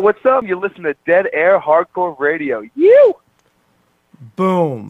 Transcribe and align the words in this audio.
What's 0.00 0.24
up? 0.24 0.44
You 0.44 0.60
listen 0.60 0.84
to 0.84 0.94
Dead 1.06 1.26
Air 1.32 1.58
Hardcore 1.58 2.16
Radio. 2.20 2.62
You. 2.76 3.14
Boom. 4.36 4.88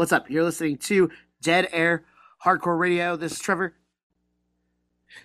What's 0.00 0.12
up? 0.12 0.30
You're 0.30 0.44
listening 0.44 0.78
to 0.78 1.10
Dead 1.42 1.68
Air 1.72 2.06
Hardcore 2.42 2.78
Radio. 2.78 3.16
This 3.16 3.32
is 3.32 3.38
Trevor. 3.38 3.74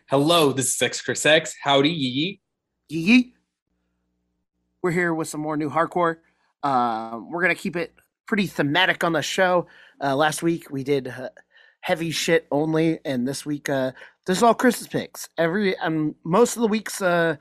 Hello, 0.09 0.51
this 0.51 0.75
is 0.75 0.81
X 0.81 1.01
Chris 1.01 1.25
X. 1.25 1.55
Howdy, 1.63 1.89
yee 1.89 2.41
Yee 2.89 2.99
yee. 2.99 3.33
We're 4.81 4.91
here 4.91 5.13
with 5.13 5.29
some 5.29 5.39
more 5.39 5.55
new 5.55 5.69
hardcore. 5.69 6.17
Um, 6.61 7.31
we're 7.31 7.41
gonna 7.41 7.55
keep 7.55 7.77
it 7.77 7.93
pretty 8.25 8.47
thematic 8.47 9.05
on 9.05 9.13
the 9.13 9.21
show. 9.21 9.67
Uh, 10.03 10.13
last 10.13 10.43
week 10.43 10.69
we 10.69 10.83
did 10.83 11.07
uh, 11.07 11.29
heavy 11.79 12.11
shit 12.11 12.45
only, 12.51 12.99
and 13.05 13.25
this 13.25 13.45
week 13.45 13.69
uh, 13.69 13.93
this 14.25 14.35
is 14.35 14.43
all 14.43 14.53
Chris's 14.53 14.89
picks. 14.89 15.29
Every 15.37 15.77
um, 15.77 16.15
most 16.25 16.57
of 16.57 16.61
the 16.61 16.67
weeks, 16.67 17.01
uh, 17.01 17.37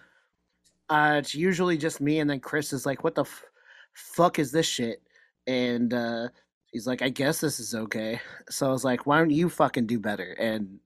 uh, 0.88 1.16
it's 1.18 1.34
usually 1.34 1.78
just 1.78 2.00
me, 2.00 2.20
and 2.20 2.30
then 2.30 2.38
Chris 2.38 2.72
is 2.72 2.86
like, 2.86 3.02
"What 3.02 3.16
the 3.16 3.22
f- 3.22 3.44
fuck 3.92 4.38
is 4.38 4.52
this 4.52 4.66
shit?" 4.66 5.02
And 5.48 5.92
uh, 5.92 6.28
he's 6.74 6.86
like, 6.86 7.00
"I 7.00 7.08
guess 7.08 7.40
this 7.40 7.58
is 7.58 7.74
okay." 7.74 8.20
So 8.50 8.68
I 8.68 8.72
was 8.72 8.84
like, 8.84 9.06
"Why 9.06 9.18
don't 9.18 9.30
you 9.30 9.48
fucking 9.48 9.86
do 9.86 9.98
better?" 9.98 10.32
And 10.32 10.80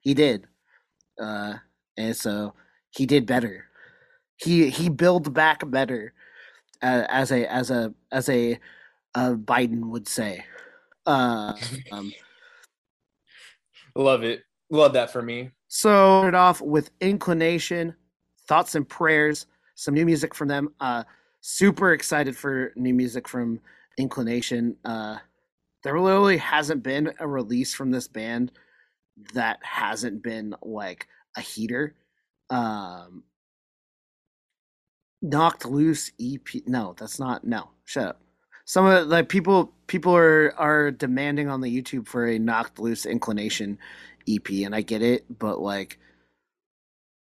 he 0.00 0.14
did. 0.14 0.48
Uh, 1.20 1.54
and 1.96 2.16
so 2.16 2.54
he 2.90 3.06
did 3.06 3.26
better. 3.26 3.66
He 4.36 4.70
he 4.70 4.88
built 4.88 5.32
back 5.32 5.62
better, 5.70 6.12
uh, 6.82 7.04
as 7.08 7.30
a 7.30 7.46
as 7.52 7.70
a 7.70 7.94
as 8.10 8.28
a 8.28 8.58
uh, 9.14 9.34
Biden 9.34 9.90
would 9.90 10.08
say. 10.08 10.44
Uh, 11.06 11.52
um, 11.92 12.12
Love 13.94 14.24
it. 14.24 14.42
Love 14.70 14.94
that 14.94 15.12
for 15.12 15.22
me. 15.22 15.50
so 15.68 16.18
started 16.20 16.36
off 16.36 16.60
with 16.60 16.90
inclination, 17.00 17.94
thoughts 18.48 18.74
and 18.74 18.88
prayers, 18.88 19.46
some 19.76 19.94
new 19.94 20.04
music 20.04 20.34
from 20.34 20.48
them. 20.48 20.74
Uh, 20.80 21.04
super 21.42 21.92
excited 21.92 22.36
for 22.36 22.72
new 22.74 22.94
music 22.94 23.28
from 23.28 23.60
Inclination. 23.96 24.76
Uh, 24.84 25.18
there 25.84 26.00
literally 26.00 26.38
hasn't 26.38 26.82
been 26.82 27.12
a 27.20 27.28
release 27.28 27.74
from 27.74 27.90
this 27.90 28.08
band 28.08 28.50
that 29.34 29.58
hasn't 29.62 30.22
been 30.22 30.54
like 30.62 31.06
a 31.36 31.40
heater. 31.42 31.94
Um, 32.50 33.22
knocked 35.22 35.66
loose 35.66 36.10
EP. 36.20 36.66
No, 36.66 36.94
that's 36.98 37.20
not. 37.20 37.44
No, 37.44 37.70
shut 37.84 38.08
up. 38.08 38.20
Some 38.64 38.86
of 38.86 39.08
like 39.08 39.28
people 39.28 39.72
people 39.86 40.16
are 40.16 40.54
are 40.56 40.90
demanding 40.90 41.48
on 41.50 41.60
the 41.60 41.82
YouTube 41.82 42.08
for 42.08 42.26
a 42.26 42.38
knocked 42.38 42.78
loose 42.78 43.04
inclination 43.04 43.78
EP, 44.26 44.48
and 44.64 44.74
I 44.74 44.80
get 44.80 45.02
it, 45.02 45.26
but 45.38 45.60
like, 45.60 45.98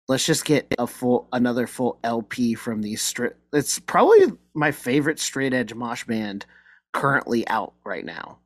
let's 0.07 0.27
just 0.27 0.45
get 0.45 0.75
a 0.79 0.87
full 0.87 1.29
another 1.33 1.67
full 1.67 1.99
LP 2.05 2.55
from 2.55 2.83
these 2.83 3.01
straight. 3.01 3.33
It's 3.55 3.79
probably 3.79 4.33
my 4.53 4.71
favorite 4.71 5.19
straight 5.19 5.55
edge 5.55 5.73
mosh 5.73 6.05
band 6.05 6.45
currently 6.93 7.49
out 7.49 7.73
right 7.85 8.05
now. 8.05 8.40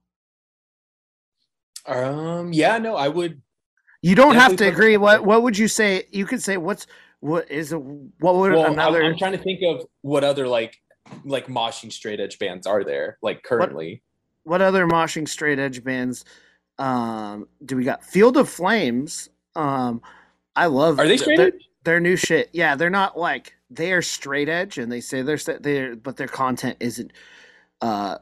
Um, 1.87 2.53
yeah, 2.53 2.79
no, 2.79 2.97
I 2.97 3.09
would. 3.09 3.41
You 4.03 4.15
don't 4.15 4.35
have 4.35 4.57
to 4.57 4.69
agree. 4.69 4.97
What 4.97 5.25
what 5.25 5.43
would 5.43 5.57
you 5.57 5.69
say? 5.69 6.07
You 6.11 6.27
could 6.27 6.43
say 6.43 6.57
what's 6.57 6.87
what 7.25 7.51
is 7.51 7.73
a 7.73 7.79
what 7.79 8.35
would 8.35 8.53
Well, 8.53 8.71
another 8.71 9.03
I'm, 9.03 9.17
trying 9.17 9.33
to 9.33 9.39
think 9.39 9.61
of 9.63 9.87
what 10.03 10.25
other 10.25 10.47
like 10.47 10.79
like 11.25 11.47
moshing 11.47 11.91
straight 11.91 12.21
edge 12.21 12.39
bands 12.39 12.67
are 12.67 12.85
there 12.85 13.17
like 13.23 13.43
currently. 13.43 14.03
what 14.43 14.61
other 14.61 14.87
moshing 14.87 15.27
straight 15.27 15.59
edge 15.59 15.83
bands 15.83 16.27
um 16.79 17.49
do 17.65 17.77
we 17.77 17.85
got 17.85 18.05
field 18.05 18.37
of 18.37 18.47
flames 18.49 19.31
um 19.57 20.03
i 20.55 20.67
love 20.67 20.99
Are 20.99 21.09
they 21.09 21.17
straight 21.17 21.39
their, 21.39 21.47
edge? 21.47 21.69
their 21.85 22.01
new 22.01 22.17
shit 22.17 22.51
yeah 22.53 22.75
they're 22.77 22.91
not 22.91 23.19
like 23.19 23.55
they 23.71 23.93
are 23.93 24.03
straight 24.03 24.51
edge 24.51 24.77
and 24.77 24.93
they 24.93 25.01
say 25.01 25.23
they're 25.23 25.39
they're 25.61 25.97
but 25.97 26.19
their 26.19 26.29
content 26.29 26.77
isn't 26.81 27.11
uh 27.81 28.19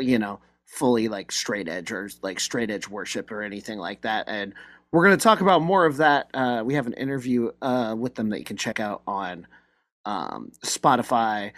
you 0.00 0.18
know 0.18 0.40
fully 0.72 1.08
like 1.08 1.32
straight 1.32 1.68
edge 1.68 1.92
or 1.92 2.08
like 2.22 2.40
straight 2.40 2.70
edge 2.70 2.88
worship 2.88 3.30
or 3.30 3.42
anything 3.42 3.78
like 3.78 4.02
that 4.02 4.28
and 4.28 4.54
we're 4.92 5.04
going 5.04 5.16
to 5.16 5.22
talk 5.22 5.40
about 5.40 5.62
more 5.62 5.86
of 5.86 5.98
that. 5.98 6.28
Uh, 6.34 6.62
we 6.64 6.74
have 6.74 6.86
an 6.86 6.94
interview 6.94 7.50
uh, 7.62 7.94
with 7.96 8.14
them 8.16 8.30
that 8.30 8.38
you 8.38 8.44
can 8.44 8.56
check 8.56 8.80
out 8.80 9.02
on 9.06 9.46
um, 10.04 10.50
Spotify, 10.64 11.52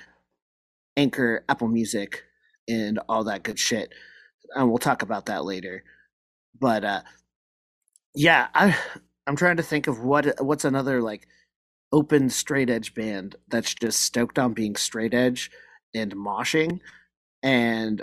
Anchor, 0.97 1.45
Apple 1.49 1.69
Music, 1.69 2.25
and 2.69 2.99
all 3.09 3.25
that 3.25 3.43
good 3.43 3.59
shit. 3.59 3.91
And 4.55 4.69
we'll 4.69 4.79
talk 4.79 5.03
about 5.03 5.27
that 5.27 5.45
later. 5.45 5.83
But 6.59 6.85
uh, 6.85 7.03
yeah, 8.15 8.49
I 8.55 8.77
I'm 9.27 9.37
trying 9.37 9.57
to 9.57 9.63
think 9.63 9.87
of 9.87 10.01
what 10.01 10.43
what's 10.45 10.67
another 10.67 11.01
like 11.01 11.27
open 11.91 12.29
straight 12.29 12.69
edge 12.69 12.95
band 12.95 13.37
that's 13.49 13.75
just 13.75 14.03
stoked 14.03 14.39
on 14.39 14.53
being 14.53 14.77
straight 14.77 15.15
edge 15.15 15.51
and 15.95 16.15
moshing, 16.15 16.81
and 17.43 18.03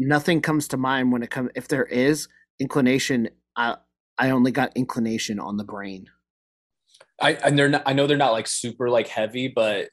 nothing 0.00 0.40
comes 0.40 0.66
to 0.68 0.76
mind 0.76 1.12
when 1.12 1.22
it 1.22 1.30
comes. 1.30 1.50
If 1.54 1.68
there 1.68 1.84
is 1.84 2.26
inclination, 2.58 3.28
I 3.54 3.76
I 4.18 4.30
only 4.30 4.50
got 4.50 4.72
inclination 4.76 5.38
on 5.38 5.56
the 5.56 5.64
brain. 5.64 6.06
I 7.20 7.34
and 7.34 7.58
they're 7.58 7.68
not, 7.68 7.82
I 7.86 7.92
know 7.92 8.06
they're 8.06 8.16
not 8.16 8.32
like 8.32 8.48
super 8.48 8.90
like 8.90 9.06
heavy, 9.06 9.48
but 9.48 9.90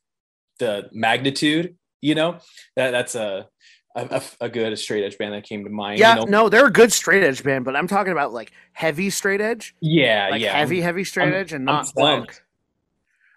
the 0.60 0.90
magnitude, 0.92 1.76
you 2.02 2.16
know, 2.16 2.40
that 2.76 2.92
that's 2.92 3.16
a 3.16 3.48
a, 3.96 4.22
a 4.42 4.50
good 4.50 4.78
straight 4.78 5.04
edge 5.04 5.18
band 5.18 5.34
that 5.34 5.44
came 5.44 5.64
to 5.64 5.70
mind. 5.70 6.00
Yeah, 6.00 6.16
you 6.16 6.26
know? 6.26 6.44
no, 6.44 6.50
they're 6.50 6.68
a 6.68 6.72
good 6.72 6.94
straight 6.94 7.24
edge 7.24 7.44
band, 7.44 7.66
but 7.66 7.76
I'm 7.76 7.88
talking 7.88 8.12
about 8.12 8.32
like 8.32 8.52
heavy 8.72 9.10
straight 9.10 9.42
edge, 9.42 9.76
yeah, 9.82 10.30
like 10.32 10.42
yeah, 10.42 10.56
heavy, 10.56 10.82
heavy 10.82 11.04
straight 11.04 11.26
I'm- 11.26 11.34
edge, 11.34 11.54
and 11.54 11.66
not 11.66 11.92
like, 11.96 12.44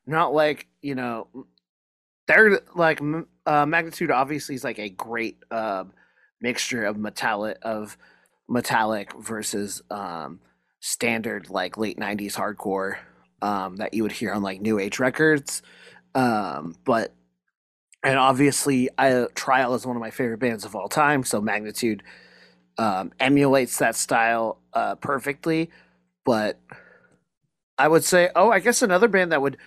not 0.06 0.32
like 0.34 0.68
you 0.82 0.94
know, 0.94 1.28
they're 2.26 2.60
like 2.74 3.00
uh, 3.46 3.66
magnitude. 3.66 4.10
Obviously, 4.10 4.54
is 4.54 4.64
like 4.64 4.78
a 4.78 4.90
great 4.90 5.38
um, 5.50 5.92
mixture 6.40 6.84
of 6.84 6.96
metallic 6.96 7.58
of 7.62 7.96
metallic 8.48 9.12
versus 9.14 9.82
um, 9.90 10.40
standard 10.80 11.50
like 11.50 11.76
late 11.76 11.98
'90s 11.98 12.34
hardcore 12.34 12.96
um, 13.42 13.76
that 13.76 13.94
you 13.94 14.02
would 14.02 14.12
hear 14.12 14.32
on 14.32 14.42
like 14.42 14.60
new 14.60 14.78
age 14.78 14.98
records. 14.98 15.62
Um, 16.14 16.76
but 16.84 17.12
and 18.02 18.18
obviously, 18.18 18.88
I 18.96 19.26
Trial 19.34 19.74
is 19.74 19.86
one 19.86 19.96
of 19.96 20.00
my 20.00 20.10
favorite 20.10 20.38
bands 20.38 20.64
of 20.64 20.74
all 20.74 20.88
time. 20.88 21.24
So 21.24 21.40
Magnitude 21.40 22.02
um, 22.78 23.12
emulates 23.20 23.78
that 23.78 23.94
style 23.94 24.58
uh, 24.72 24.94
perfectly. 24.96 25.70
But 26.24 26.58
I 27.76 27.88
would 27.88 28.04
say, 28.04 28.30
oh, 28.34 28.50
I 28.50 28.60
guess 28.60 28.82
another 28.82 29.08
band 29.08 29.32
that 29.32 29.42
would 29.42 29.58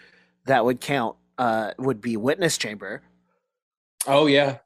that 0.45 0.65
would 0.65 0.81
count 0.81 1.15
uh, 1.37 1.71
would 1.77 2.01
be 2.01 2.17
Witness 2.17 2.57
Chamber. 2.57 3.01
Oh 4.07 4.25
yeah, 4.25 4.57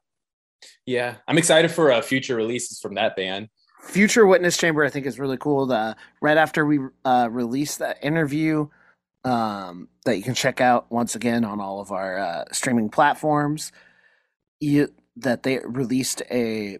yeah. 0.86 1.16
I'm 1.26 1.38
excited 1.38 1.70
for 1.70 1.92
uh, 1.92 2.00
future 2.00 2.36
releases 2.36 2.80
from 2.80 2.94
that 2.94 3.16
band. 3.16 3.48
Future 3.82 4.26
Witness 4.26 4.56
Chamber, 4.56 4.84
I 4.84 4.90
think, 4.90 5.06
is 5.06 5.18
really 5.18 5.36
cool. 5.36 5.66
The 5.66 5.96
right 6.20 6.36
after 6.36 6.66
we 6.66 6.80
uh, 7.04 7.28
released 7.30 7.78
that 7.78 7.98
interview, 8.02 8.68
um, 9.24 9.88
that 10.04 10.16
you 10.16 10.22
can 10.22 10.34
check 10.34 10.60
out 10.60 10.90
once 10.90 11.14
again 11.14 11.44
on 11.44 11.60
all 11.60 11.80
of 11.80 11.92
our 11.92 12.18
uh, 12.18 12.44
streaming 12.52 12.88
platforms. 12.90 13.72
You, 14.60 14.92
that 15.16 15.42
they 15.42 15.60
released 15.64 16.22
a 16.30 16.78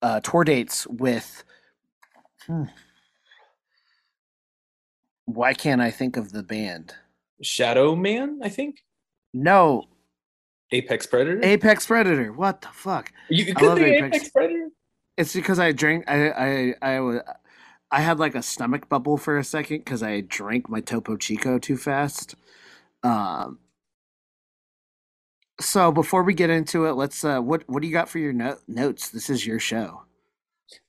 uh, 0.00 0.20
tour 0.20 0.44
dates 0.44 0.86
with. 0.86 1.44
Hmm. 2.46 2.64
Why 5.26 5.54
can't 5.54 5.80
I 5.80 5.90
think 5.90 6.16
of 6.16 6.32
the 6.32 6.42
band? 6.42 6.94
Shadow 7.42 7.94
Man, 7.94 8.40
I 8.42 8.48
think. 8.48 8.82
No, 9.32 9.84
Apex 10.72 11.06
Predator. 11.06 11.40
Apex 11.42 11.86
Predator. 11.86 12.32
What 12.32 12.62
the 12.62 12.68
fuck? 12.68 13.12
you 13.28 13.52
I 13.56 13.60
could 13.60 13.76
be 13.76 13.84
Apex. 13.84 14.16
Apex 14.16 14.28
Predator. 14.30 14.68
It's 15.16 15.34
because 15.34 15.58
I 15.58 15.72
drank. 15.72 16.04
I 16.08 16.30
I 16.30 16.74
I 16.82 17.00
was. 17.00 17.20
I 17.90 18.00
had 18.00 18.18
like 18.18 18.34
a 18.34 18.42
stomach 18.42 18.88
bubble 18.88 19.18
for 19.18 19.36
a 19.36 19.44
second 19.44 19.78
because 19.78 20.02
I 20.02 20.22
drank 20.22 20.70
my 20.70 20.80
Topo 20.80 21.16
Chico 21.16 21.58
too 21.58 21.76
fast. 21.76 22.34
Um. 23.02 23.58
So 25.60 25.92
before 25.92 26.22
we 26.22 26.34
get 26.34 26.50
into 26.50 26.86
it, 26.86 26.92
let's. 26.92 27.24
Uh, 27.24 27.40
what 27.40 27.64
what 27.68 27.82
do 27.82 27.88
you 27.88 27.92
got 27.92 28.08
for 28.08 28.18
your 28.18 28.32
no- 28.32 28.58
notes? 28.66 29.10
This 29.10 29.28
is 29.28 29.46
your 29.46 29.58
show. 29.60 30.02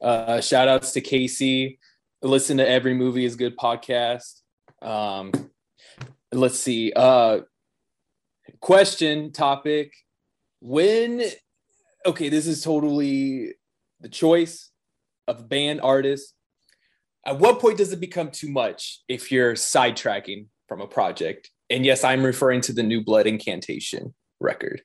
Uh, 0.02 0.40
shout 0.40 0.70
outs 0.70 0.94
to 0.94 1.02
Casey. 1.02 1.80
Listen 2.22 2.56
to 2.58 2.68
every 2.68 2.94
movie 2.94 3.26
is 3.26 3.36
good 3.36 3.58
podcast. 3.58 4.42
Um, 4.82 5.32
let's 6.32 6.58
see. 6.58 6.94
Uh, 6.96 7.42
question 8.64 9.34
topic. 9.34 9.94
When 10.62 11.22
okay, 12.06 12.30
this 12.30 12.48
is 12.48 12.64
totally 12.64 13.56
the 14.00 14.10
choice 14.10 14.72
of 15.28 15.50
band 15.50 15.82
artist. 15.82 16.34
At 17.26 17.40
what 17.40 17.60
point 17.60 17.78
does 17.78 17.94
it 17.94 18.00
become 18.00 18.32
too 18.32 18.50
much 18.50 19.02
if 19.08 19.32
you're 19.32 19.54
sidetracking 19.54 20.48
from 20.68 20.82
a 20.82 20.88
project? 20.88 21.50
And 21.70 21.86
yes, 21.86 22.04
I'm 22.04 22.24
referring 22.24 22.62
to 22.62 22.74
the 22.74 22.84
New 22.84 23.04
Blood 23.04 23.28
Incantation 23.28 24.14
record. 24.40 24.82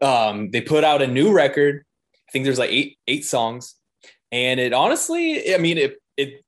Um, 0.00 0.50
they 0.50 0.60
put 0.60 0.84
out 0.84 1.02
a 1.02 1.06
new 1.06 1.32
record. 1.32 1.84
I 2.28 2.32
think 2.32 2.44
there's 2.44 2.58
like 2.58 2.70
eight 2.70 2.98
eight 3.08 3.24
songs 3.24 3.74
and 4.32 4.58
it 4.58 4.72
honestly 4.72 5.54
i 5.54 5.58
mean 5.58 5.76
it 5.76 5.96
it 6.16 6.42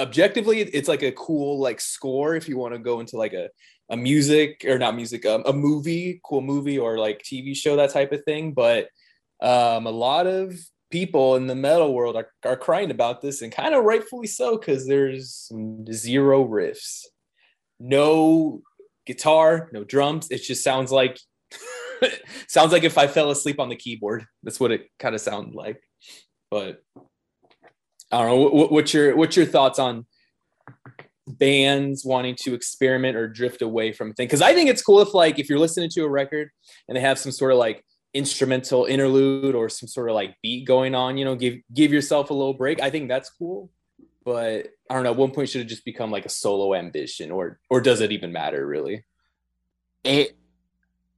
objectively 0.00 0.60
it's 0.60 0.88
like 0.88 1.02
a 1.02 1.12
cool 1.12 1.60
like 1.60 1.80
score 1.80 2.34
if 2.34 2.48
you 2.48 2.58
want 2.58 2.74
to 2.74 2.78
go 2.78 2.98
into 2.98 3.16
like 3.16 3.32
a 3.32 3.48
a 3.92 3.96
music 3.96 4.64
or 4.66 4.78
not 4.78 4.96
music 4.96 5.24
um, 5.26 5.42
a 5.46 5.52
movie 5.52 6.20
cool 6.24 6.40
movie 6.40 6.78
or 6.78 6.98
like 6.98 7.22
tv 7.22 7.54
show 7.54 7.76
that 7.76 7.90
type 7.90 8.10
of 8.10 8.24
thing 8.24 8.52
but 8.52 8.88
um 9.42 9.86
a 9.86 9.90
lot 9.90 10.26
of 10.26 10.54
people 10.90 11.36
in 11.36 11.46
the 11.46 11.54
metal 11.54 11.94
world 11.94 12.16
are, 12.16 12.28
are 12.44 12.56
crying 12.56 12.90
about 12.90 13.20
this 13.20 13.42
and 13.42 13.52
kind 13.52 13.74
of 13.74 13.84
rightfully 13.84 14.26
so 14.26 14.58
because 14.58 14.86
there's 14.86 15.50
zero 15.92 16.44
riffs 16.46 17.04
no 17.78 18.62
guitar 19.06 19.68
no 19.72 19.84
drums 19.84 20.30
it 20.30 20.42
just 20.42 20.64
sounds 20.64 20.90
like 20.90 21.18
sounds 22.48 22.72
like 22.72 22.84
if 22.84 22.98
i 22.98 23.06
fell 23.06 23.30
asleep 23.30 23.60
on 23.60 23.68
the 23.68 23.76
keyboard 23.76 24.24
that's 24.42 24.58
what 24.58 24.72
it 24.72 24.88
kind 24.98 25.14
of 25.14 25.20
sounded 25.20 25.54
like 25.54 25.82
but 26.50 26.82
I 28.12 28.18
don't 28.18 28.28
know. 28.28 28.50
What, 28.50 28.70
what's 28.70 28.92
your 28.92 29.16
what's 29.16 29.36
your 29.36 29.46
thoughts 29.46 29.78
on 29.78 30.04
bands 31.26 32.04
wanting 32.04 32.36
to 32.40 32.54
experiment 32.54 33.16
or 33.16 33.28
drift 33.28 33.62
away 33.62 33.92
from 33.92 34.12
things? 34.12 34.28
Because 34.28 34.42
I 34.42 34.54
think 34.54 34.70
it's 34.70 34.82
cool 34.82 35.00
if 35.00 35.14
like 35.14 35.38
if 35.38 35.48
you're 35.48 35.58
listening 35.58 35.90
to 35.90 36.04
a 36.04 36.08
record 36.08 36.50
and 36.88 36.96
they 36.96 37.00
have 37.00 37.18
some 37.18 37.32
sort 37.32 37.52
of 37.52 37.58
like 37.58 37.84
instrumental 38.14 38.84
interlude 38.84 39.54
or 39.54 39.68
some 39.68 39.88
sort 39.88 40.08
of 40.08 40.14
like 40.14 40.36
beat 40.42 40.66
going 40.66 40.94
on, 40.94 41.16
you 41.16 41.24
know, 41.24 41.34
give 41.34 41.58
give 41.72 41.92
yourself 41.92 42.30
a 42.30 42.34
little 42.34 42.54
break. 42.54 42.80
I 42.80 42.90
think 42.90 43.08
that's 43.08 43.30
cool. 43.30 43.70
But 44.24 44.68
I 44.88 44.94
don't 44.94 45.02
know. 45.02 45.12
One 45.12 45.32
point, 45.32 45.48
should 45.48 45.62
it 45.62 45.66
just 45.66 45.84
become 45.84 46.10
like 46.10 46.26
a 46.26 46.30
solo 46.30 46.74
ambition, 46.74 47.30
or 47.30 47.58
or 47.70 47.80
does 47.80 48.00
it 48.00 48.12
even 48.12 48.32
matter 48.32 48.66
really? 48.66 49.04
It. 50.04 50.36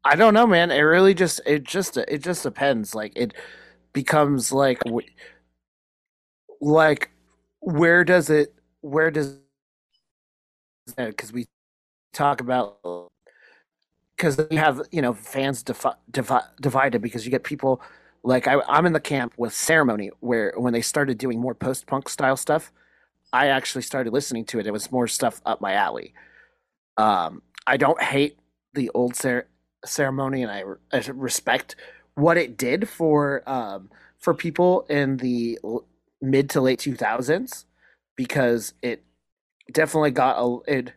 I 0.07 0.17
don't 0.17 0.35
know, 0.35 0.47
man. 0.47 0.71
It 0.71 0.81
really 0.81 1.14
just 1.14 1.40
it 1.47 1.64
just 1.64 1.97
it 1.97 2.23
just 2.23 2.43
depends. 2.43 2.95
Like 2.95 3.12
it 3.17 3.35
becomes 3.93 4.52
like 4.52 4.83
like 6.61 7.11
where 7.61 8.05
does 8.05 8.28
it 8.28 8.55
where 8.81 9.11
does 9.11 9.38
because 10.97 11.33
we 11.33 11.47
talk 12.12 12.41
about 12.41 12.79
because 14.17 14.38
you 14.50 14.59
have 14.59 14.83
you 14.91 15.03
know 15.03 15.12
fans 15.14 15.62
defi- 15.62 15.99
divi- 16.11 16.49
divided 16.61 17.03
because 17.03 17.25
you 17.25 17.31
get 17.31 17.45
people 17.45 17.81
like 18.23 18.47
I, 18.49 18.61
I'm 18.69 18.87
in 18.87 18.93
the 18.93 19.00
camp 19.00 19.35
with 19.37 19.55
ceremony 19.55 20.11
where 20.21 20.55
when 20.57 20.73
they 20.73 20.83
started 20.83 21.19
doing 21.19 21.41
more 21.41 21.55
post 21.55 21.87
punk 21.87 22.09
style 22.09 22.37
stuff, 22.37 22.73
I 23.33 23.49
actually 23.49 23.83
started 23.83 24.12
listening 24.12 24.45
to 24.47 24.59
it. 24.61 24.67
It 24.67 24.73
was 24.73 24.91
more 24.93 25.09
stuff 25.09 25.41
up 25.47 25.61
my 25.61 25.75
alley. 25.75 26.14
Um, 26.97 27.43
I 27.67 27.76
don't 27.76 28.00
hate 28.03 28.38
the 28.75 28.91
old 28.95 29.17
cer- 29.17 29.49
ceremony, 29.85 30.43
and 30.43 30.53
I, 30.53 30.61
re- 30.61 30.76
I 30.93 30.99
respect 31.14 31.76
what 32.14 32.37
it 32.37 32.57
did 32.57 32.88
for 32.88 33.43
um, 33.50 33.91
for 34.19 34.35
people 34.35 34.87
in 34.88 35.19
the 35.19 35.59
mid 36.23 36.50
to 36.50 36.61
late 36.61 36.81
2000s 36.81 37.67
because 38.17 38.75
it 38.83 39.03
definitely 39.73 40.11
got 40.11 40.37
a 40.38 40.59
it 40.66 40.92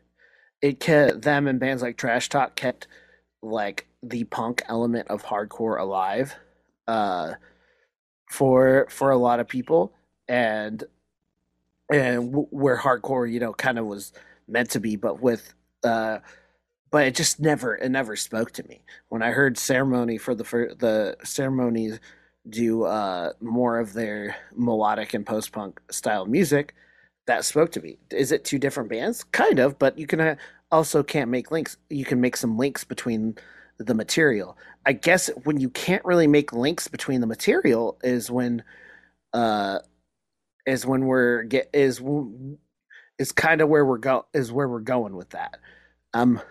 it 0.62 0.80
kept 0.80 1.22
them 1.22 1.48
and 1.48 1.60
bands 1.60 1.82
like 1.82 1.98
Trash 1.98 2.30
Talk 2.30 2.56
kept 2.56 2.88
like 3.42 3.88
the 4.04 4.26
punk 4.26 4.64
element 4.68 5.08
of 5.10 5.24
hardcore 5.24 5.80
alive 5.80 6.36
uh 6.88 7.34
for 8.30 8.88
for 8.90 9.12
a 9.12 9.18
lot 9.18 9.40
of 9.40 9.48
people. 9.48 9.94
And 10.28 10.84
and 11.92 12.34
where 12.52 12.78
hardcore 12.78 13.32
you 13.32 13.40
know 13.40 13.54
kind 13.54 13.80
of 13.80 13.86
was 13.86 14.12
meant 14.48 14.70
to 14.72 14.80
be 14.80 14.96
but 14.96 15.22
with 15.22 15.54
uh 15.84 16.20
but 16.92 17.06
it 17.08 17.16
just 17.16 17.40
never 17.40 17.76
it 17.78 17.90
never 17.90 18.16
spoke 18.16 18.52
to 18.54 18.64
me. 18.64 18.82
When 19.10 19.22
i 19.24 19.32
heard 19.32 19.58
ceremony 19.58 20.18
for 20.18 20.36
the 20.36 20.44
for 20.44 20.74
the 20.76 21.18
ceremonies 21.24 22.00
do 22.50 22.84
uh 22.84 23.34
more 23.42 23.80
of 23.80 23.94
their 23.94 24.36
melodic 24.56 25.14
and 25.14 25.26
post 25.26 25.52
punk 25.52 25.80
style 25.92 26.26
music 26.26 26.74
that 27.28 27.46
spoke 27.46 27.72
to 27.72 27.82
me 27.82 27.98
is 28.12 28.32
it 28.32 28.44
two 28.44 28.58
different 28.60 28.90
bands 28.90 29.24
kind 29.26 29.60
of 29.60 29.78
but 29.80 29.98
you 29.98 30.08
can 30.08 30.20
uh, 30.20 30.36
also 30.72 31.04
can't 31.04 31.30
make 31.30 31.52
links 31.52 31.78
you 31.90 32.04
can 32.06 32.20
make 32.20 32.36
some 32.36 32.58
links 32.58 32.84
between 32.84 33.36
the 33.78 33.94
material 33.94 34.58
i 34.86 34.92
guess 34.94 35.30
when 35.44 35.60
you 35.60 35.70
can't 35.70 36.04
really 36.04 36.28
make 36.28 36.52
links 36.52 36.88
between 36.88 37.22
the 37.22 37.28
material 37.28 37.98
is 38.04 38.32
when 38.32 38.64
uh 39.34 39.80
is 40.66 40.86
when 40.86 41.06
we're 41.06 41.44
get 41.44 41.70
is 41.74 42.00
w- 42.00 42.58
is 43.18 43.32
kind 43.32 43.62
of 43.62 43.70
where 43.70 43.86
we're 43.86 43.98
go 43.98 44.26
is 44.34 44.52
where 44.52 44.68
we're 44.68 44.80
going 44.80 45.16
with 45.16 45.30
that. 45.32 45.58
Um, 46.14 46.42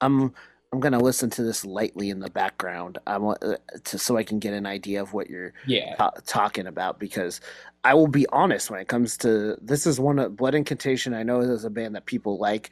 I'm 0.00 0.32
I'm 0.72 0.80
gonna 0.80 1.00
listen 1.00 1.30
to 1.30 1.42
this 1.42 1.64
lightly 1.64 2.10
in 2.10 2.20
the 2.20 2.30
background. 2.30 2.98
I 3.06 3.18
want 3.18 3.42
uh, 3.42 3.56
to 3.84 3.98
so 3.98 4.16
I 4.16 4.22
can 4.22 4.38
get 4.38 4.52
an 4.52 4.66
idea 4.66 5.00
of 5.00 5.12
what 5.14 5.30
you're 5.30 5.54
Yeah. 5.66 5.96
ta- 5.96 6.12
talking 6.26 6.66
about 6.66 7.00
because 7.00 7.40
I 7.84 7.94
will 7.94 8.08
be 8.08 8.26
honest 8.28 8.70
when 8.70 8.80
it 8.80 8.88
comes 8.88 9.16
to 9.18 9.56
this 9.60 9.86
is 9.86 10.00
one 10.00 10.18
of 10.18 10.36
Blood 10.36 10.54
Incantation. 10.54 11.14
I 11.14 11.22
know 11.22 11.40
is 11.40 11.64
a 11.64 11.70
band 11.70 11.94
that 11.96 12.06
people 12.06 12.38
like. 12.38 12.70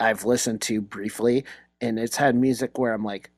I've 0.00 0.24
listened 0.24 0.62
to 0.62 0.80
briefly, 0.80 1.44
and 1.80 1.98
it's 1.98 2.16
had 2.16 2.34
music 2.36 2.78
where 2.78 2.92
I'm 2.94 3.04
like, 3.04 3.30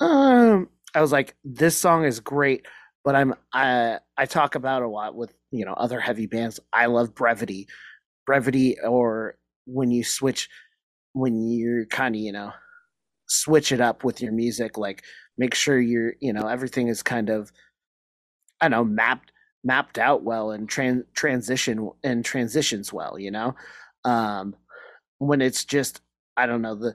um, 0.00 0.68
I 0.94 1.00
was 1.00 1.12
like, 1.12 1.36
this 1.44 1.76
song 1.76 2.04
is 2.04 2.20
great, 2.20 2.66
but 3.04 3.14
I'm 3.16 3.34
I 3.52 3.98
I 4.16 4.26
talk 4.26 4.54
about 4.54 4.82
a 4.82 4.88
lot 4.88 5.14
with 5.16 5.34
you 5.50 5.64
know 5.64 5.74
other 5.74 6.00
heavy 6.00 6.26
bands. 6.26 6.60
I 6.72 6.86
love 6.86 7.14
brevity, 7.14 7.68
brevity, 8.26 8.76
or 8.80 9.36
when 9.66 9.90
you 9.90 10.04
switch, 10.04 10.48
when 11.14 11.48
you're 11.48 11.86
kind 11.86 12.14
of 12.14 12.20
you 12.20 12.32
know 12.32 12.52
switch 13.28 13.72
it 13.72 13.80
up 13.80 14.04
with 14.04 14.22
your 14.22 14.32
music, 14.32 14.78
like 14.78 15.04
make 15.38 15.54
sure 15.54 15.80
you're 15.80 16.14
you 16.20 16.32
know 16.32 16.48
everything 16.48 16.88
is 16.88 17.02
kind 17.02 17.30
of 17.30 17.52
I 18.60 18.68
don't 18.68 18.72
know 18.72 18.84
mapped 18.84 19.31
mapped 19.64 19.98
out 19.98 20.22
well 20.22 20.50
and 20.50 20.68
tran- 20.68 21.04
transition 21.14 21.90
and 22.02 22.24
transitions 22.24 22.92
well. 22.92 23.18
You 23.18 23.30
know, 23.30 23.54
um, 24.04 24.56
when 25.18 25.40
it's 25.40 25.64
just 25.64 26.00
I 26.36 26.46
don't 26.46 26.62
know 26.62 26.74
the 26.74 26.94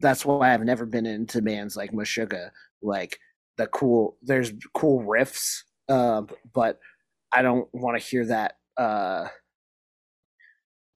that's 0.00 0.24
why 0.24 0.52
I've 0.52 0.64
never 0.64 0.86
been 0.86 1.06
into 1.06 1.42
bands 1.42 1.76
like 1.76 1.92
Meshuggah. 1.92 2.50
Like 2.82 3.18
the 3.56 3.66
cool, 3.66 4.16
there's 4.22 4.52
cool 4.74 5.02
riffs, 5.02 5.62
uh, 5.88 6.22
but 6.52 6.78
I 7.32 7.42
don't 7.42 7.68
want 7.72 8.00
to 8.00 8.06
hear 8.06 8.26
that. 8.26 8.56
Uh, 8.76 9.28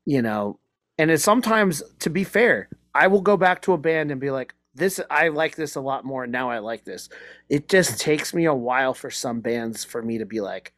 you 0.06 0.22
know, 0.22 0.58
and 0.98 1.10
it's 1.10 1.24
sometimes, 1.24 1.82
to 2.00 2.10
be 2.10 2.24
fair, 2.24 2.68
I 2.94 3.06
will 3.08 3.20
go 3.20 3.36
back 3.36 3.62
to 3.62 3.72
a 3.72 3.78
band 3.78 4.10
and 4.10 4.20
be 4.20 4.30
like, 4.30 4.54
"This, 4.74 5.00
I 5.10 5.28
like 5.28 5.56
this 5.56 5.76
a 5.76 5.80
lot 5.80 6.04
more. 6.04 6.26
Now 6.26 6.50
I 6.50 6.58
like 6.58 6.84
this." 6.84 7.08
It 7.48 7.68
just 7.68 8.00
takes 8.00 8.32
me 8.32 8.46
a 8.46 8.54
while 8.54 8.94
for 8.94 9.10
some 9.10 9.40
bands 9.40 9.84
for 9.84 10.02
me 10.02 10.18
to 10.18 10.26
be 10.26 10.40
like, 10.40 10.72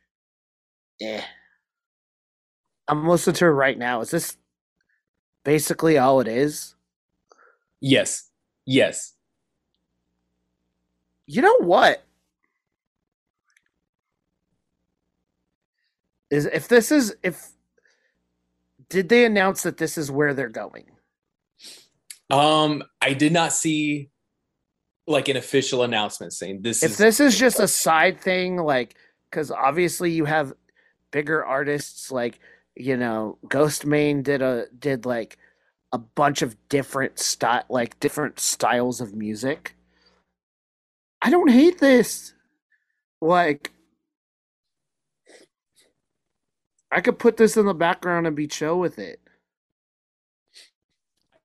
"Eh." 1.01 1.23
I'm 2.89 3.09
listening 3.09 3.35
to 3.37 3.47
it 3.47 3.51
right 3.51 3.77
now. 3.77 4.01
Is 4.01 4.11
this 4.11 4.37
basically 5.45 5.99
all 5.99 6.21
it 6.21 6.29
is? 6.29 6.75
Yes. 7.81 8.31
Yes. 8.65 9.15
You 11.27 11.43
know 11.43 11.59
what? 11.59 12.05
Is 16.31 16.47
if 16.47 16.69
this 16.69 16.91
is 16.91 17.15
if 17.23 17.51
did 18.89 19.09
they 19.09 19.25
announce 19.25 19.63
that 19.63 19.77
this 19.77 19.99
is 19.99 20.11
where 20.11 20.35
they're 20.35 20.49
going? 20.49 20.87
Um, 22.31 22.83
I 23.01 23.15
did 23.15 23.33
not 23.33 23.53
see 23.53 24.11
like 25.07 25.29
an 25.29 25.37
official 25.37 25.85
announcement 25.85 26.33
saying 26.33 26.63
this 26.63 26.83
If 26.83 26.93
is 26.93 26.97
this 26.97 27.21
is 27.21 27.39
just 27.39 27.61
a 27.61 27.69
side 27.69 28.21
thing, 28.21 28.57
like 28.57 28.97
because 29.31 29.51
obviously 29.53 30.11
you 30.11 30.25
have 30.25 30.53
bigger 31.11 31.45
artists 31.45 32.11
like 32.11 32.39
you 32.75 32.97
know 32.97 33.39
Ghostemane 33.47 34.23
did 34.23 34.43
a 34.43 34.67
did 34.79 35.07
like 35.07 35.39
a 35.93 35.99
bunch 35.99 36.43
of 36.43 36.57
different 36.69 37.19
style 37.19 37.65
like 37.69 37.99
different 38.01 38.41
styles 38.41 39.01
of 39.01 39.15
music. 39.15 39.75
I 41.23 41.31
don't 41.31 41.51
hate 41.51 41.79
this. 41.79 42.35
Like 43.21 43.73
I 46.91 47.01
could 47.01 47.19
put 47.19 47.37
this 47.37 47.57
in 47.57 47.67
the 47.67 47.75
background 47.75 48.27
and 48.27 48.37
be 48.37 48.47
chill 48.47 48.79
with 48.79 48.99
it. 48.99 49.21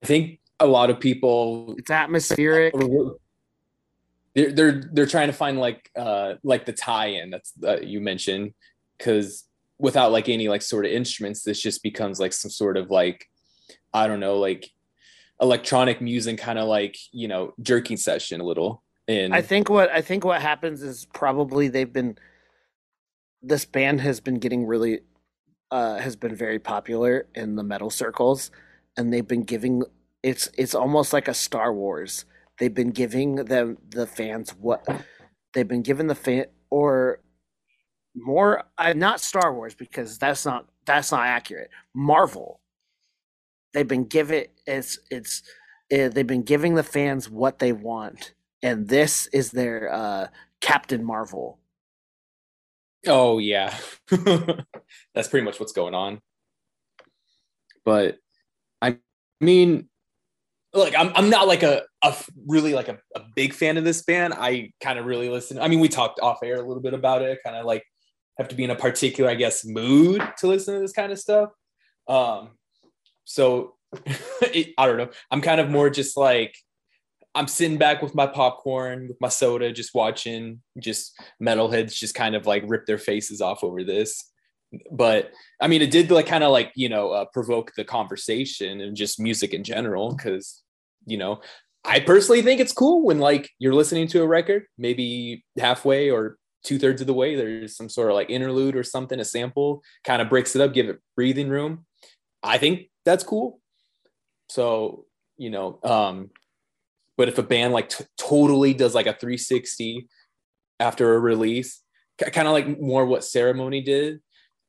I 0.03 0.06
think 0.06 0.39
a 0.60 0.65
lot 0.65 0.89
of 0.89 1.00
people 1.00 1.75
It's 1.77 1.91
atmospheric. 1.91 2.74
they're 4.36 4.51
they're 4.51 4.84
they're 4.94 5.06
trying 5.06 5.27
to 5.27 5.34
find 5.34 5.60
like 5.60 5.89
uh 5.96 6.36
like 6.44 6.65
the 6.65 6.74
tie-in 6.74 7.30
that's 7.30 7.51
that 7.53 7.88
you 7.88 8.00
mentioned 8.00 8.53
because 8.98 9.46
without 9.81 10.11
like 10.11 10.29
any 10.29 10.47
like 10.47 10.61
sort 10.61 10.85
of 10.85 10.91
instruments 10.91 11.43
this 11.43 11.61
just 11.61 11.83
becomes 11.83 12.19
like 12.19 12.33
some 12.33 12.51
sort 12.51 12.77
of 12.77 12.89
like 12.89 13.27
i 13.93 14.07
don't 14.07 14.19
know 14.19 14.38
like 14.38 14.69
electronic 15.41 16.01
music 16.01 16.38
kind 16.38 16.59
of 16.59 16.67
like 16.67 16.95
you 17.11 17.27
know 17.27 17.53
jerking 17.61 17.97
session 17.97 18.39
a 18.39 18.43
little 18.43 18.83
and 19.07 19.33
I 19.33 19.41
think 19.41 19.69
what 19.69 19.89
I 19.89 20.01
think 20.01 20.23
what 20.23 20.41
happens 20.41 20.81
is 20.81 21.05
probably 21.13 21.67
they've 21.67 21.91
been 21.91 22.17
this 23.41 23.65
band 23.65 24.01
has 24.01 24.19
been 24.19 24.35
getting 24.35 24.65
really 24.65 25.01
uh 25.71 25.97
has 25.97 26.15
been 26.15 26.35
very 26.35 26.59
popular 26.59 27.27
in 27.35 27.55
the 27.55 27.63
metal 27.63 27.89
circles 27.89 28.51
and 28.97 29.11
they've 29.11 29.27
been 29.27 29.43
giving 29.43 29.83
it's 30.23 30.50
it's 30.57 30.75
almost 30.75 31.13
like 31.13 31.27
a 31.27 31.33
Star 31.33 31.73
Wars. 31.73 32.25
They've 32.59 32.73
been 32.73 32.91
giving 32.91 33.35
them 33.35 33.77
the 33.89 34.05
fans 34.05 34.51
what 34.51 34.88
they've 35.53 35.67
been 35.67 35.81
giving 35.81 36.07
the 36.07 36.15
fan 36.15 36.45
or 36.69 37.19
more 38.15 38.63
uh, 38.77 38.94
not 38.94 39.22
Star 39.22 39.53
Wars 39.53 39.74
because 39.74 40.18
that's 40.18 40.46
not 40.46 40.68
that's 40.86 41.12
not 41.12 41.25
accurate. 41.25 41.70
Marvel. 41.94 42.60
They've 43.74 43.88
been 43.88 44.06
giving 44.06 44.46
it's 44.65 45.00
it's 45.10 45.44
uh, 45.94 46.10
they've 46.10 46.27
been 46.27 46.44
giving 46.44 46.75
the 46.75 46.84
fans 46.84 47.30
what 47.30 47.60
they 47.60 47.72
want 47.72 48.34
and 48.63 48.88
this 48.88 49.27
is 49.27 49.51
their 49.51 49.91
uh 49.91 50.27
Captain 50.60 51.03
Marvel. 51.03 51.60
oh 53.08 53.39
yeah 53.39 53.75
that's 55.15 55.27
pretty 55.27 55.44
much 55.44 55.60
what's 55.60 55.72
going 55.72 55.96
on 55.96 56.20
but 57.84 58.18
i 58.80 58.98
mean 59.39 59.89
like 60.74 60.94
I'm, 60.96 61.12
I'm 61.15 61.30
not 61.32 61.48
like 61.48 61.63
a, 61.63 61.82
a 62.03 62.15
really 62.48 62.75
like 62.75 62.89
a, 62.89 63.00
a 63.15 63.22
big 63.36 63.53
fan 63.53 63.77
of 63.77 63.84
this 63.84 64.03
band 64.03 64.36
i 64.38 64.72
kind 64.82 65.00
of 65.00 65.06
really 65.06 65.30
listen 65.30 65.60
i 65.60 65.68
mean 65.68 65.80
we 65.80 65.89
talked 65.89 66.20
off 66.20 66.44
air 66.44 66.58
a 66.58 66.68
little 66.68 66.84
bit 66.84 66.94
about 66.94 67.24
it 67.24 67.39
kind 67.44 67.56
of 67.56 67.65
like 67.65 67.84
have 68.38 68.47
to 68.47 68.55
be 68.55 68.63
in 68.63 68.71
a 68.71 68.75
particular 68.75 69.29
i 69.29 69.35
guess 69.35 69.65
mood 69.65 70.21
to 70.38 70.47
listen 70.47 70.73
to 70.73 70.79
this 70.79 70.93
kind 70.93 71.11
of 71.11 71.19
stuff. 71.19 71.51
Um 72.07 72.51
so 73.23 73.75
it, 74.41 74.73
i 74.77 74.85
don't 74.85 74.97
know. 74.97 75.09
I'm 75.29 75.41
kind 75.41 75.61
of 75.61 75.69
more 75.69 75.89
just 75.89 76.17
like 76.17 76.55
i'm 77.33 77.47
sitting 77.47 77.77
back 77.77 78.01
with 78.01 78.13
my 78.13 78.27
popcorn 78.27 79.07
with 79.07 79.15
my 79.21 79.29
soda 79.29 79.71
just 79.71 79.95
watching 79.95 80.61
just 80.79 81.17
metalheads 81.41 81.93
just 81.93 82.13
kind 82.13 82.35
of 82.35 82.45
like 82.45 82.63
rip 82.67 82.85
their 82.85 82.97
faces 82.97 83.41
off 83.41 83.63
over 83.63 83.83
this. 83.83 84.23
But 84.91 85.31
I 85.59 85.67
mean, 85.67 85.81
it 85.81 85.91
did 85.91 86.11
like 86.11 86.27
kind 86.27 86.43
of 86.43 86.51
like 86.51 86.71
you 86.75 86.89
know 86.89 87.11
uh, 87.11 87.25
provoke 87.33 87.73
the 87.75 87.83
conversation 87.83 88.81
and 88.81 88.95
just 88.95 89.19
music 89.19 89.53
in 89.53 89.63
general 89.63 90.15
because 90.15 90.61
you 91.05 91.17
know 91.17 91.41
I 91.83 92.00
personally 92.00 92.41
think 92.41 92.61
it's 92.61 92.73
cool 92.73 93.03
when 93.03 93.19
like 93.19 93.50
you're 93.59 93.73
listening 93.73 94.07
to 94.09 94.21
a 94.21 94.27
record, 94.27 94.65
maybe 94.77 95.43
halfway 95.57 96.11
or 96.11 96.38
two 96.63 96.80
thirds 96.80 97.01
of 97.01 97.08
the 97.08 97.13
way, 97.13 97.36
there's 97.36 97.75
some 97.75 97.89
sort 97.89 98.10
of 98.10 98.15
like 98.15 98.30
interlude 98.30 98.75
or 98.75 98.84
something, 98.84 99.20
a 99.20 99.25
sample 99.25 99.84
kind 100.03 100.22
of 100.22 100.30
breaks 100.30 100.56
it 100.56 100.62
up, 100.62 100.74
give 100.74 100.89
it 100.89 101.00
breathing 101.15 101.50
room. 101.50 101.86
I 102.44 102.58
think 102.58 102.89
that's 103.06 103.24
cool. 103.24 103.60
So 104.50 105.06
you 105.38 105.50
know, 105.50 105.80
um, 105.84 106.30
but 107.18 107.27
if 107.27 107.38
a 107.38 107.44
band 107.44 107.74
like 107.74 107.89
t- 107.89 108.06
totally 108.18 108.74
does 108.74 108.94
like 108.94 109.08
a 109.08 109.13
360 109.13 110.08
after 110.80 111.15
a 111.15 111.20
release, 111.20 111.82
kind 112.18 112.48
of 112.48 112.53
like 112.53 112.80
more 112.80 113.06
what 113.06 113.24
Ceremony 113.24 113.82
did, 113.82 114.20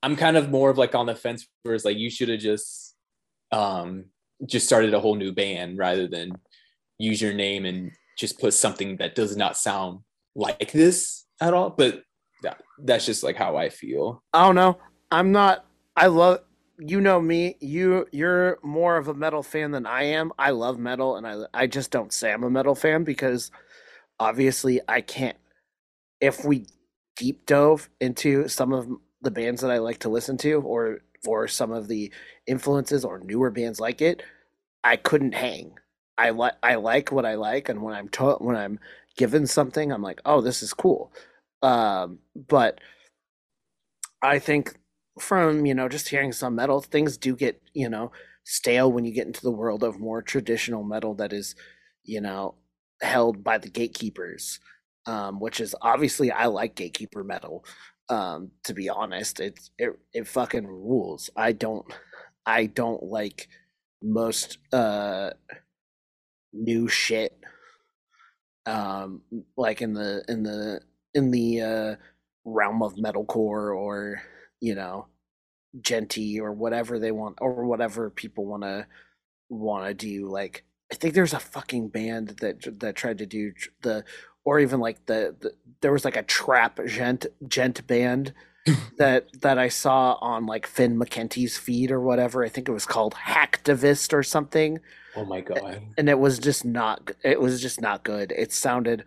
I'm 0.03 0.17
kind 0.17 0.37
of 0.37 0.51
more 0.51 0.71
of 0.71 0.79
like 0.79 0.95
on 0.95 1.07
the 1.07 1.15
fence 1.15 1.47
where 1.63 1.75
it's 1.75 1.85
like 1.85 1.97
you 1.97 2.11
should 2.11 2.29
have 2.29 2.41
just 2.41 2.95
um 3.53 4.07
just 4.47 4.67
started 4.67 4.95
a 4.95 5.01
whole 5.01 5.15
new 5.15 5.33
band 5.33 5.79
rather 5.79 6.09
than 6.09 6.33
use 6.99 7.21
your 7.21 7.35
name 7.35 7.65
and 7.65 7.93
just 8.19 8.39
put 8.39 8.55
something 8.55 8.97
that 8.97 9.15
does 9.15 9.37
not 9.37 9.57
sound 9.57 10.01
like 10.35 10.73
this 10.73 11.22
at 11.43 11.55
all. 11.55 11.71
But 11.71 12.03
that, 12.43 12.61
that's 12.79 13.07
just 13.07 13.23
like 13.23 13.37
how 13.37 13.57
I 13.57 13.69
feel. 13.69 14.23
I 14.33 14.47
don't 14.47 14.55
know. 14.55 14.79
I'm 15.11 15.33
not 15.33 15.65
I 15.97 16.07
love 16.07 16.41
you 16.79 17.01
know 17.01 17.21
me. 17.21 17.57
You 17.61 18.07
you're 18.13 18.59
more 18.63 18.97
of 18.97 19.09
a 19.09 19.15
metal 19.15 19.43
fan 19.43 19.71
than 19.73 19.87
I 19.87 20.05
am. 20.05 20.33
I 20.39 20.51
love 20.51 20.79
metal 20.79 21.17
and 21.17 21.27
I 21.27 21.45
I 21.55 21.67
just 21.67 21.91
don't 21.91 22.13
say 22.13 22.33
I'm 22.33 22.45
a 22.45 22.51
metal 22.51 22.75
fan 22.75 23.05
because 23.05 23.51
obviously 24.21 24.81
I 24.89 25.01
can't 25.01 25.37
if 26.21 26.45
we 26.45 26.67
deep 27.17 27.47
dove 27.47 27.89
into 28.01 28.49
some 28.49 28.73
of 28.73 28.89
the 29.23 29.31
bands 29.31 29.61
that 29.63 29.71
I 29.71 29.79
like 29.79 29.99
to 30.01 30.09
listen 30.09 30.37
to 30.39 30.55
or 30.63 31.01
or 31.27 31.49
some 31.49 31.73
of 31.73 31.89
the 31.89 32.13
influences 32.47 33.05
or 33.05 33.21
newer 33.21 33.51
bands 33.51 33.81
like 33.81 34.03
it, 34.03 34.23
I 34.85 34.97
couldn't 34.97 35.35
hang. 35.35 35.75
I 36.19 36.31
like 36.31 36.55
I 36.63 36.77
like 36.77 37.13
what 37.13 37.27
I 37.27 37.35
like 37.37 37.69
and 37.69 37.83
when 37.83 37.95
I'm 37.95 38.09
to- 38.11 38.37
when 38.41 38.57
I'm 38.57 38.81
given 39.17 39.47
something 39.47 39.93
I'm 39.93 40.03
like, 40.03 40.21
"Oh, 40.25 40.41
this 40.41 40.63
is 40.63 40.75
cool." 40.75 41.13
Um 41.63 42.19
but 42.35 42.81
I 44.23 44.39
think 44.39 44.75
from, 45.19 45.67
you 45.67 45.75
know, 45.75 45.89
just 45.89 46.09
hearing 46.09 46.33
some 46.33 46.55
metal, 46.55 46.81
things 46.81 47.17
do 47.17 47.37
get, 47.37 47.61
you 47.75 47.89
know, 47.89 48.13
stale 48.45 48.91
when 48.91 49.05
you 49.05 49.13
get 49.13 49.27
into 49.27 49.43
the 49.43 49.51
world 49.51 49.83
of 49.83 49.99
more 50.01 50.23
traditional 50.23 50.83
metal 50.83 51.15
that 51.15 51.33
is, 51.33 51.55
you 52.05 52.21
know, 52.21 52.55
held 53.01 53.43
by 53.45 53.59
the 53.59 53.69
gatekeepers. 53.69 54.61
Um, 55.07 55.41
which 55.41 55.59
is 55.61 55.75
obviously 55.83 56.31
I 56.31 56.47
like 56.47 56.77
gatekeeper 56.77 57.25
metal. 57.25 57.65
Um, 58.09 58.53
to 58.65 58.73
be 58.75 58.89
honest, 58.89 59.41
it's 59.41 59.71
it 59.77 59.91
it 60.15 60.29
fucking 60.29 60.65
rules. 60.67 61.29
I 61.35 61.51
don't 61.53 61.85
I 62.47 62.67
don't 62.67 63.03
like 63.03 63.49
most 64.03 64.59
uh 64.73 65.31
new 66.53 66.89
shit 66.89 67.33
um 68.67 69.21
like 69.57 69.83
in 69.83 69.93
the 69.93 70.25
in 70.29 70.43
the 70.43 70.81
in 71.15 71.31
the 71.31 71.61
uh 71.61 71.95
realm 72.45 72.83
of 72.83 72.95
metalcore 72.95 73.77
or 73.77 74.23
you 74.61 74.75
know 74.75 75.07
djenty 75.81 76.39
or 76.41 76.53
whatever 76.53 76.99
they 76.99 77.13
want 77.13 77.39
or 77.41 77.65
whatever 77.65 78.11
people 78.11 78.45
want 78.47 78.63
to 78.63 78.87
want 79.49 79.87
to 79.87 79.95
do 79.95 80.29
like 80.29 80.65
i 80.91 80.95
think 80.95 81.15
there's 81.15 81.35
a 81.35 81.41
fucking 81.41 81.89
band 81.89 82.29
that 82.41 82.81
that 82.81 82.97
tried 82.97 83.19
to 83.19 83.27
do 83.27 83.53
the 83.83 84.05
or 84.45 84.59
even 84.59 84.81
like 84.81 85.07
the, 85.07 85.35
the 85.41 85.53
there 85.81 85.93
was 85.93 86.05
like 86.05 86.17
a 86.17 86.23
trap 86.23 86.79
djent 86.87 87.27
djent 87.47 87.87
band 87.87 88.33
that 88.99 89.29
that 89.41 89.59
I 89.59 89.69
saw 89.69 90.17
on 90.21 90.47
like 90.47 90.67
Finn 90.67 90.99
McKenty's 90.99 91.57
feed 91.57 91.91
or 91.91 92.01
whatever. 92.01 92.45
I 92.45 92.49
think 92.49 92.69
it 92.69 92.73
was 92.73 92.87
called 92.87 93.15
Hacktivist 93.15 94.13
or 94.13 94.23
something. 94.23 94.79
Oh 95.17 95.25
my 95.25 95.41
god! 95.41 95.83
And 95.99 96.09
it 96.09 96.19
was 96.19 96.39
just 96.39 96.65
not. 96.65 97.11
It 97.25 97.41
was 97.41 97.61
just 97.61 97.81
not 97.81 98.05
good. 98.05 98.33
It 98.37 98.53
sounded. 98.53 99.05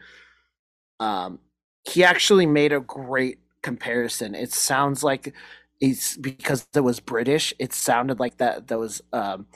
Um, 1.00 1.40
he 1.88 2.04
actually 2.04 2.46
made 2.46 2.74
a 2.74 2.80
great 2.80 3.40
comparison. 3.62 4.36
It 4.36 4.52
sounds 4.54 5.04
like 5.04 5.34
it's 5.80 6.18
because 6.18 6.68
it 6.74 6.82
was 6.82 7.00
British. 7.00 7.54
It 7.60 7.74
sounded 7.74 8.20
like 8.20 8.38
that 8.38 8.68
those 8.68 9.02
um, 9.14 9.48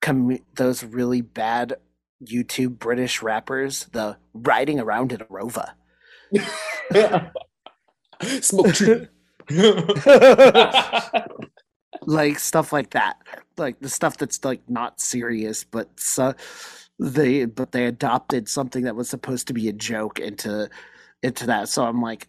com- 0.00 0.38
those 0.54 0.84
really 0.84 1.20
bad 1.20 1.76
YouTube 2.24 2.78
British 2.78 3.22
rappers, 3.22 3.86
the 3.92 4.16
riding 4.32 4.80
around 4.80 5.12
in 5.12 5.20
a 5.20 5.26
Rover. 5.28 5.74
Smoke 8.40 8.74
tree. 8.74 9.08
like 12.06 12.38
stuff 12.38 12.72
like 12.72 12.90
that. 12.90 13.16
Like 13.56 13.80
the 13.80 13.88
stuff 13.88 14.16
that's 14.16 14.44
like 14.44 14.62
not 14.68 15.00
serious, 15.00 15.64
but 15.64 15.88
so 15.98 16.34
they 16.98 17.44
but 17.46 17.72
they 17.72 17.86
adopted 17.86 18.48
something 18.48 18.84
that 18.84 18.96
was 18.96 19.08
supposed 19.08 19.46
to 19.48 19.52
be 19.52 19.68
a 19.68 19.72
joke 19.72 20.20
into 20.20 20.70
into 21.22 21.46
that. 21.46 21.68
So 21.68 21.84
I'm 21.84 22.02
like, 22.02 22.28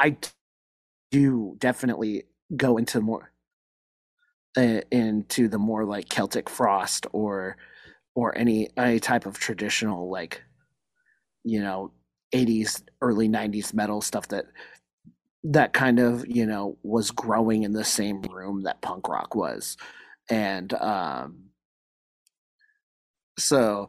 I 0.00 0.16
do 1.12 1.56
definitely 1.58 2.24
go 2.56 2.78
into 2.78 3.00
more 3.00 3.32
uh, 4.58 4.80
into 4.90 5.48
the 5.48 5.58
more 5.58 5.84
like 5.84 6.08
Celtic 6.08 6.50
Frost 6.50 7.06
or 7.12 7.56
or 8.16 8.36
any 8.38 8.70
any 8.78 9.00
type 9.00 9.26
of 9.26 9.38
traditional 9.38 10.10
like 10.10 10.42
you 11.44 11.60
know 11.62 11.92
80s 12.34 12.82
early 13.02 13.28
90s 13.28 13.74
metal 13.74 14.00
stuff 14.02 14.28
that 14.28 14.46
that 15.44 15.72
kind 15.72 15.98
of 16.00 16.26
you 16.28 16.46
know 16.46 16.78
was 16.82 17.10
growing 17.10 17.62
in 17.64 17.72
the 17.72 17.84
same 17.84 18.22
room 18.22 18.62
that 18.64 18.82
punk 18.82 19.08
rock 19.08 19.34
was 19.34 19.76
and 20.30 20.74
um 20.74 21.44
so 23.38 23.88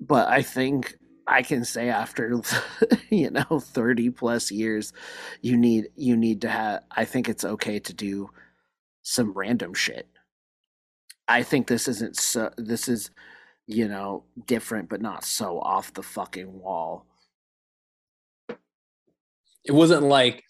but 0.00 0.28
i 0.28 0.42
think 0.42 0.96
i 1.28 1.42
can 1.42 1.64
say 1.64 1.90
after 1.90 2.40
you 3.10 3.30
know 3.30 3.60
30 3.60 4.10
plus 4.10 4.50
years 4.50 4.92
you 5.42 5.56
need 5.56 5.88
you 5.96 6.16
need 6.16 6.42
to 6.42 6.50
have 6.50 6.82
i 6.92 7.04
think 7.04 7.28
it's 7.28 7.44
okay 7.44 7.78
to 7.80 7.94
do 7.94 8.30
some 9.02 9.32
random 9.32 9.74
shit 9.74 10.08
i 11.28 11.42
think 11.42 11.68
this 11.68 11.88
isn't 11.88 12.16
so 12.16 12.50
this 12.58 12.88
is 12.88 13.10
you 13.66 13.88
know 13.88 14.24
different 14.46 14.88
but 14.88 15.02
not 15.02 15.24
so 15.24 15.60
off 15.60 15.94
the 15.94 16.02
fucking 16.02 16.60
wall 16.60 17.06
it 19.64 19.72
wasn't 19.72 20.02
like 20.02 20.44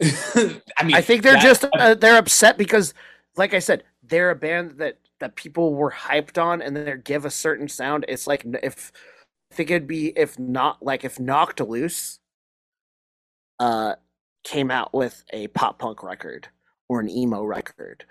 I 0.02 0.84
mean, 0.84 0.94
I 0.94 1.00
think 1.00 1.22
they're 1.22 1.34
that- 1.34 1.42
just 1.42 1.64
uh, 1.64 1.94
they're 1.94 2.18
upset 2.18 2.56
because, 2.56 2.94
like 3.36 3.54
I 3.54 3.58
said, 3.58 3.84
they're 4.02 4.30
a 4.30 4.36
band 4.36 4.78
that 4.78 4.98
that 5.20 5.34
people 5.34 5.74
were 5.74 5.90
hyped 5.90 6.40
on, 6.40 6.62
and 6.62 6.76
then 6.76 6.84
they 6.84 6.96
give 6.96 7.24
a 7.24 7.30
certain 7.30 7.68
sound. 7.68 8.04
It's 8.08 8.28
like 8.28 8.44
if 8.62 8.92
think 9.58 9.72
it'd 9.72 9.88
be 9.88 10.12
if 10.16 10.38
not 10.38 10.80
like 10.80 11.04
if 11.04 11.18
Loose, 11.18 12.20
uh, 13.58 13.94
came 14.44 14.70
out 14.70 14.94
with 14.94 15.24
a 15.32 15.48
pop 15.48 15.80
punk 15.80 16.04
record 16.04 16.46
or 16.88 17.00
an 17.00 17.10
emo 17.10 17.42
record 17.42 18.04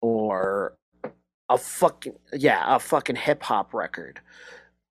or 0.00 0.74
a 1.50 1.58
fucking 1.58 2.14
yeah 2.32 2.74
a 2.74 2.78
fucking 2.78 3.16
hip 3.16 3.42
hop 3.42 3.74
record, 3.74 4.20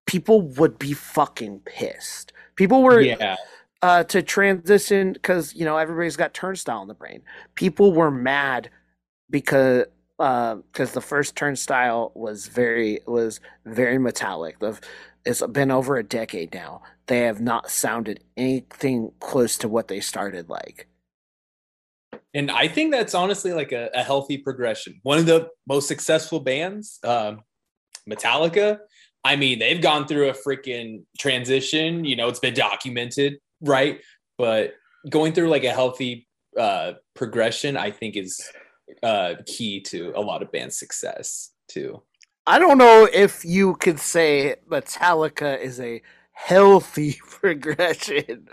people 0.05 0.43
would 0.43 0.77
be 0.77 0.93
fucking 0.93 1.61
pissed. 1.65 2.33
People 2.55 2.83
were 2.83 3.01
yeah. 3.01 3.35
uh, 3.81 4.03
to 4.03 4.21
transition 4.21 5.13
because 5.13 5.55
you 5.55 5.65
know 5.65 5.77
everybody's 5.77 6.15
got 6.15 6.35
turnstile 6.35 6.83
in 6.83 6.87
the 6.87 6.93
brain. 6.93 7.23
People 7.55 7.93
were 7.93 8.11
mad 8.11 8.69
because 9.31 9.85
uh 10.19 10.55
because 10.71 10.91
the 10.91 11.01
first 11.01 11.35
turnstile 11.35 12.11
was 12.13 12.45
very 12.45 12.99
was 13.07 13.39
very 13.65 13.97
metallic. 13.97 14.59
The 14.59 14.79
it's 15.25 15.45
been 15.47 15.71
over 15.71 15.97
a 15.97 16.03
decade 16.03 16.53
now. 16.53 16.81
They 17.07 17.19
have 17.21 17.41
not 17.41 17.69
sounded 17.69 18.21
anything 18.38 19.11
close 19.19 19.57
to 19.59 19.67
what 19.67 19.88
they 19.88 19.99
started 19.99 20.49
like. 20.49 20.88
And 22.33 22.51
I 22.51 22.67
think 22.67 22.91
that's 22.91 23.15
honestly 23.15 23.53
like 23.53 23.71
a, 23.71 23.89
a 23.93 24.03
healthy 24.03 24.38
progression. 24.38 24.99
One 25.03 25.17
of 25.17 25.25
the 25.25 25.49
most 25.67 25.88
successful 25.88 26.39
bands, 26.39 26.99
um, 27.03 27.41
Metallica, 28.09 28.79
I 29.23 29.35
mean, 29.35 29.57
they've 29.57 29.81
gone 29.81 30.07
through 30.07 30.29
a 30.29 30.33
freaking 30.33 31.03
transition. 31.17 32.05
You 32.05 32.15
know, 32.15 32.27
it's 32.27 32.39
been 32.39 32.53
documented, 32.53 33.39
right? 33.61 34.01
But 34.38 34.73
going 35.09 35.33
through 35.33 35.49
like 35.49 35.63
a 35.63 35.71
healthy 35.71 36.27
uh, 36.59 36.93
progression, 37.15 37.77
I 37.77 37.89
think 37.89 38.15
is 38.15 38.39
uh, 39.01 39.35
key 39.47 39.81
to 39.81 40.13
a 40.15 40.21
lot 40.21 40.43
of 40.43 40.51
band 40.51 40.73
success 40.73 41.51
too. 41.67 42.03
I 42.47 42.60
don't 42.60 42.77
know 42.77 43.08
if 43.12 43.43
you 43.43 43.75
could 43.75 43.99
say 43.99 44.55
Metallica 44.69 45.60
is 45.60 45.79
a 45.79 46.01
healthy 46.31 47.19
progression. 47.29 48.47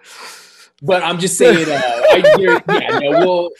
But 0.84 1.04
I'm 1.04 1.20
just 1.20 1.38
saying, 1.38 1.68
uh, 1.68 1.80
I 1.80 2.34
hear, 2.36 2.60
yeah, 2.68 2.98
no, 2.98 3.10
well, 3.10 3.50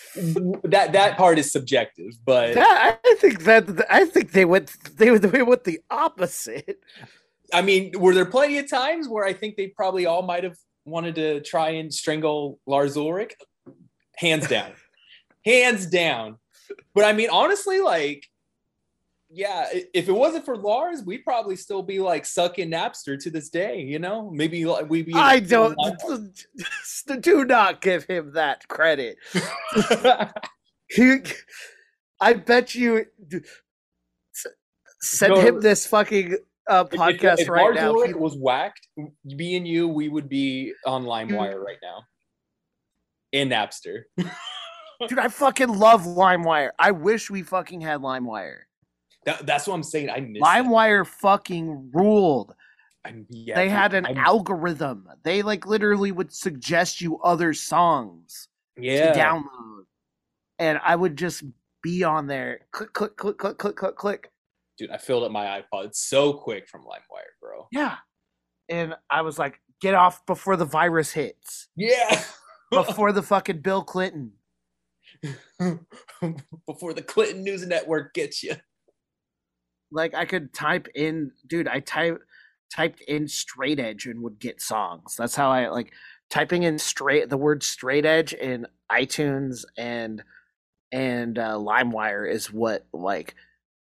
that 0.64 0.92
that 0.92 1.16
part 1.16 1.38
is 1.38 1.52
subjective, 1.52 2.18
but 2.24 2.54
That, 2.54 2.98
I 3.04 3.14
think 3.14 3.44
that 3.44 3.86
I 3.88 4.06
think 4.06 4.32
they 4.32 4.44
went 4.44 4.72
they 4.96 5.16
they 5.16 5.42
went 5.42 5.62
the 5.62 5.80
opposite. 5.88 6.82
I 7.52 7.62
mean, 7.62 7.92
were 7.96 8.12
there 8.12 8.24
plenty 8.24 8.58
of 8.58 8.68
times 8.68 9.08
where 9.08 9.24
I 9.24 9.34
think 9.34 9.56
they 9.56 9.68
probably 9.68 10.06
all 10.06 10.22
might 10.22 10.42
have 10.42 10.56
wanted 10.84 11.14
to 11.16 11.40
try 11.42 11.70
and 11.70 11.94
strangle 11.94 12.58
Lars 12.66 12.96
Ulrich? 12.96 13.34
Hands 14.16 14.46
down. 14.48 14.72
Hands 15.44 15.86
down. 15.86 16.38
But 16.92 17.04
I 17.04 17.12
mean, 17.12 17.28
honestly, 17.30 17.80
like, 17.80 18.26
yeah, 19.34 19.66
if 19.94 20.08
it 20.08 20.12
wasn't 20.12 20.44
for 20.44 20.56
Lars, 20.56 21.02
we'd 21.02 21.24
probably 21.24 21.56
still 21.56 21.82
be 21.82 21.98
like 21.98 22.26
sucking 22.26 22.70
Napster 22.70 23.18
to 23.22 23.30
this 23.30 23.48
day, 23.48 23.80
you 23.80 23.98
know? 23.98 24.30
Maybe 24.30 24.64
like, 24.66 24.90
we'd 24.90 25.06
be. 25.06 25.14
I 25.14 25.40
don't 25.40 25.76
do 27.20 27.44
not 27.46 27.80
give 27.80 28.04
him 28.04 28.32
that 28.34 28.68
credit. 28.68 29.16
I 32.20 32.34
bet 32.34 32.74
you 32.74 33.06
send 35.00 35.34
No. 35.34 35.40
him 35.40 35.60
this 35.60 35.86
fucking 35.86 36.36
uh, 36.68 36.84
If- 36.86 36.94
if- 36.94 37.00
podcast 37.00 37.38
if 37.40 37.48
right 37.48 37.74
now. 37.74 38.00
He- 38.02 38.12
was 38.14 38.36
whacked, 38.36 38.86
me 39.24 39.56
and 39.56 39.66
you, 39.66 39.88
we 39.88 40.08
would 40.08 40.28
be 40.28 40.72
on 40.86 41.04
LimeWire 41.04 41.58
right 41.62 41.78
now. 41.82 42.02
In 43.32 43.48
Napster. 43.48 44.02
Dude, 45.08 45.18
I 45.18 45.28
fucking 45.28 45.68
love 45.78 46.02
LimeWire. 46.02 46.70
I 46.78 46.90
wish 46.90 47.30
we 47.30 47.42
fucking 47.42 47.80
had 47.80 48.00
LimeWire. 48.02 48.58
That, 49.24 49.46
that's 49.46 49.66
what 49.66 49.74
I'm 49.74 49.82
saying. 49.82 50.10
I 50.10 50.20
miss 50.20 50.40
that. 50.42 50.64
LimeWire 50.64 51.06
fucking 51.06 51.90
ruled. 51.92 52.54
Yeah, 53.30 53.56
they 53.56 53.68
had 53.68 53.94
an 53.94 54.06
I'm- 54.06 54.16
algorithm. 54.18 55.08
They 55.24 55.42
like 55.42 55.66
literally 55.66 56.12
would 56.12 56.32
suggest 56.32 57.00
you 57.00 57.18
other 57.20 57.52
songs. 57.54 58.48
yeah. 58.76 59.12
to 59.12 59.18
download. 59.18 59.84
And 60.58 60.78
I 60.84 60.94
would 60.96 61.16
just 61.16 61.42
be 61.82 62.04
on 62.04 62.26
there, 62.28 62.60
click, 62.70 62.92
click, 62.92 63.16
click, 63.16 63.38
click, 63.38 63.58
click, 63.58 63.74
click, 63.76 63.96
click. 63.96 64.30
Dude, 64.78 64.90
I 64.90 64.98
filled 64.98 65.24
up 65.24 65.32
my 65.32 65.62
iPod 65.72 65.94
so 65.94 66.32
quick 66.32 66.68
from 66.68 66.82
LimeWire, 66.82 67.32
bro. 67.40 67.66
Yeah. 67.72 67.96
And 68.68 68.94
I 69.10 69.22
was 69.22 69.38
like, 69.38 69.60
get 69.80 69.94
off 69.94 70.24
before 70.26 70.56
the 70.56 70.64
virus 70.64 71.10
hits, 71.10 71.68
Yeah. 71.74 72.22
before 72.70 73.10
the 73.12 73.22
fucking 73.22 73.60
Bill 73.60 73.82
Clinton. 73.82 74.32
Before 76.66 76.94
the 76.94 77.02
Clinton 77.02 77.44
News 77.44 77.64
Network 77.66 78.14
gets 78.14 78.42
you. 78.42 78.54
Like 79.92 80.14
I 80.14 80.24
could 80.24 80.52
type 80.52 80.88
in, 80.94 81.32
dude, 81.46 81.68
I 81.68 81.80
type 81.80 82.20
typed 82.72 83.02
in 83.02 83.28
straight 83.28 83.78
edge 83.78 84.06
and 84.06 84.22
would 84.22 84.38
get 84.38 84.60
songs. 84.60 85.14
That's 85.16 85.36
how 85.36 85.50
I 85.50 85.68
like 85.68 85.92
typing 86.30 86.62
in 86.62 86.78
straight 86.78 87.28
the 87.28 87.36
word 87.36 87.62
straight 87.62 88.06
edge 88.06 88.32
in 88.32 88.66
iTunes 88.90 89.64
and 89.76 90.22
and 90.90 91.38
uh, 91.38 91.54
LimeWire 91.54 92.30
is 92.30 92.52
what 92.52 92.86
like 92.92 93.34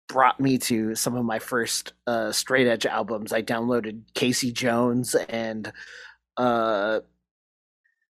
brought 0.08 0.40
me 0.40 0.58
to 0.58 0.96
some 0.96 1.16
of 1.16 1.26
my 1.26 1.40
first 1.40 1.94
uh, 2.06 2.32
straight 2.32 2.68
edge 2.68 2.86
albums. 2.86 3.34
I 3.34 3.42
downloaded 3.42 4.02
Casey 4.14 4.52
Jones 4.52 5.16
and 5.16 5.72
uh, 6.38 7.02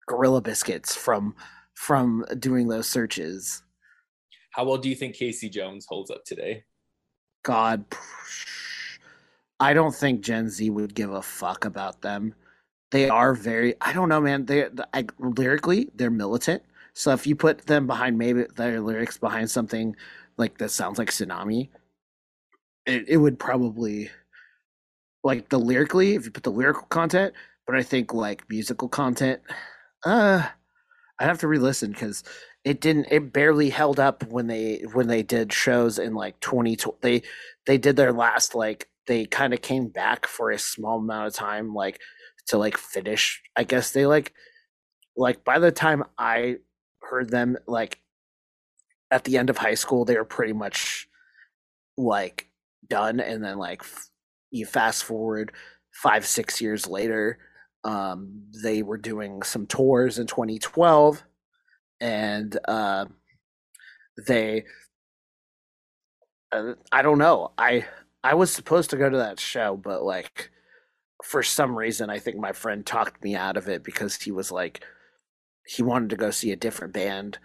Gorilla 0.07 0.41
Biscuits 0.41 0.95
from 0.95 1.35
from 1.73 2.25
doing 2.39 2.67
those 2.67 2.87
searches. 2.87 3.63
How 4.51 4.65
well 4.65 4.77
do 4.77 4.89
you 4.89 4.95
think 4.95 5.15
Casey 5.15 5.49
Jones 5.49 5.85
holds 5.87 6.11
up 6.11 6.23
today? 6.25 6.63
God, 7.43 7.85
I 9.59 9.73
don't 9.73 9.95
think 9.95 10.21
Gen 10.21 10.49
Z 10.49 10.69
would 10.69 10.95
give 10.95 11.11
a 11.11 11.21
fuck 11.21 11.65
about 11.65 12.01
them. 12.01 12.33
They 12.91 13.09
are 13.09 13.33
very, 13.33 13.75
I 13.79 13.93
don't 13.93 14.09
know, 14.09 14.19
man. 14.21 14.45
They, 14.45 14.67
I, 14.93 15.05
lyrically, 15.19 15.89
they're 15.95 16.11
militant. 16.11 16.63
So 16.93 17.11
if 17.13 17.25
you 17.25 17.35
put 17.35 17.65
them 17.67 17.87
behind 17.87 18.17
maybe 18.17 18.45
their 18.55 18.81
lyrics 18.81 19.17
behind 19.17 19.49
something 19.49 19.95
like 20.37 20.57
that 20.57 20.71
sounds 20.71 20.97
like 20.97 21.09
Sunami, 21.09 21.69
it, 22.85 23.05
it 23.07 23.17
would 23.17 23.39
probably 23.39 24.09
like 25.23 25.49
the 25.49 25.59
lyrically 25.59 26.15
if 26.15 26.25
you 26.25 26.31
put 26.31 26.43
the 26.43 26.51
lyrical 26.51 26.83
content 26.87 27.33
but 27.65 27.75
i 27.75 27.83
think 27.83 28.13
like 28.13 28.49
musical 28.49 28.87
content 28.87 29.39
uh 30.05 30.47
i'd 31.19 31.27
have 31.27 31.39
to 31.39 31.47
re-listen 31.47 31.91
because 31.91 32.23
it 32.63 32.79
didn't 32.79 33.07
it 33.11 33.33
barely 33.33 33.69
held 33.69 33.99
up 33.99 34.23
when 34.27 34.47
they 34.47 34.83
when 34.93 35.07
they 35.07 35.23
did 35.23 35.51
shows 35.51 35.97
in 35.97 36.13
like 36.13 36.39
20 36.39 36.77
they 37.01 37.21
they 37.65 37.77
did 37.77 37.95
their 37.95 38.13
last 38.13 38.55
like 38.55 38.87
they 39.07 39.25
kind 39.25 39.53
of 39.53 39.61
came 39.61 39.87
back 39.87 40.27
for 40.27 40.51
a 40.51 40.59
small 40.59 40.99
amount 40.99 41.27
of 41.27 41.33
time 41.33 41.73
like 41.73 41.99
to 42.47 42.57
like 42.57 42.77
finish 42.77 43.41
i 43.55 43.63
guess 43.63 43.91
they 43.91 44.05
like 44.05 44.33
like 45.15 45.43
by 45.43 45.59
the 45.59 45.71
time 45.71 46.03
i 46.17 46.55
heard 47.01 47.29
them 47.29 47.57
like 47.67 47.99
at 49.09 49.23
the 49.25 49.37
end 49.37 49.49
of 49.49 49.57
high 49.57 49.73
school 49.73 50.05
they 50.05 50.17
were 50.17 50.25
pretty 50.25 50.53
much 50.53 51.07
like 51.97 52.47
done 52.87 53.19
and 53.19 53.43
then 53.43 53.57
like 53.57 53.83
you 54.51 54.65
fast 54.65 55.03
forward 55.03 55.51
five 55.91 56.25
six 56.25 56.61
years 56.61 56.87
later 56.87 57.39
um, 57.83 58.43
they 58.61 58.83
were 58.83 58.97
doing 58.97 59.41
some 59.41 59.65
tours 59.65 60.19
in 60.19 60.27
2012 60.27 61.23
and 62.01 62.57
uh, 62.67 63.05
they 64.27 64.65
uh, 66.51 66.73
i 66.91 67.01
don't 67.01 67.19
know 67.19 67.51
i 67.57 67.85
i 68.23 68.33
was 68.33 68.51
supposed 68.51 68.89
to 68.89 68.97
go 68.97 69.09
to 69.09 69.17
that 69.17 69.39
show 69.39 69.77
but 69.77 70.03
like 70.03 70.51
for 71.23 71.43
some 71.43 71.77
reason 71.77 72.09
i 72.09 72.19
think 72.19 72.37
my 72.37 72.51
friend 72.51 72.85
talked 72.85 73.23
me 73.23 73.35
out 73.35 73.57
of 73.57 73.69
it 73.69 73.83
because 73.83 74.15
he 74.17 74.31
was 74.31 74.51
like 74.51 74.83
he 75.65 75.83
wanted 75.83 76.09
to 76.09 76.17
go 76.17 76.31
see 76.31 76.51
a 76.51 76.57
different 76.57 76.93
band 76.93 77.37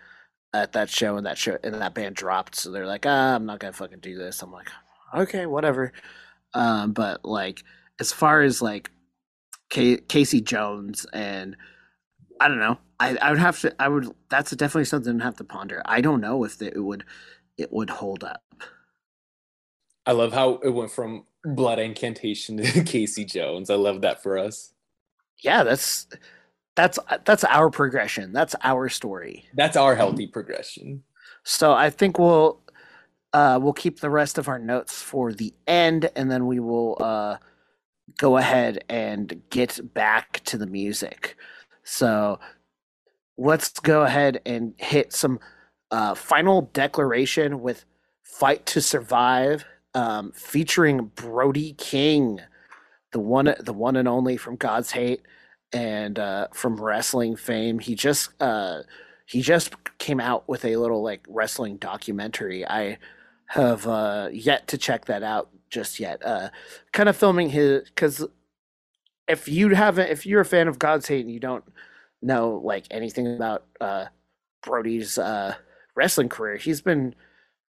at 0.55 0.73
that 0.73 0.88
show 0.90 1.16
and 1.16 1.27
that 1.27 1.38
show 1.38 1.59
and 1.62 1.75
that 1.75 1.95
band 1.95 2.16
dropped 2.16 2.55
so 2.57 2.71
they're 2.73 2.87
like 2.87 3.07
ah, 3.07 3.35
i'm 3.35 3.47
not 3.47 3.61
gonna 3.61 3.73
fucking 3.73 4.01
do 4.01 4.16
this. 4.19 4.42
I'm 4.42 4.53
like 4.53 4.71
okay 5.14 5.47
whatever. 5.47 5.92
Um, 6.55 6.92
but 6.92 7.25
like 7.25 7.62
as 8.01 8.12
far 8.12 8.42
as 8.42 8.62
like 8.62 8.90
K- 9.71 9.99
Casey 9.99 10.40
Jones 10.40 11.07
and 11.12 11.57
I 12.40 12.49
don't 12.49 12.59
know. 12.59 12.79
I, 12.99 13.16
I 13.16 13.31
would 13.31 13.38
have 13.38 13.61
to. 13.61 13.75
I 13.79 13.88
would. 13.88 14.11
That's 14.29 14.51
definitely 14.53 14.85
something 14.85 15.18
to 15.18 15.25
have 15.25 15.37
to 15.37 15.44
ponder. 15.44 15.83
I 15.85 16.01
don't 16.01 16.20
know 16.20 16.44
if 16.44 16.61
it 16.61 16.83
would 16.83 17.05
it 17.59 17.72
would 17.72 17.90
hold 17.90 18.25
up. 18.25 18.42
I 20.05 20.12
love 20.12 20.33
how 20.33 20.59
it 20.59 20.70
went 20.70 20.90
from 20.90 21.25
Blood 21.44 21.79
Incantation 21.79 22.59
to 22.59 22.85
Casey 22.85 23.25
Jones. 23.25 23.70
I 23.70 23.75
love 23.75 24.03
that 24.03 24.22
for 24.22 24.38
us. 24.38 24.72
Yeah, 25.42 25.64
that's 25.64 26.07
that's 26.75 26.99
that's 27.25 27.44
our 27.44 27.70
progression. 27.70 28.33
That's 28.33 28.55
our 28.62 28.88
story. 28.88 29.44
That's 29.55 29.77
our 29.77 29.94
healthy 29.94 30.27
progression. 30.27 31.03
So 31.42 31.72
I 31.72 31.90
think 31.90 32.18
we'll 32.18 32.61
uh, 33.33 33.59
we'll 33.61 33.72
keep 33.72 34.01
the 34.01 34.11
rest 34.11 34.38
of 34.38 34.49
our 34.49 34.59
notes 34.59 35.03
for 35.03 35.33
the 35.33 35.53
end, 35.66 36.11
and 36.16 36.31
then 36.31 36.46
we 36.46 36.61
will 36.61 36.96
uh, 37.01 37.37
go 38.18 38.37
ahead 38.37 38.85
and 38.88 39.42
get 39.51 39.94
back 39.94 40.40
to 40.44 40.59
the 40.59 40.66
music. 40.66 41.37
So 41.87 42.40
let's 43.38 43.70
go 43.81 44.03
ahead 44.03 44.40
and 44.44 44.75
hit 44.77 45.12
some 45.12 45.38
uh, 45.92 46.14
final 46.14 46.62
declaration 46.72 47.62
with 47.62 47.85
"Fight 48.22 48.66
to 48.66 48.81
Survive," 48.81 49.64
um, 49.94 50.33
featuring 50.33 51.12
Brody 51.14 51.75
King, 51.75 52.40
the 53.12 53.20
one, 53.20 53.55
the 53.61 53.72
one 53.72 53.96
and 53.96 54.09
only 54.09 54.37
from 54.37 54.57
God's 54.57 54.90
Hate 54.90 55.22
and 55.72 56.18
uh, 56.18 56.49
from 56.53 56.81
wrestling 56.81 57.37
fame. 57.37 57.79
He 57.79 57.94
just 57.94 58.31
uh, 58.42 58.81
he 59.27 59.40
just 59.40 59.75
came 59.99 60.18
out 60.20 60.49
with 60.49 60.64
a 60.64 60.77
little 60.77 61.03
like 61.03 61.25
wrestling 61.29 61.77
documentary. 61.77 62.66
I 62.66 62.99
have 63.46 63.87
uh, 63.87 64.29
yet 64.33 64.66
to 64.68 64.79
check 64.79 65.05
that 65.05 65.22
out 65.22 65.51
just 65.70 66.01
yet. 66.01 66.20
Uh, 66.27 66.49
kind 66.92 67.09
of 67.09 67.16
filming 67.16 67.51
his 67.51 67.85
because 67.85 68.27
if 69.28 69.48
you 69.48 69.70
haven't, 69.70 70.10
if 70.10 70.26
you're 70.26 70.40
a 70.40 70.44
fan 70.46 70.68
of 70.68 70.78
God's 70.78 71.08
Hate 71.08 71.24
and 71.24 71.32
you 71.34 71.40
don't 71.40 71.64
know 72.22 72.60
like 72.64 72.86
anything 72.90 73.34
about 73.36 73.64
uh, 73.80 74.06
Brody's 74.62 75.18
uh, 75.18 75.54
wrestling 75.96 76.28
career, 76.28 76.56
he's 76.56 76.80
been 76.80 77.14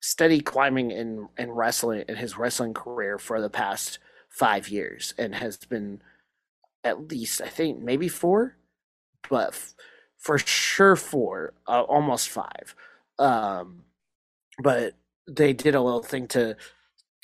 steady 0.00 0.40
climbing 0.40 0.90
in 0.90 1.28
in 1.38 1.50
wrestling 1.52 2.04
in 2.08 2.16
his 2.16 2.38
wrestling 2.38 2.74
career 2.74 3.18
for 3.18 3.40
the 3.40 3.50
past 3.50 3.98
five 4.30 4.68
years 4.68 5.14
and 5.18 5.34
has 5.34 5.56
been 5.58 6.00
at 6.84 7.08
least 7.10 7.40
I 7.42 7.48
think 7.48 7.80
maybe 7.80 8.08
four, 8.08 8.56
but 9.30 9.48
f- 9.50 9.74
for 10.18 10.38
sure 10.38 10.96
four, 10.96 11.54
uh, 11.68 11.82
almost 11.82 12.28
five. 12.30 12.74
Um, 13.18 13.82
but 14.62 14.94
they 15.28 15.52
did 15.52 15.74
a 15.74 15.80
little 15.82 16.02
thing 16.02 16.28
to 16.28 16.56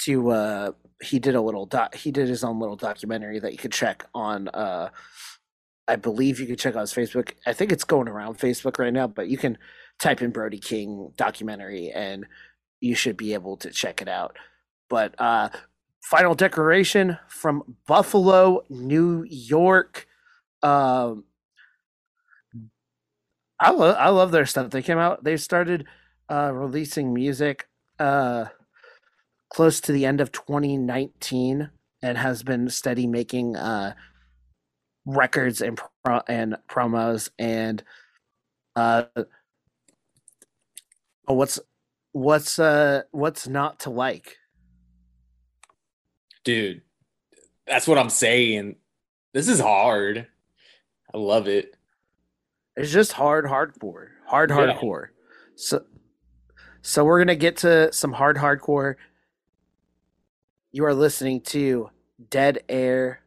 to 0.03 0.31
uh 0.31 0.73
he 1.03 1.19
did 1.19 1.35
a 1.35 1.41
little 1.41 1.67
doc 1.67 1.95
he 1.95 2.11
did 2.11 2.29
his 2.29 2.45
own 2.45 2.61
little 2.61 2.77
documentary 2.77 3.39
that 3.39 3.53
you 3.53 3.59
could 3.59 3.73
check 3.73 4.07
on 4.15 4.49
uh 4.49 4.89
I 5.89 5.97
believe 5.97 6.39
you 6.39 6.47
can 6.47 6.57
check 6.57 6.77
out 6.77 6.83
his 6.83 6.95
Facebook. 6.95 7.33
I 7.45 7.53
think 7.53 7.73
it's 7.73 7.83
going 7.83 8.07
around 8.07 8.39
Facebook 8.39 8.79
right 8.79 8.93
now, 8.93 9.09
but 9.09 9.29
you 9.29 9.37
can 9.37 9.59
type 9.99 10.23
in 10.23 10.31
Brody 10.31 10.59
King 10.59 11.13
documentary 11.17 11.91
and 11.91 12.25
you 12.81 12.95
should 12.95 13.17
be 13.17 13.35
able 13.35 13.57
to 13.59 13.71
check 13.71 14.01
it 14.01 14.09
out. 14.09 14.37
But 14.89 15.15
uh 15.21 15.49
final 16.03 16.35
declaration 16.35 17.19
from 17.29 17.77
Buffalo, 17.87 18.65
New 18.69 19.25
York. 19.29 20.07
Um 20.63 21.25
I 23.59 23.71
love 23.71 23.97
I 23.99 24.09
love 24.11 24.31
their 24.31 24.47
stuff. 24.47 24.71
They 24.71 24.83
came 24.83 24.99
out 24.99 25.25
they 25.25 25.37
started 25.37 25.87
uh 26.31 26.53
releasing 26.55 27.13
music 27.13 27.69
uh, 27.99 28.47
close 29.53 29.81
to 29.83 29.93
the 29.93 30.07
end 30.07 30.21
of 30.21 30.33
2019 30.33 31.71
and 32.03 32.19
has 32.19 32.43
been 32.43 32.71
steady 32.71 33.07
making 33.07 33.55
uh, 33.55 33.93
records 35.05 35.61
and 35.61 35.79
pro- 36.05 36.23
and 36.27 36.57
promos 36.69 37.29
and 37.39 37.83
uh, 38.77 39.05
oh, 41.29 41.35
what's 41.35 41.61
what's 42.13 42.59
uh 42.59 43.03
what's 43.11 43.47
not 43.49 43.81
to 43.81 43.91
like 43.91 44.37
dude 46.45 46.83
that's 47.67 47.89
what 47.89 47.97
i'm 47.97 48.11
saying 48.11 48.77
this 49.33 49.49
is 49.49 49.59
hard 49.59 50.27
i 51.15 51.17
love 51.17 51.49
it 51.49 51.75
it's 52.77 52.93
just 52.93 53.13
hard 53.13 53.47
hardcore 53.47 54.09
hard 54.27 54.51
hardcore 54.51 55.07
yeah. 55.07 55.53
so 55.57 55.85
so 56.83 57.05
we're 57.05 57.21
gonna 57.21 57.37
get 57.37 57.57
to 57.59 57.93
some 57.93 58.13
hard 58.13 58.37
hardcore. 58.37 58.97
You 60.75 60.87
are 60.87 60.95
listening 60.95 61.43
to 61.43 61.91
Dead 62.31 62.65
Air 62.67 63.21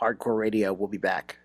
Hardcore 0.00 0.38
Radio. 0.38 0.72
We'll 0.72 0.86
be 0.86 0.98
back. 0.98 1.36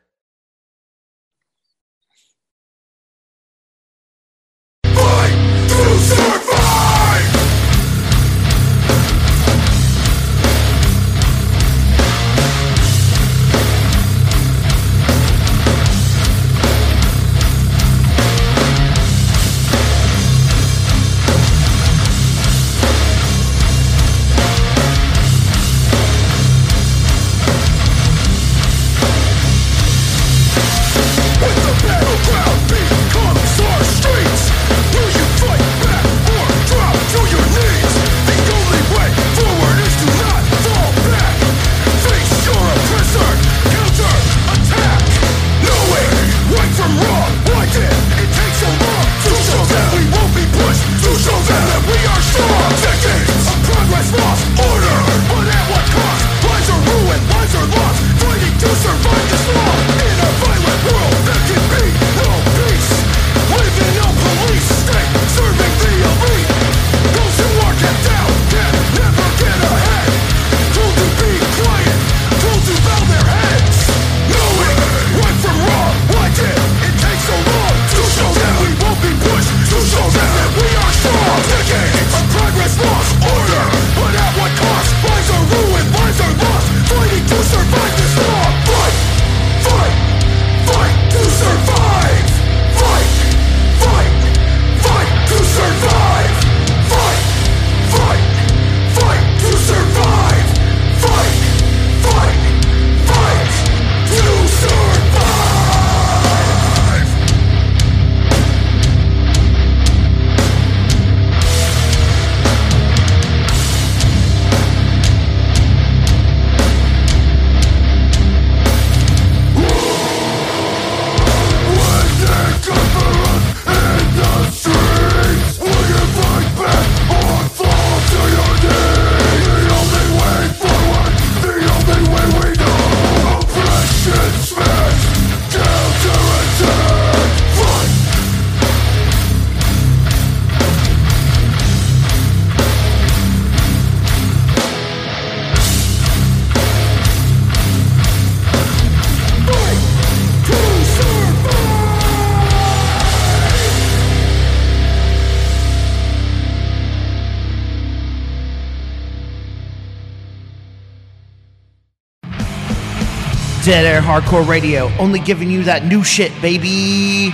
Dead 163.72 163.86
Air 163.86 164.02
Hardcore 164.02 164.46
Radio, 164.46 164.92
only 165.00 165.22
giving 165.22 165.50
you 165.50 165.64
that 165.64 165.86
new 165.86 166.04
shit, 166.04 166.34
baby. 166.42 167.34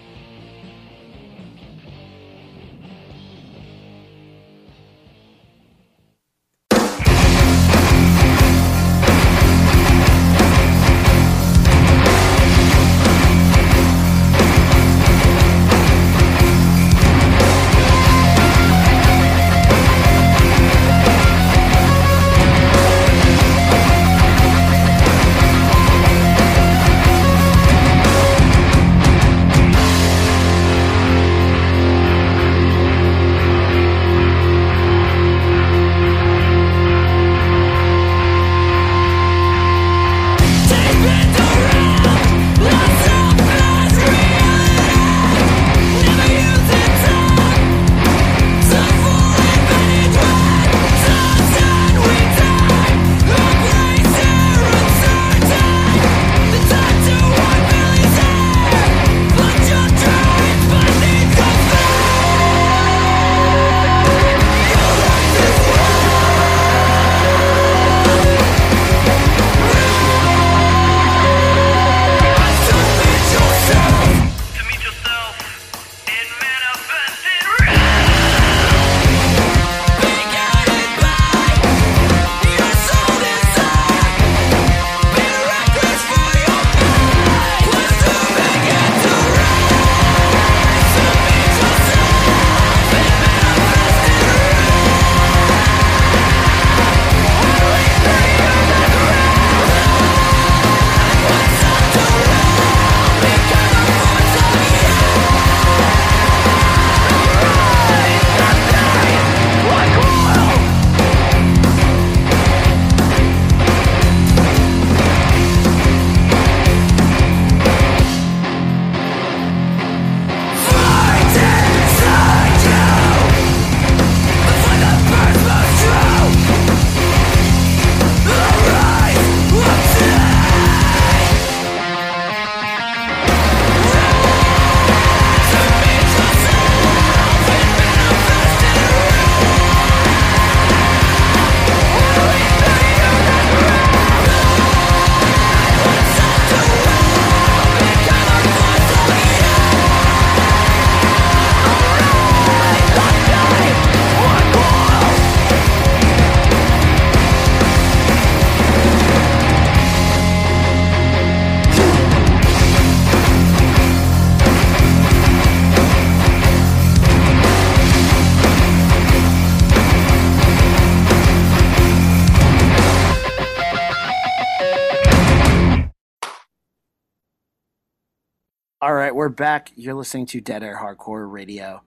back. 179.41 179.71
You're 179.75 179.95
listening 179.95 180.27
to 180.27 180.39
Dead 180.39 180.61
Air 180.61 180.79
Hardcore 180.79 181.29
Radio. 181.29 181.81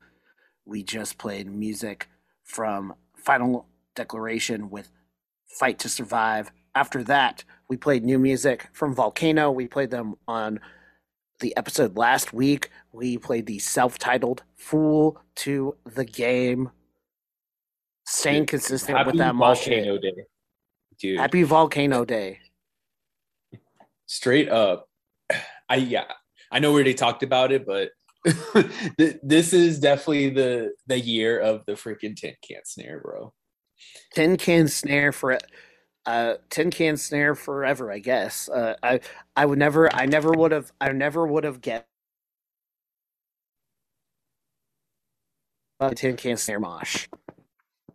We 0.64 0.82
just 0.82 1.18
played 1.18 1.46
music 1.46 2.08
from 2.42 2.94
Final 3.16 3.68
Declaration 3.94 4.70
with 4.70 4.90
Fight 5.46 5.78
to 5.78 5.88
Survive. 5.88 6.50
After 6.74 7.04
that, 7.04 7.44
we 7.68 7.76
played 7.76 8.04
new 8.04 8.18
music 8.18 8.66
from 8.72 8.92
Volcano. 8.92 9.52
We 9.52 9.68
played 9.68 9.90
them 9.90 10.16
on 10.26 10.58
the 11.38 11.56
episode 11.56 11.96
last 11.96 12.32
week. 12.32 12.70
We 12.90 13.18
played 13.18 13.46
the 13.46 13.60
self 13.60 13.98
titled 13.98 14.42
Fool 14.56 15.20
to 15.36 15.76
the 15.84 16.04
Game. 16.04 16.72
Staying 18.04 18.46
consistent 18.46 18.98
Happy 18.98 19.12
with 19.12 19.18
that 19.18 19.36
volcano 19.36 19.98
day, 19.98 20.26
dude. 20.98 21.20
Happy 21.20 21.44
Volcano 21.44 22.04
Day. 22.04 22.40
straight 24.06 24.48
up 24.48 24.88
i 25.68 25.76
yeah 25.76 26.04
i 26.54 26.58
know 26.60 26.70
we 26.70 26.76
already 26.76 26.94
talked 26.94 27.22
about 27.22 27.52
it 27.52 27.66
but 27.66 27.90
this 29.22 29.52
is 29.52 29.78
definitely 29.78 30.30
the 30.30 30.72
the 30.86 30.98
year 30.98 31.38
of 31.38 31.62
the 31.66 31.72
freaking 31.74 32.16
tin 32.16 32.34
can 32.46 32.60
snare 32.64 33.00
bro. 33.00 33.32
Tin 34.14 34.38
can 34.38 34.68
snare 34.68 35.12
for 35.12 35.38
uh 36.06 36.34
tin 36.48 36.70
can 36.70 36.96
snare 36.96 37.34
forever 37.34 37.92
i 37.92 37.98
guess. 37.98 38.48
Uh 38.48 38.76
i 38.82 39.00
i 39.36 39.44
would 39.44 39.58
never 39.58 39.94
i 39.94 40.06
never 40.06 40.32
would 40.32 40.52
have 40.52 40.72
i 40.80 40.90
never 40.90 41.26
would 41.26 41.44
have 41.44 41.60
get 41.60 41.86
a 45.80 45.94
tin 45.94 46.16
can 46.16 46.38
snare 46.38 46.60
mosh. 46.60 47.08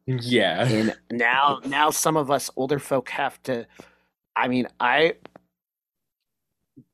Yeah. 0.05 0.67
And 0.67 0.95
now 1.11 1.59
now 1.65 1.89
some 1.89 2.17
of 2.17 2.29
us 2.29 2.51
older 2.55 2.77
folk 2.79 3.09
have 3.09 3.41
to 3.43 3.65
i 4.35 4.47
mean 4.47 4.67
i 4.79 5.13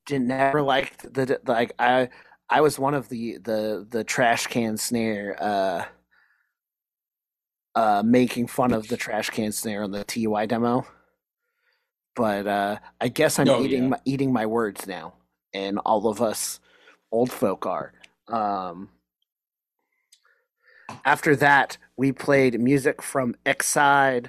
did 0.05 0.21
never 0.21 0.61
like 0.61 0.97
the 1.01 1.39
like 1.45 1.71
i 1.79 2.09
i 2.49 2.61
was 2.61 2.79
one 2.79 2.93
of 2.93 3.09
the 3.09 3.37
the 3.39 3.85
the 3.89 4.03
trash 4.03 4.47
can 4.47 4.77
snare 4.77 5.35
uh 5.41 5.85
uh 7.75 8.03
making 8.05 8.47
fun 8.47 8.73
of 8.73 8.87
the 8.87 8.97
trash 8.97 9.29
can 9.29 9.51
snare 9.51 9.83
on 9.83 9.91
the 9.91 10.03
TUI 10.03 10.47
demo 10.47 10.85
but 12.15 12.47
uh 12.47 12.77
i 13.01 13.07
guess 13.07 13.39
i'm 13.39 13.49
Oh, 13.49 13.63
eating 13.63 13.83
yeah. 13.83 13.89
my 13.89 13.99
eating 14.05 14.31
my 14.33 14.45
words 14.45 14.87
now 14.87 15.13
and 15.53 15.79
all 15.79 16.07
of 16.07 16.21
us 16.21 16.59
old 17.11 17.31
folk 17.31 17.65
are 17.65 17.93
um 18.29 18.89
after 21.05 21.35
that, 21.37 21.77
we 21.97 22.11
played 22.11 22.59
music 22.59 23.01
from 23.01 23.35
Exide 23.45 24.27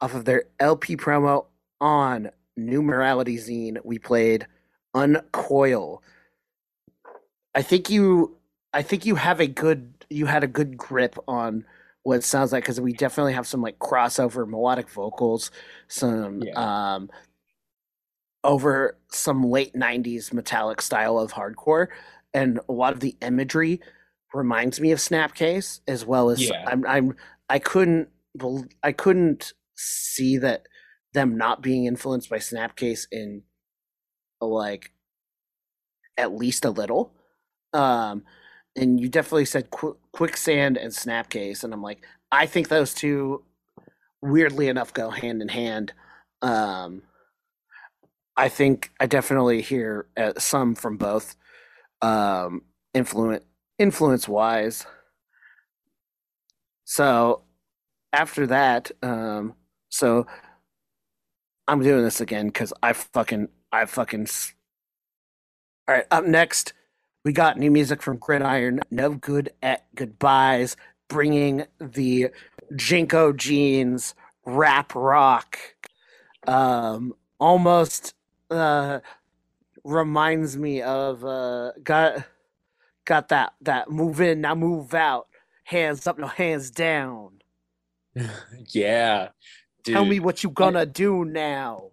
off 0.00 0.14
of 0.14 0.24
their 0.24 0.44
LP 0.58 0.96
promo 0.96 1.46
on 1.80 2.30
New 2.56 2.82
Morality 2.82 3.36
Zine. 3.36 3.78
We 3.84 3.98
played 3.98 4.46
Uncoil. 4.94 6.02
I 7.54 7.62
think 7.62 7.90
you 7.90 8.36
I 8.72 8.82
think 8.82 9.04
you 9.06 9.16
have 9.16 9.40
a 9.40 9.46
good 9.46 10.06
you 10.10 10.26
had 10.26 10.44
a 10.44 10.48
good 10.48 10.76
grip 10.76 11.16
on 11.28 11.64
what 12.04 12.16
it 12.16 12.24
sounds 12.24 12.52
like 12.52 12.64
because 12.64 12.80
we 12.80 12.92
definitely 12.92 13.32
have 13.34 13.46
some 13.46 13.62
like 13.62 13.78
crossover 13.78 14.48
melodic 14.48 14.88
vocals, 14.88 15.50
some 15.88 16.42
Yeah. 16.42 16.94
um 16.94 17.10
over 18.44 18.96
some 19.08 19.42
late 19.44 19.72
90s 19.74 20.32
metallic 20.32 20.82
style 20.82 21.18
of 21.18 21.32
hardcore 21.32 21.86
and 22.34 22.58
a 22.68 22.72
lot 22.72 22.92
of 22.92 22.98
the 23.00 23.16
imagery 23.22 23.80
reminds 24.34 24.80
me 24.80 24.90
of 24.90 24.98
Snapcase 24.98 25.80
as 25.86 26.04
well 26.04 26.30
as 26.30 26.48
Yeah. 26.48 26.64
I'm 26.66 26.84
I'm 26.86 27.16
I 27.48 27.58
couldn't 27.58 28.08
I 28.82 28.92
couldn't 28.92 29.52
see 29.76 30.38
that 30.38 30.66
them 31.12 31.36
not 31.36 31.62
being 31.62 31.84
influenced 31.84 32.30
by 32.30 32.38
Snapcase 32.38 33.06
in 33.12 33.42
like 34.46 34.92
at 36.16 36.34
least 36.34 36.64
a 36.64 36.70
little. 36.70 37.12
Um 37.72 38.24
and 38.76 39.00
you 39.00 39.08
definitely 39.08 39.44
said 39.44 39.70
Qu- 39.70 39.98
quicksand 40.12 40.76
and 40.76 40.92
Snapcase 40.92 41.64
and 41.64 41.72
I'm 41.72 41.82
like 41.82 42.04
I 42.30 42.46
think 42.46 42.68
those 42.68 42.94
two 42.94 43.44
weirdly 44.22 44.68
enough 44.68 44.92
go 44.94 45.10
hand 45.10 45.42
in 45.42 45.48
hand. 45.48 45.92
Um 46.42 47.02
I 48.36 48.48
think 48.48 48.90
I 48.98 49.06
definitely 49.06 49.60
hear 49.62 50.06
uh, 50.16 50.32
some 50.38 50.74
from 50.74 50.96
both 50.96 51.36
um 52.02 52.62
influence 52.94 53.44
influence 53.78 54.28
wise. 54.28 54.86
So 56.84 57.42
after 58.12 58.46
that, 58.48 58.90
um, 59.02 59.54
so 59.90 60.26
I'm 61.68 61.82
doing 61.82 62.02
this 62.04 62.20
again 62.20 62.46
because 62.46 62.72
I 62.82 62.92
fucking 62.92 63.48
I 63.72 63.86
fucking. 63.86 64.22
s- 64.22 64.54
All 65.88 65.94
right, 65.96 66.06
up 66.10 66.24
next, 66.24 66.72
we 67.24 67.32
got 67.32 67.58
new 67.58 67.70
music 67.70 68.02
from 68.02 68.18
Gridiron. 68.18 68.80
No 68.90 69.14
good 69.14 69.50
at 69.62 69.86
goodbyes, 69.94 70.76
bringing 71.08 71.64
the 71.80 72.28
JNCO 72.74 73.36
jeans 73.36 74.14
rap 74.44 74.94
rock. 74.94 75.58
Um, 76.46 77.14
almost 77.40 78.14
uh 78.50 79.00
reminds 79.84 80.56
me 80.56 80.82
of 80.82 81.24
uh 81.24 81.72
got 81.82 82.24
got 83.04 83.28
that 83.28 83.54
that 83.62 83.90
move 83.90 84.20
in 84.20 84.40
now 84.42 84.54
move 84.54 84.94
out 84.94 85.28
hands 85.64 86.06
up 86.06 86.18
no 86.18 86.26
hands 86.26 86.70
down 86.70 87.40
yeah 88.70 89.28
dude 89.84 89.94
tell 89.94 90.04
me 90.04 90.20
what 90.20 90.44
you 90.44 90.50
gonna 90.50 90.86
do 90.86 91.24
now 91.24 91.91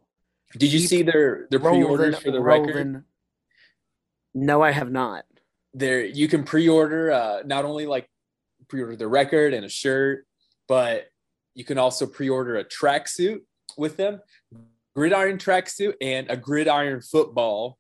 did 0.58 0.74
you 0.74 0.80
see 0.80 1.04
their 1.04 1.47
their 1.50 1.60
Rolling, 1.60 1.82
pre-orders 1.82 2.20
for 2.20 2.32
the 2.32 2.41
record? 2.41 3.04
no 4.34 4.62
i 4.62 4.72
have 4.72 4.91
not. 4.91 5.26
There 5.74 6.04
you 6.04 6.28
can 6.28 6.43
pre-order 6.43 7.12
uh 7.12 7.41
not 7.45 7.66
only 7.66 7.86
like 7.86 8.10
pre-order 8.68 8.95
the 8.95 9.08
record 9.08 9.54
and 9.54 9.66
a 9.66 9.70
shirt 9.70 10.26
but 10.68 11.08
you 11.56 11.64
can 11.64 11.78
also 11.78 12.06
pre-order 12.06 12.58
a 12.58 12.64
tracksuit 12.64 13.41
with 13.78 13.97
them 13.97 14.22
gridiron 14.95 15.38
tracksuit 15.38 15.93
and 16.02 16.30
a 16.30 16.38
gridiron 16.38 17.02
football. 17.02 17.78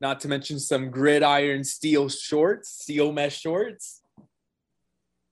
Not 0.00 0.20
to 0.20 0.28
mention 0.28 0.58
some 0.58 0.90
gridiron 0.90 1.62
steel 1.62 2.08
shorts 2.08 2.68
steel 2.70 3.12
mesh 3.12 3.40
shorts. 3.40 4.02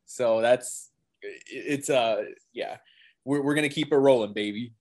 So 0.07 0.41
that's 0.41 0.91
it's 1.23 1.91
uh 1.91 2.25
yeah. 2.53 2.77
We're, 3.25 3.43
we're 3.43 3.55
gonna 3.55 3.69
keep 3.69 3.93
it 3.93 3.97
rolling 3.97 4.33
baby 4.33 4.73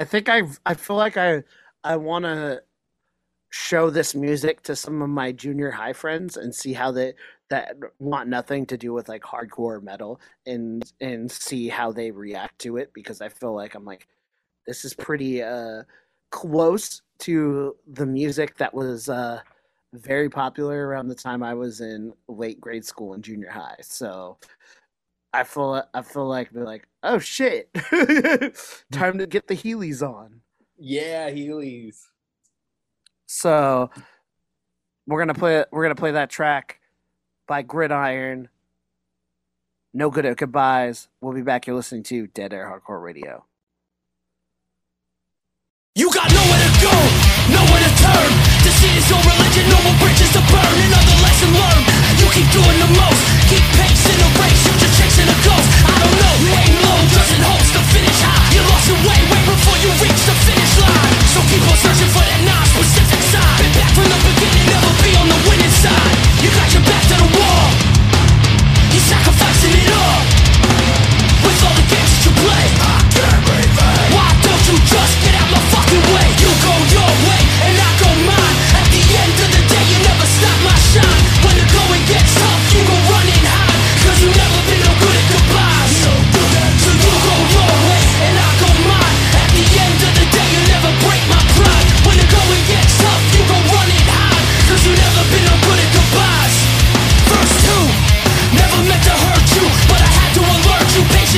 i 0.00 0.04
think 0.04 0.28
i 0.28 0.42
i 0.66 0.74
feel 0.74 0.96
like 0.96 1.16
i 1.16 1.42
i 1.84 1.96
want 1.96 2.24
to 2.24 2.62
show 3.50 3.88
this 3.90 4.14
music 4.14 4.62
to 4.62 4.76
some 4.76 5.00
of 5.00 5.08
my 5.08 5.32
junior 5.32 5.70
high 5.70 5.92
friends 5.92 6.36
and 6.36 6.54
see 6.54 6.72
how 6.72 6.92
they 6.92 7.14
that 7.48 7.74
want 7.98 8.28
nothing 8.28 8.66
to 8.66 8.76
do 8.76 8.92
with 8.92 9.08
like 9.08 9.22
hardcore 9.22 9.82
metal 9.82 10.20
and 10.46 10.92
and 11.00 11.30
see 11.30 11.68
how 11.68 11.90
they 11.90 12.10
react 12.10 12.58
to 12.58 12.76
it 12.76 12.92
because 12.92 13.22
i 13.22 13.28
feel 13.28 13.54
like 13.54 13.74
i'm 13.74 13.86
like 13.86 14.06
this 14.66 14.84
is 14.84 14.92
pretty 14.94 15.42
uh 15.42 15.82
close 16.30 17.00
to 17.18 17.74
the 17.86 18.04
music 18.04 18.56
that 18.58 18.74
was 18.74 19.08
uh 19.08 19.40
very 19.94 20.28
popular 20.28 20.86
around 20.86 21.08
the 21.08 21.14
time 21.14 21.42
i 21.42 21.54
was 21.54 21.80
in 21.80 22.12
late 22.28 22.60
grade 22.60 22.84
school 22.84 23.14
and 23.14 23.24
junior 23.24 23.50
high. 23.50 23.76
So 23.80 24.36
i 25.32 25.44
feel 25.44 25.82
i 25.94 26.02
feel 26.02 26.26
like 26.26 26.50
they're 26.50 26.64
like 26.64 26.88
oh 27.02 27.18
shit 27.18 27.72
time 28.92 29.18
to 29.18 29.26
get 29.26 29.46
the 29.46 29.54
heelys 29.54 30.02
on 30.02 30.40
yeah 30.78 31.30
heelys 31.30 32.06
so 33.26 33.90
we're 35.06 35.20
gonna 35.20 35.34
play 35.34 35.64
we're 35.70 35.82
gonna 35.82 35.94
play 35.94 36.12
that 36.12 36.30
track 36.30 36.80
by 37.48 37.62
Gridiron. 37.62 38.48
No 39.94 40.10
good 40.10 40.26
at 40.26 40.36
goodbyes. 40.36 41.08
We'll 41.20 41.32
be 41.32 41.42
back. 41.42 41.66
You're 41.66 41.74
listening 41.74 42.04
to 42.04 42.28
Dead 42.28 42.52
Air 42.52 42.68
Hardcore 42.68 43.02
Radio. 43.02 43.46
You 45.96 46.12
got 46.12 46.30
nowhere 46.30 46.62
to 46.62 46.72
go, 46.78 46.94
nowhere 47.50 47.82
to 47.82 47.92
turn. 47.98 48.30
This 48.62 48.78
shit 48.78 48.94
is 48.94 49.08
your 49.10 49.18
religion, 49.18 49.66
no 49.66 49.82
more 49.82 49.98
bridges 49.98 50.30
to 50.36 50.42
burn. 50.46 50.76
Another 50.86 51.18
lesson 51.24 51.50
learned. 51.50 51.86
You 52.20 52.28
keep 52.30 52.48
doing 52.54 52.78
the 52.78 52.90
most, 52.94 53.20
keep 53.50 53.64
pace 53.74 54.06
in 54.06 54.20
a 54.20 54.28
race. 54.38 54.67
Why 55.98 56.06
don't 56.06 56.28
precise 62.78 63.26
side. 63.34 63.66
Back 63.74 63.90
from 63.94 64.06
the 64.06 64.18
beginning 64.22 64.66
never 64.70 64.92
be 65.02 65.10
on 65.18 65.26
the 65.26 65.38
winner 65.48 65.72
side. 65.82 66.16
you 66.42 66.50
got 66.54 66.68
your 66.70 66.84
back 66.86 67.04
at 67.10 67.18
the 67.18 67.30
wall. 67.34 67.68
He 68.94 68.98
suffocating 69.02 69.74
it 69.74 69.90
all. 69.90 70.22
With 71.42 71.64
all 71.66 71.74
the 71.74 71.86
kicks 71.90 72.14
to 72.24 72.30
play. 72.30 72.66
Girl, 73.18 73.38
great 73.50 73.70
fight. 73.74 74.14
Watch 74.14 74.66
them 74.66 74.78
just 74.86 75.14
get 75.22 75.34
out 75.34 75.50
my 75.50 75.62
fucking 75.74 76.04
way? 76.14 76.26
You 76.38 76.50
go 76.62 76.74
your 76.94 77.10
way 77.26 77.47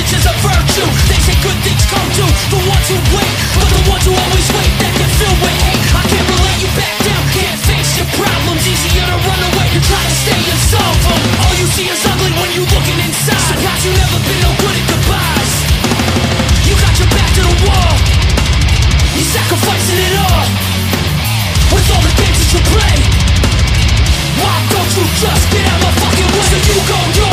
patience 0.01 0.25
is 0.25 0.25
a 0.25 0.35
virtue 0.41 0.89
They 1.09 1.19
say 1.21 1.37
good 1.45 1.57
things 1.61 1.85
come 1.85 2.09
to 2.17 2.25
the 2.25 2.59
ones 2.65 2.87
who 2.89 2.97
wait 3.13 3.33
But 3.53 3.67
the 3.69 3.81
ones 3.85 4.05
who 4.05 4.13
always 4.17 4.47
wait, 4.57 4.71
they 4.81 4.91
get 4.97 5.11
filled 5.21 5.39
with 5.45 5.57
hate. 5.61 5.81
I 5.93 6.01
can't 6.09 6.25
relate 6.25 6.59
you 6.61 6.71
back 6.73 6.95
down, 7.05 7.23
can't 7.29 7.59
face 7.69 7.91
your 7.97 8.09
problems. 8.17 8.61
Easier 8.65 9.05
to 9.05 9.17
run 9.21 9.41
away 9.53 9.67
You 9.77 9.81
try 9.85 10.01
to 10.01 10.15
stay 10.25 10.41
and 10.41 10.61
solve 10.73 10.99
them 11.05 11.21
All 11.45 11.53
you 11.61 11.67
see 11.69 11.85
is 11.85 12.01
ugly 12.01 12.33
when 12.41 12.49
you 12.57 12.65
looking 12.65 12.97
inside. 12.97 13.45
Surprised 13.45 13.85
you 13.85 13.93
never 13.93 14.17
been 14.25 14.41
no 14.41 14.51
good 14.57 14.73
at 14.73 14.85
goodbyes. 14.89 15.51
You 16.65 16.73
got 16.81 16.93
your 16.97 17.09
back 17.13 17.29
to 17.37 17.41
the 17.45 17.55
wall. 17.69 17.93
You 19.13 19.23
sacrificing 19.27 20.01
it 20.01 20.15
all. 20.17 20.45
With 21.73 21.87
all 21.93 22.01
the 22.01 22.13
games 22.17 22.37
that 22.41 22.49
you 22.57 22.61
play. 22.73 22.97
Why 24.41 24.55
don't 24.73 24.91
you 24.97 25.05
just 25.21 25.43
get 25.53 25.63
out 25.69 25.79
my 25.83 25.91
fucking 26.01 26.29
way? 26.33 26.47
So 26.49 26.57
you 26.57 26.77
go 26.89 26.99
your 27.21 27.30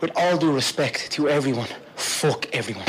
With 0.00 0.12
all 0.14 0.38
due 0.38 0.52
respect 0.52 1.10
to 1.12 1.28
everyone, 1.28 1.66
fuck 1.96 2.46
everyone. 2.54 2.84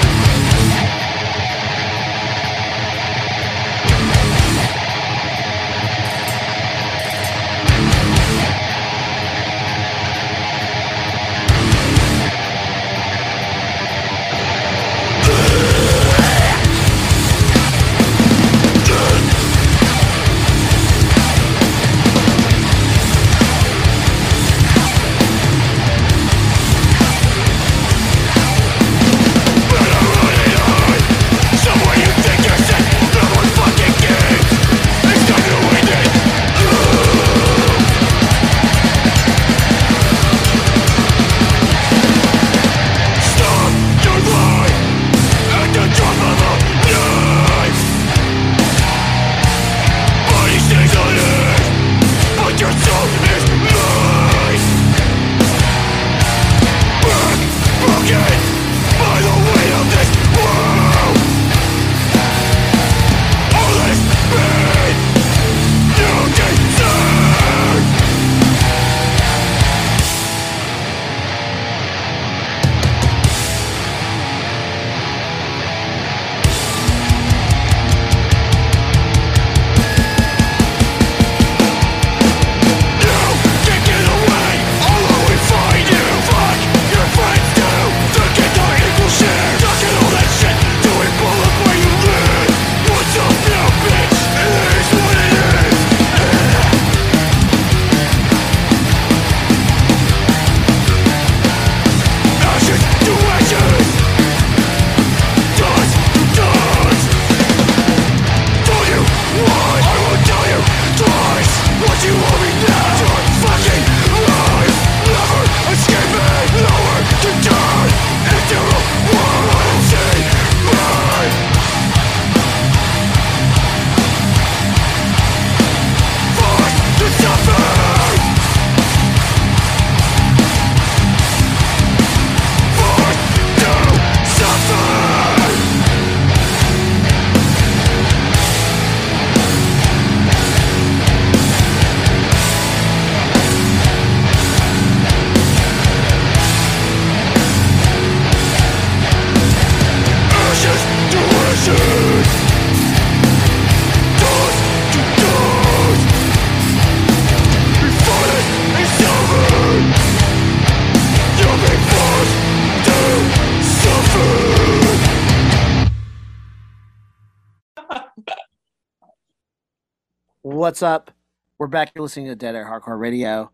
What's 170.79 170.93
up? 170.95 171.11
We're 171.57 171.67
back 171.67 171.91
listening 171.97 172.27
to 172.27 172.37
Dead 172.37 172.55
Air 172.55 172.63
Hardcore 172.63 172.97
Radio. 172.97 173.51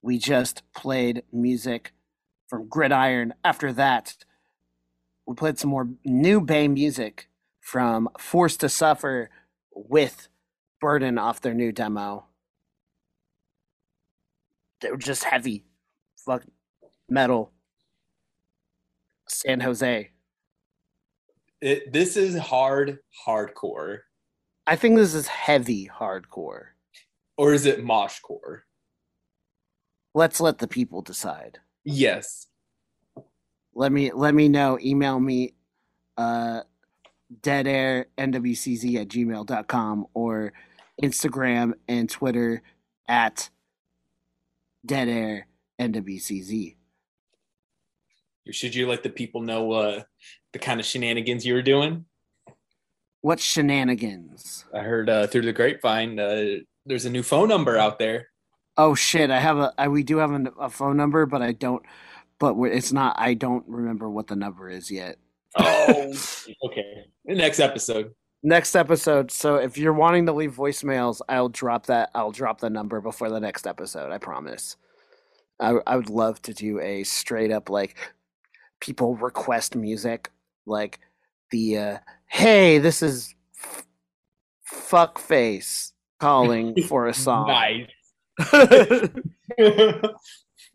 We 0.00 0.16
just 0.16 0.62
played 0.72 1.24
music 1.32 1.92
from 2.46 2.68
Gridiron. 2.68 3.34
After 3.42 3.72
that, 3.72 4.14
we 5.26 5.34
played 5.34 5.58
some 5.58 5.70
more 5.70 5.88
new 6.04 6.40
Bay 6.40 6.68
music 6.68 7.28
from 7.58 8.08
Forced 8.16 8.60
to 8.60 8.68
Suffer 8.68 9.28
with 9.74 10.28
Burden 10.80 11.18
off 11.18 11.40
their 11.40 11.52
new 11.52 11.72
demo. 11.72 12.26
They 14.82 14.92
were 14.92 14.98
just 14.98 15.24
heavy. 15.24 15.64
Fuck 16.24 16.44
metal. 17.08 17.50
San 19.26 19.58
Jose. 19.58 20.10
It, 21.60 21.92
this 21.92 22.16
is 22.16 22.38
hard 22.38 23.00
hardcore, 23.26 24.02
I 24.70 24.76
think 24.76 24.94
this 24.96 25.14
is 25.14 25.26
heavy 25.26 25.90
hardcore. 25.92 26.66
or 27.36 27.52
is 27.52 27.66
it 27.66 27.84
moshcore? 27.84 28.60
Let's 30.14 30.40
let 30.40 30.58
the 30.58 30.68
people 30.68 31.02
decide. 31.02 31.58
Yes. 31.84 32.46
let 33.74 33.90
me 33.90 34.12
let 34.12 34.32
me 34.32 34.48
know 34.48 34.78
email 34.80 35.18
me 35.18 35.54
uh 36.16 36.60
dead 37.42 37.66
air 37.66 38.06
nwcz 38.18 39.00
at 39.00 39.08
gmail.com 39.08 40.06
or 40.14 40.52
instagram 41.02 41.72
and 41.88 42.10
twitter 42.10 42.62
at 43.08 43.48
dead 44.84 45.08
air 45.08 45.46
nwcz 45.80 46.76
Should 48.50 48.74
you 48.74 48.88
let 48.88 49.02
the 49.02 49.10
people 49.10 49.40
know 49.42 49.72
uh, 49.72 50.02
the 50.52 50.58
kind 50.58 50.80
of 50.80 50.86
shenanigans 50.86 51.46
you 51.46 51.54
were 51.54 51.62
doing. 51.62 52.04
What 53.22 53.40
shenanigans? 53.40 54.64
I 54.74 54.80
heard 54.80 55.10
uh, 55.10 55.26
through 55.26 55.42
the 55.42 55.52
grapevine 55.52 56.18
uh, 56.18 56.60
there's 56.86 57.04
a 57.04 57.10
new 57.10 57.22
phone 57.22 57.48
number 57.48 57.76
out 57.76 57.98
there. 57.98 58.28
Oh 58.76 58.94
shit! 58.94 59.30
I 59.30 59.40
have 59.40 59.58
a. 59.58 59.72
I, 59.78 59.88
we 59.88 60.02
do 60.02 60.18
have 60.18 60.32
a, 60.32 60.44
a 60.58 60.70
phone 60.70 60.96
number, 60.96 61.26
but 61.26 61.42
I 61.42 61.52
don't. 61.52 61.82
But 62.38 62.56
it's 62.62 62.92
not. 62.92 63.16
I 63.18 63.34
don't 63.34 63.64
remember 63.68 64.08
what 64.08 64.26
the 64.26 64.36
number 64.36 64.68
is 64.70 64.90
yet. 64.90 65.16
Oh, 65.56 66.14
okay. 66.66 67.04
Next 67.26 67.60
episode. 67.60 68.14
Next 68.42 68.74
episode. 68.74 69.30
So 69.30 69.56
if 69.56 69.76
you're 69.76 69.92
wanting 69.92 70.24
to 70.26 70.32
leave 70.32 70.54
voicemails, 70.54 71.20
I'll 71.28 71.50
drop 71.50 71.86
that. 71.86 72.10
I'll 72.14 72.32
drop 72.32 72.60
the 72.60 72.70
number 72.70 73.00
before 73.00 73.28
the 73.28 73.40
next 73.40 73.66
episode. 73.66 74.10
I 74.10 74.18
promise. 74.18 74.76
I 75.60 75.76
I 75.86 75.96
would 75.96 76.10
love 76.10 76.40
to 76.42 76.54
do 76.54 76.80
a 76.80 77.04
straight 77.04 77.52
up 77.52 77.68
like 77.68 77.96
people 78.80 79.14
request 79.16 79.76
music 79.76 80.30
like 80.64 81.00
the 81.50 81.76
uh, 81.76 81.98
hey 82.30 82.78
this 82.78 83.02
is 83.02 83.34
f- 83.62 83.86
fuck 84.64 85.20
calling 86.20 86.74
for 86.88 87.06
a 87.08 87.14
song. 87.14 87.48
Nice. 87.48 87.86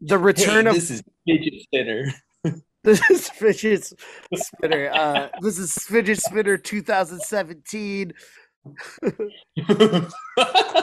the 0.01 0.17
return 0.17 0.65
Hey, 0.65 0.69
of 0.69 0.75
this 0.75 0.91
is 0.91 1.03
fidget 1.27 1.61
spinner. 1.63 2.13
This 2.83 3.01
is 3.09 3.29
Fidget 3.31 3.91
Spinner. 4.35 4.91
Uh, 4.93 5.29
this 5.41 5.57
is 5.57 5.73
Fidget 5.73 6.21
Spinner 6.21 6.55
2017. 6.55 8.13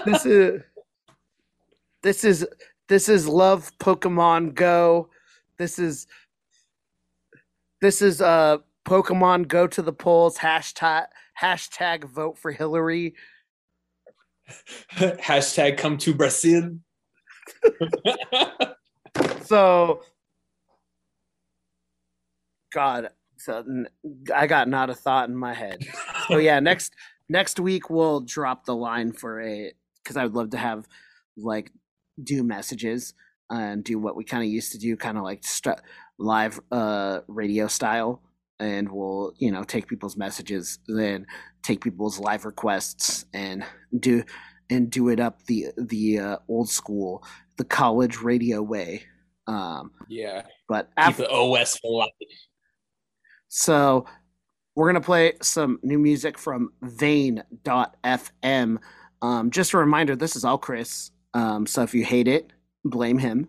This 0.04 0.26
is 0.26 0.62
this 2.02 2.24
is 2.24 2.44
this 2.88 3.08
is 3.08 3.28
Love 3.28 3.70
Pokemon 3.78 4.54
Go. 4.54 5.10
This 5.58 5.78
is 5.78 6.08
this 7.80 8.02
is 8.02 8.20
uh 8.20 8.58
Pokemon 8.87 9.49
Go 9.49 9.66
to 9.66 9.83
the 9.83 9.93
polls. 9.93 10.39
Hashtag 10.39 11.07
hashtag 11.41 12.05
vote 12.05 12.39
for 12.39 12.53
Hillary. 12.53 13.14
Hashtag 14.93 15.78
come 15.78 15.99
to 15.99 16.14
Brazil. 16.14 16.78
So, 19.45 20.01
God, 22.72 23.11
so 23.37 23.64
I 24.35 24.47
got 24.47 24.68
not 24.68 24.89
a 24.89 24.95
thought 24.95 25.28
in 25.28 25.37
my 25.37 25.53
head. 25.53 25.87
So 26.28 26.39
yeah, 26.39 26.61
next 26.61 26.95
next 27.28 27.61
week 27.61 27.91
we'll 27.91 28.20
drop 28.20 28.64
the 28.64 28.74
line 28.74 29.12
for 29.12 29.43
a 29.43 29.72
because 30.03 30.16
I 30.16 30.24
would 30.24 30.35
love 30.35 30.51
to 30.51 30.57
have 30.57 30.89
like 31.37 31.70
do 32.22 32.43
messages 32.43 33.14
and 33.51 33.85
do 33.85 33.99
what 33.99 34.16
we 34.16 34.24
kind 34.24 34.43
of 34.43 34.49
used 34.49 34.72
to 34.72 34.78
do, 34.78 34.97
kind 34.97 35.18
of 35.18 35.24
like 35.24 35.45
st- 35.45 35.80
live 36.18 36.59
uh 36.70 37.20
radio 37.28 37.66
style, 37.66 38.22
and 38.62 38.90
we'll 38.90 39.34
you 39.38 39.50
know 39.50 39.64
take 39.64 39.86
people's 39.86 40.16
messages, 40.16 40.78
then 40.86 41.26
take 41.62 41.80
people's 41.82 42.18
live 42.18 42.44
requests 42.44 43.26
and 43.34 43.64
do 43.98 44.22
and 44.70 44.90
do 44.90 45.08
it 45.08 45.20
up 45.20 45.44
the 45.46 45.66
the 45.76 46.18
uh, 46.18 46.36
old 46.48 46.70
school, 46.70 47.24
the 47.58 47.64
college 47.64 48.18
radio 48.18 48.62
way. 48.62 49.02
Um, 49.46 49.90
yeah. 50.08 50.42
but 50.68 50.86
Keep 50.96 50.98
after 50.98 51.22
the 51.24 51.30
OS 51.30 51.78
so 53.48 54.06
we're 54.74 54.86
gonna 54.86 55.00
play 55.00 55.34
some 55.42 55.78
new 55.82 55.98
music 55.98 56.38
from 56.38 56.72
Vein.fm. 56.82 58.78
Um, 59.20 59.50
just 59.50 59.72
a 59.72 59.78
reminder, 59.78 60.16
this 60.16 60.36
is 60.36 60.44
all 60.44 60.58
Chris. 60.58 61.10
Um, 61.34 61.66
so 61.66 61.82
if 61.82 61.94
you 61.94 62.04
hate 62.04 62.28
it, 62.28 62.52
blame 62.84 63.18
him. 63.18 63.48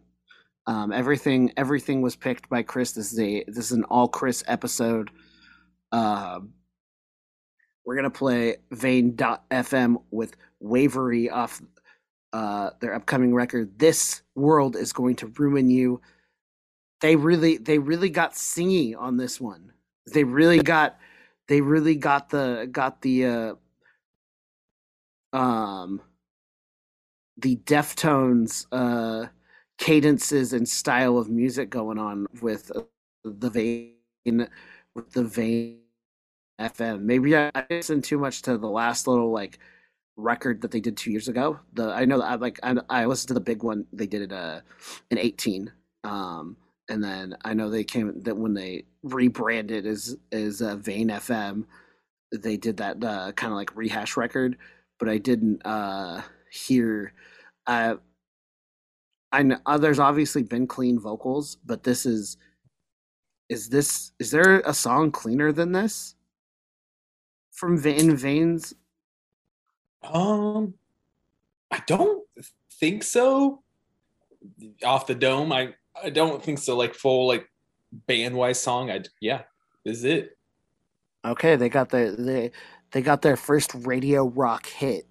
Um, 0.65 0.91
everything 0.91 1.51
everything 1.57 2.01
was 2.01 2.15
picked 2.15 2.49
by 2.49 2.63
Chris. 2.63 2.93
This 2.93 3.11
is 3.11 3.19
a 3.19 3.43
this 3.47 3.65
is 3.65 3.73
an 3.73 3.83
all 3.85 4.07
Chris 4.07 4.43
episode. 4.47 5.09
Um, 5.91 6.53
we're 7.85 7.95
gonna 7.95 8.09
play 8.09 8.57
Vein.fm 8.71 10.01
with 10.11 10.35
Wavery 10.61 11.29
off 11.29 11.61
uh, 12.31 12.71
their 12.79 12.93
upcoming 12.95 13.33
record. 13.33 13.77
This 13.77 14.21
world 14.35 14.75
is 14.75 14.93
going 14.93 15.17
to 15.17 15.27
ruin 15.37 15.69
you. 15.69 16.01
They 17.01 17.15
really 17.15 17.57
they 17.57 17.79
really 17.79 18.09
got 18.09 18.33
singy 18.33 18.95
on 18.97 19.17
this 19.17 19.41
one 19.41 19.73
they 20.11 20.23
really 20.23 20.59
got 20.59 20.97
they 21.47 21.61
really 21.61 21.95
got 21.95 22.29
the 22.29 22.67
got 22.71 23.01
the 23.01 23.25
uh 23.25 23.53
um 25.37 26.01
the 27.37 27.55
deftones 27.57 28.65
uh 28.71 29.27
cadences 29.77 30.53
and 30.53 30.67
style 30.67 31.17
of 31.17 31.29
music 31.29 31.69
going 31.69 31.97
on 31.97 32.27
with 32.41 32.71
uh, 32.75 32.81
the 33.23 33.49
vein 33.49 34.47
with 34.95 35.11
the 35.11 35.23
vein 35.23 35.79
fm 36.61 37.01
maybe 37.01 37.35
i 37.35 37.51
listened 37.69 38.03
too 38.03 38.17
much 38.17 38.41
to 38.41 38.57
the 38.57 38.69
last 38.69 39.07
little 39.07 39.31
like 39.31 39.59
record 40.15 40.61
that 40.61 40.69
they 40.69 40.79
did 40.79 40.95
two 40.95 41.11
years 41.11 41.27
ago 41.27 41.59
the 41.73 41.85
i 41.91 42.05
know 42.05 42.19
that 42.19 42.25
i 42.25 42.35
like 42.35 42.59
i, 42.61 42.75
I 42.89 43.05
listened 43.05 43.29
to 43.29 43.33
the 43.33 43.39
big 43.39 43.63
one 43.63 43.85
they 43.91 44.05
did 44.05 44.21
it 44.21 44.31
uh 44.31 44.61
in 45.09 45.17
18 45.17 45.71
um 46.03 46.55
and 46.89 47.03
then 47.03 47.35
I 47.43 47.53
know 47.53 47.69
they 47.69 47.83
came 47.83 48.21
that 48.21 48.37
when 48.37 48.53
they 48.53 48.85
rebranded 49.03 49.85
as 49.85 50.17
as 50.31 50.61
uh, 50.61 50.75
Vein 50.75 51.09
FM, 51.09 51.65
they 52.31 52.57
did 52.57 52.77
that 52.77 53.03
uh, 53.03 53.31
kind 53.33 53.51
of 53.53 53.57
like 53.57 53.75
rehash 53.75 54.17
record, 54.17 54.57
but 54.99 55.09
I 55.09 55.17
didn't 55.17 55.65
uh, 55.65 56.21
hear. 56.51 57.13
Uh, 57.67 57.95
I 59.33 59.41
know 59.41 59.57
uh, 59.65 59.79
there's 59.79 59.99
obviously 59.99 60.43
been 60.43 60.67
clean 60.67 60.99
vocals, 60.99 61.57
but 61.65 61.83
this 61.83 62.05
is 62.05 62.37
is 63.49 63.67
this 63.67 64.11
is 64.19 64.29
there 64.29 64.59
a 64.59 64.73
song 64.73 65.11
cleaner 65.11 65.51
than 65.51 65.71
this 65.71 66.15
from 67.51 67.77
Vein 67.77 68.15
Vein's? 68.15 68.75
Um, 70.03 70.75
I 71.71 71.81
don't 71.87 72.23
think 72.73 73.03
so. 73.03 73.63
Off 74.85 75.07
the 75.07 75.15
dome, 75.15 75.51
I 75.51 75.73
I 76.01 76.11
don't 76.11 76.43
think 76.43 76.59
so. 76.59 76.77
Like 76.77 76.93
full 76.93 77.27
like 77.27 77.49
band 77.91 78.35
wise 78.35 78.59
song. 78.59 78.91
I 78.91 79.01
yeah, 79.19 79.41
this 79.83 79.97
is 79.97 80.03
it. 80.03 80.37
Okay, 81.25 81.55
they 81.55 81.69
got 81.69 81.89
their 81.89 82.11
they 82.11 82.51
they 82.91 83.01
got 83.01 83.23
their 83.23 83.37
first 83.37 83.73
radio 83.73 84.27
rock 84.27 84.67
hit 84.67 85.07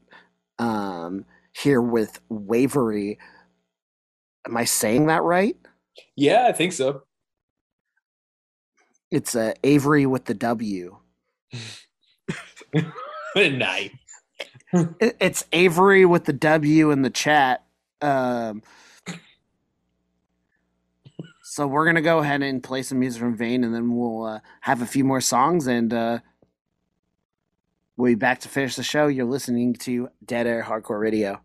um 0.61 1.25
here 1.53 1.83
with 1.83 2.21
Wavery. 2.31 3.19
Am 4.47 4.57
I 4.57 4.65
saying 4.65 5.07
that 5.07 5.23
right? 5.23 5.57
Yeah, 6.17 6.47
I 6.49 6.53
think 6.53 6.73
so. 6.73 7.03
It's 9.11 9.35
uh, 9.35 9.53
Avery 9.63 10.07
with 10.07 10.25
the 10.25 10.35
W. 10.35 10.97
nice. 13.37 13.91
It's 14.73 15.45
Avery 15.53 16.07
with 16.07 16.25
the 16.25 16.33
W 16.33 16.91
in 16.91 17.03
the 17.03 17.11
chat. 17.11 17.65
Um 18.01 18.63
so 21.53 21.67
we're 21.67 21.85
gonna 21.85 22.01
go 22.01 22.21
ahead 22.21 22.41
and 22.41 22.63
play 22.63 22.83
some 22.83 22.99
music 22.99 23.21
from 23.21 23.37
Vein, 23.37 23.63
and 23.63 23.75
then 23.75 23.95
we'll 23.95 24.25
uh, 24.25 24.41
have 24.63 24.81
a 24.81 24.87
few 24.87 25.05
more 25.05 25.21
songs, 25.21 25.67
and 25.67 25.93
uh, 25.93 26.21
we'll 27.99 28.13
be 28.13 28.15
back 28.15 28.41
to 28.41 28.49
finish 28.49 28.75
the 28.75 28.83
show. 28.83 29.07
You're 29.07 29.27
listening 29.27 29.75
to 29.81 30.09
Dead 30.25 30.47
Air 30.47 30.63
Hardcore 30.63 30.99
Radio. 30.99 31.43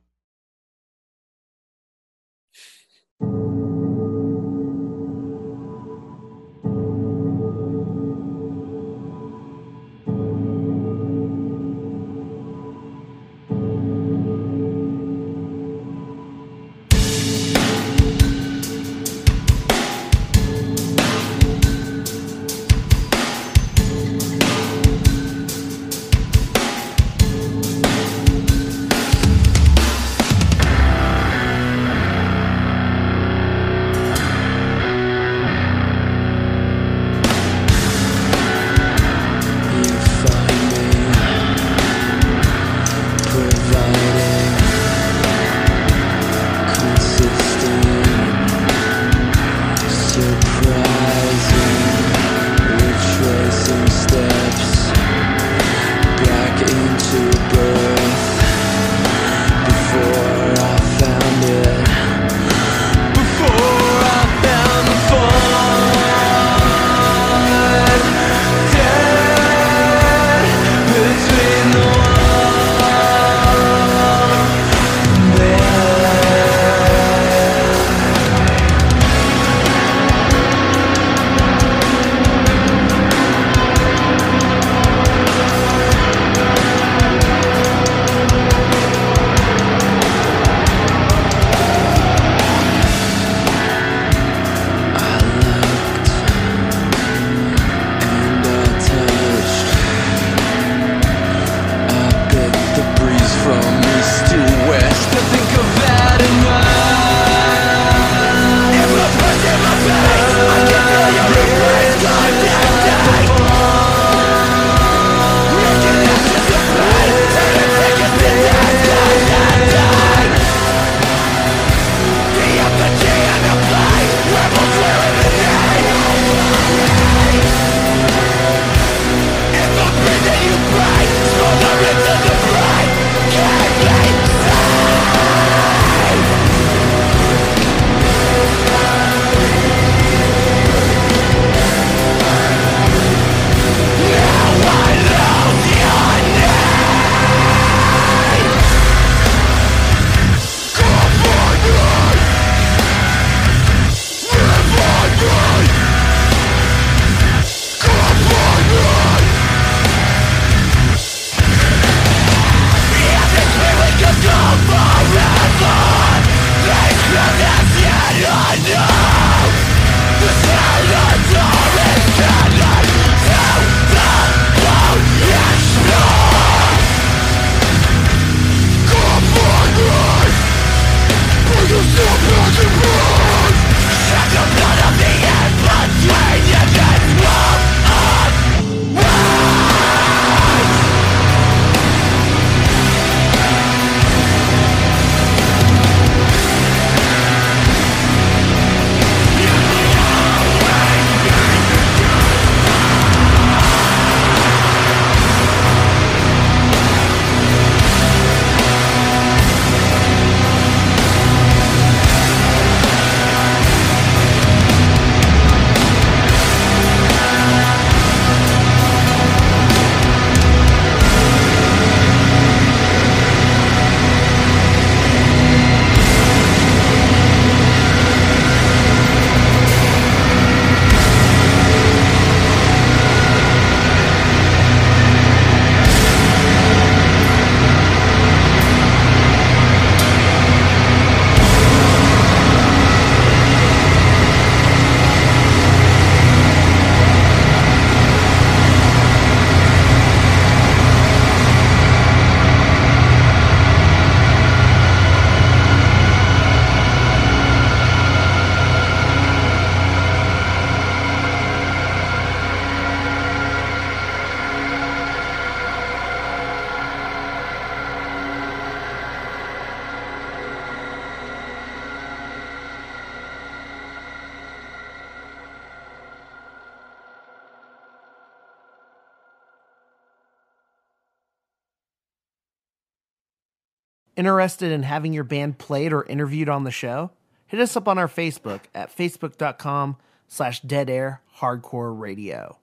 Interested 284.18 284.72
in 284.72 284.82
having 284.82 285.13
your 285.13 285.24
band 285.24 285.59
played 285.59 285.93
or 285.93 286.03
interviewed 286.03 286.49
on 286.49 286.63
the 286.63 286.72
show? 286.72 287.11
Hit 287.45 287.59
us 287.59 287.78
up 287.78 287.88
on 287.88 287.99
our 287.99 288.07
Facebook 288.07 288.61
at 288.74 288.93
facebook.com 288.93 289.95
slash 290.28 290.59
dead 290.61 290.89
air 290.89 291.22
hardcore 291.38 291.97
radio. 291.97 292.57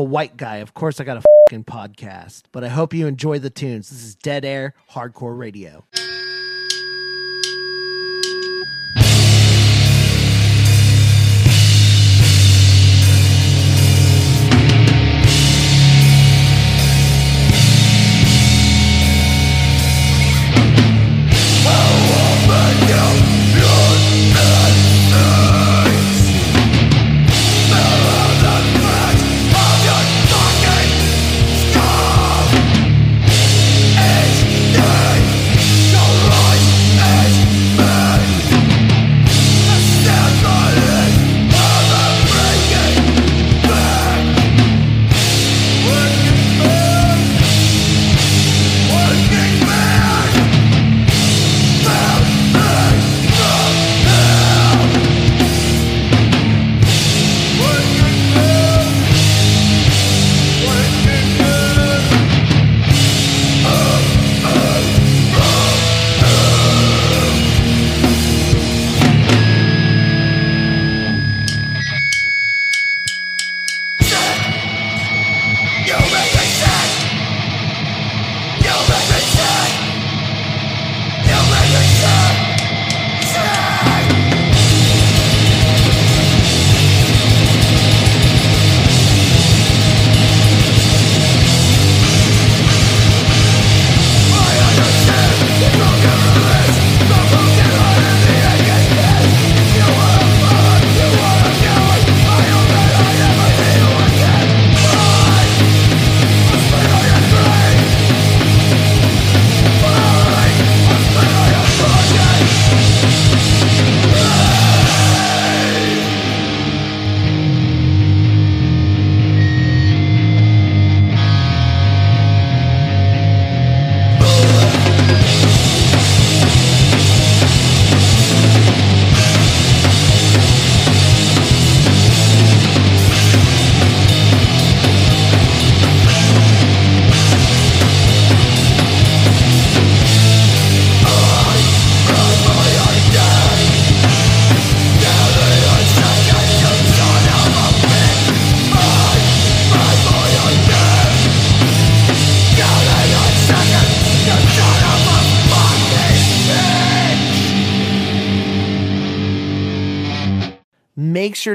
A 0.00 0.02
white 0.02 0.36
guy. 0.36 0.56
Of 0.56 0.72
course, 0.72 0.98
I 0.98 1.04
got 1.04 1.18
a 1.18 1.22
fucking 1.48 1.64
podcast. 1.64 2.44
But 2.52 2.64
I 2.64 2.68
hope 2.68 2.94
you 2.94 3.06
enjoy 3.06 3.38
the 3.38 3.50
tunes. 3.50 3.90
This 3.90 4.02
is 4.02 4.14
Dead 4.14 4.44
Air 4.44 4.74
Hardcore 4.92 5.38
Radio. 5.38 5.84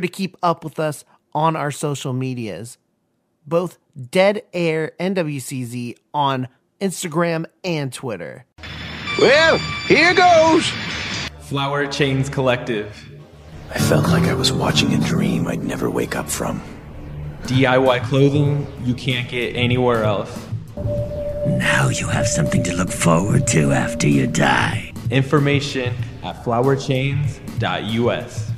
To 0.05 0.11
keep 0.11 0.37
up 0.43 0.63
with 0.63 0.79
us 0.79 1.03
on 1.33 1.55
our 1.55 1.71
social 1.71 2.13
medias, 2.13 2.77
both 3.45 3.77
Dead 4.11 4.43
Air 4.53 4.91
NWCZ 4.99 5.97
on 6.13 6.47
Instagram 6.79 7.45
and 7.63 7.91
Twitter. 7.91 8.45
Well, 9.19 9.57
here 9.87 10.13
goes. 10.13 10.71
Flower 11.39 11.87
Chains 11.87 12.29
Collective. 12.29 13.09
I 13.73 13.79
felt 13.79 14.07
like 14.07 14.23
I 14.23 14.33
was 14.33 14.51
watching 14.51 14.93
a 14.93 14.99
dream 14.99 15.47
I'd 15.47 15.63
never 15.63 15.89
wake 15.89 16.15
up 16.15 16.29
from. 16.29 16.61
DIY 17.43 18.03
clothing 18.03 18.67
you 18.83 18.93
can't 18.93 19.29
get 19.29 19.55
anywhere 19.55 20.03
else. 20.03 20.47
Now 21.47 21.89
you 21.89 22.07
have 22.07 22.27
something 22.27 22.63
to 22.63 22.75
look 22.75 22.91
forward 22.91 23.47
to 23.47 23.71
after 23.71 24.07
you 24.07 24.27
die. 24.27 24.91
Information 25.11 25.93
at 26.23 26.43
flowerchains.us. 26.43 28.54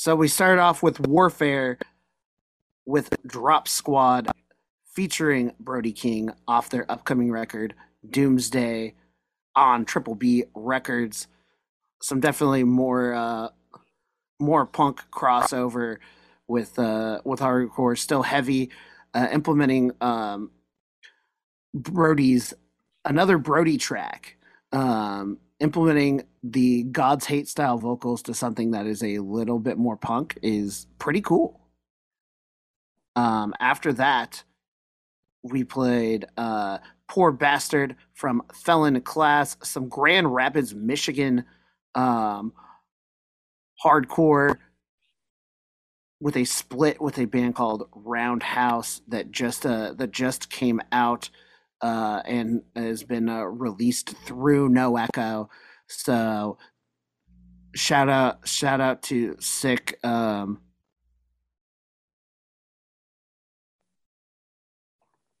So 0.00 0.16
we 0.16 0.28
started 0.28 0.62
off 0.62 0.82
with 0.82 0.98
Warfare 0.98 1.76
with 2.86 3.14
Drop 3.26 3.68
Squad 3.68 4.30
featuring 4.94 5.52
Brody 5.60 5.92
King 5.92 6.30
off 6.48 6.70
their 6.70 6.90
upcoming 6.90 7.30
record 7.30 7.74
Doomsday 8.08 8.94
on 9.54 9.84
Triple 9.84 10.14
B 10.14 10.44
Records. 10.54 11.28
Some 12.00 12.18
definitely 12.18 12.64
more 12.64 13.12
uh 13.12 13.48
more 14.38 14.64
punk 14.64 15.02
crossover 15.12 15.98
with 16.48 16.78
uh 16.78 17.20
with 17.26 17.40
hardcore 17.40 17.98
still 17.98 18.22
heavy 18.22 18.70
uh 19.12 19.28
implementing 19.30 19.92
um 20.00 20.50
Brody's 21.74 22.54
another 23.04 23.36
Brody 23.36 23.76
track 23.76 24.38
um 24.72 25.40
implementing 25.58 26.22
the 26.42 26.84
God's 26.84 27.26
Hate 27.26 27.48
style 27.48 27.78
vocals 27.78 28.22
to 28.22 28.34
something 28.34 28.70
that 28.70 28.86
is 28.86 29.02
a 29.02 29.18
little 29.18 29.58
bit 29.58 29.78
more 29.78 29.96
punk 29.96 30.38
is 30.42 30.86
pretty 30.98 31.20
cool. 31.20 31.60
Um, 33.16 33.54
after 33.60 33.92
that, 33.94 34.42
we 35.42 35.64
played 35.64 36.26
uh, 36.36 36.78
Poor 37.08 37.32
Bastard 37.32 37.96
from 38.14 38.42
Felon 38.54 39.00
Class, 39.00 39.56
some 39.62 39.88
Grand 39.88 40.32
Rapids, 40.32 40.74
Michigan 40.74 41.44
um, 41.94 42.52
hardcore 43.84 44.56
with 46.20 46.36
a 46.36 46.44
split 46.44 47.00
with 47.00 47.18
a 47.18 47.24
band 47.24 47.54
called 47.54 47.88
Roundhouse 47.94 49.00
that 49.08 49.30
just 49.30 49.66
uh, 49.66 49.94
that 49.94 50.12
just 50.12 50.50
came 50.50 50.80
out 50.92 51.30
uh, 51.80 52.22
and 52.26 52.62
has 52.76 53.02
been 53.02 53.28
uh, 53.28 53.42
released 53.42 54.10
through 54.26 54.68
No 54.68 54.96
Echo. 54.96 55.48
So 55.90 56.56
shout 57.74 58.08
out 58.08 58.46
shout 58.46 58.80
out 58.80 59.02
to 59.02 59.36
sick 59.40 59.98
um 60.04 60.60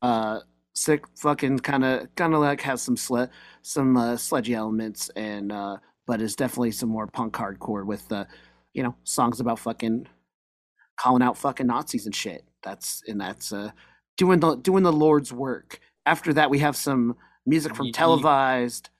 uh 0.02 0.40
sick 0.74 1.04
fucking 1.18 1.58
kind 1.60 1.84
of 1.84 2.14
kind 2.16 2.34
of 2.34 2.40
like 2.40 2.60
has 2.60 2.80
some 2.80 2.96
sled 2.96 3.30
some 3.62 3.96
uh, 3.96 4.16
sledgy 4.16 4.54
elements 4.54 5.08
and 5.16 5.50
uh 5.52 5.76
but 6.06 6.20
is 6.20 6.36
definitely 6.36 6.70
some 6.70 6.88
more 6.88 7.06
punk 7.06 7.34
hardcore 7.34 7.84
with 7.84 8.10
uh 8.12 8.24
you 8.74 8.82
know 8.82 8.94
songs 9.04 9.40
about 9.40 9.58
fucking 9.58 10.06
calling 10.96 11.22
out 11.22 11.38
fucking 11.38 11.66
nazis 11.66 12.06
and 12.06 12.14
shit. 12.14 12.44
That's 12.62 13.02
and 13.06 13.20
that's 13.20 13.52
uh 13.52 13.70
doing 14.16 14.40
the 14.40 14.56
doing 14.56 14.82
the 14.82 14.92
lord's 14.92 15.32
work. 15.32 15.80
After 16.06 16.32
that 16.34 16.50
we 16.50 16.58
have 16.58 16.76
some 16.76 17.16
music 17.46 17.74
from 17.74 17.92
televised 17.92 18.90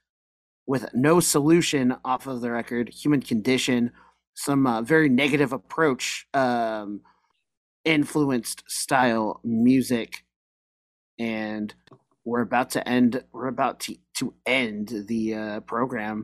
with 0.70 0.84
no 0.94 1.14
solution 1.20 1.84
off 2.04 2.26
of 2.28 2.40
the 2.42 2.50
record 2.60 2.86
human 3.02 3.20
condition 3.20 3.90
some 4.34 4.62
uh, 4.72 4.80
very 4.94 5.08
negative 5.22 5.52
approach 5.60 6.26
um 6.34 7.00
influenced 7.84 8.58
style 8.68 9.40
music 9.42 10.10
and 11.18 11.74
we're 12.28 12.42
about 12.50 12.68
to 12.70 12.80
end 12.88 13.10
we're 13.32 13.48
about 13.58 13.80
to, 13.84 13.96
to 14.18 14.24
end 14.46 14.86
the 15.08 15.22
uh 15.34 15.60
program 15.74 16.16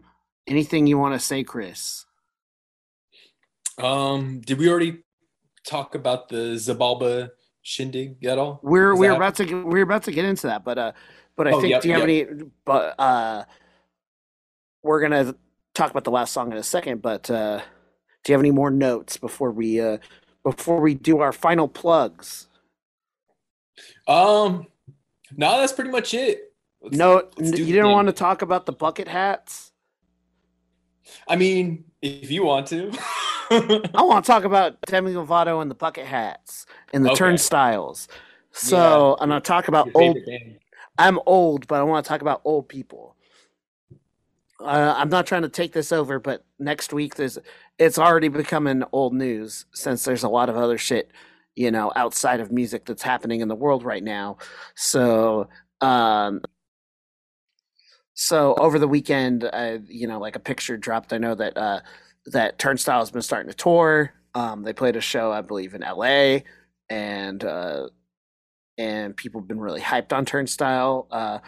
anything 0.47 0.87
you 0.87 0.99
want 1.05 1.15
to 1.19 1.19
say 1.31 1.43
chris 1.43 2.05
Um, 3.79 4.41
did 4.49 4.59
we 4.59 4.69
already 4.71 4.93
talk 5.67 5.95
about 5.95 6.29
the 6.29 6.55
Zabalba 6.67 7.31
shindig 7.63 8.25
at 8.25 8.39
all? 8.39 8.61
we're 8.63 8.93
Is 8.95 9.01
we're 9.01 9.11
that- 9.11 9.17
about 9.17 9.35
to 9.37 9.45
get- 9.45 9.67
we're 9.67 9.83
about 9.91 10.05
to 10.05 10.13
get 10.13 10.25
into 10.25 10.47
that 10.47 10.63
but 10.65 10.79
uh 10.79 10.93
but 11.37 11.45
i 11.49 11.53
Oh, 11.53 11.61
think 11.61 11.71
yep, 11.73 11.83
do 11.83 11.89
you 11.89 11.95
have 11.99 12.09
yep. 12.09 12.29
any 12.31 12.43
but 12.65 12.95
uh 12.99 13.45
we're 14.87 15.01
gonna 15.01 15.35
talk 15.75 15.91
about 15.91 16.05
the 16.05 16.11
last 16.11 16.33
song 16.33 16.51
in 16.53 16.59
a 16.59 16.63
second 16.63 17.03
but 17.03 17.31
uh 17.31 17.61
do 18.25 18.33
you 18.33 18.35
have 18.35 18.41
any 18.41 18.51
more 18.51 18.71
notes 18.71 19.17
before 19.19 19.51
we 19.51 19.81
uh 19.81 19.99
before 20.45 20.81
we 20.81 20.95
do 20.95 21.19
our 21.21 21.33
final 21.33 21.69
plugs 21.69 22.49
Um, 24.09 24.69
no, 25.37 25.59
that's 25.61 25.73
pretty 25.73 25.91
much 25.91 26.15
it. 26.15 26.53
Let's- 26.81 26.97
no 26.97 27.23
let's 27.37 27.59
you 27.59 27.67
didn't 27.67 27.91
want 27.91 28.07
to 28.09 28.13
talk 28.13 28.43
about 28.43 28.65
the 28.67 28.73
bucket 28.73 29.09
hats 29.09 29.73
I 31.29 31.37
mean, 31.37 31.85
if 32.03 32.31
you 32.33 32.45
want 32.45 32.67
to. 32.69 32.91
I 33.51 34.03
want 34.03 34.25
to 34.25 34.29
talk 34.33 34.43
about 34.45 34.81
Demi 34.87 35.13
Lovato 35.15 35.63
and 35.63 35.71
the 35.71 35.75
bucket 35.77 36.05
hats 36.07 36.67
and 36.93 37.05
the 37.05 37.11
Okay. 37.11 37.19
turnstiles. 37.19 38.09
So 38.51 39.17
I'm 39.21 39.29
gonna 39.29 39.41
talk 39.41 39.69
about 39.69 39.87
Your 39.87 40.03
old. 40.03 40.19
I'm 40.99 41.21
old, 41.27 41.67
but 41.69 41.81
I 41.81 41.85
want 41.85 42.05
to 42.05 42.09
talk 42.09 42.23
about 42.23 42.41
old 42.45 42.69
people. 42.69 43.16
Uh, 44.61 44.95
I'm 44.97 45.11
not 45.11 45.27
trying 45.27 45.43
to 45.43 45.49
take 45.49 45.73
this 45.73 45.93
over, 45.93 46.19
but 46.19 46.45
next 46.59 46.93
week 46.93 47.17
there's 47.17 47.39
it's 47.79 47.99
already 47.99 48.29
becoming 48.29 48.85
old 48.93 49.13
news 49.13 49.67
since 49.75 50.05
there's 50.05 50.23
a 50.23 50.29
lot 50.29 50.49
of 50.49 50.57
other 50.57 50.79
shit, 50.79 51.11
you 51.55 51.71
know, 51.71 51.93
outside 51.95 52.41
of 52.41 52.51
music 52.51 52.87
that's 52.87 53.03
happening 53.03 53.41
in 53.41 53.49
the 53.49 53.55
world 53.55 53.85
right 53.85 54.03
now. 54.03 54.39
So, 54.75 55.49
um, 55.83 56.41
so 58.15 58.55
over 58.55 58.79
the 58.79 58.89
weekend, 58.89 59.45
uh, 59.45 59.79
you 59.87 60.07
know, 60.09 60.19
like 60.19 60.37
a 60.37 60.41
picture 60.41 60.79
dropped. 60.79 61.13
I 61.13 61.19
know 61.19 61.35
that 61.35 61.57
uh, 61.57 61.81
that 62.27 62.59
Turnstile 62.59 63.01
has 63.01 63.11
been 63.11 63.23
starting 63.23 63.51
to 63.51 63.57
tour. 63.57 64.13
Um, 64.35 64.63
they 64.63 64.73
played 64.73 64.97
a 64.97 65.01
show, 65.03 65.33
I 65.33 65.43
believe, 65.43 65.75
in 65.75 65.83
L.A. 65.83 66.45
and 66.89 67.45
uh, 67.45 67.89
and 68.79 69.17
people 69.17 69.43
have 69.43 69.49
been 69.49 69.61
really 69.61 69.81
hyped 69.81 70.15
on 70.15 70.25
Turnstile 70.25 71.09
uh, 71.11 71.39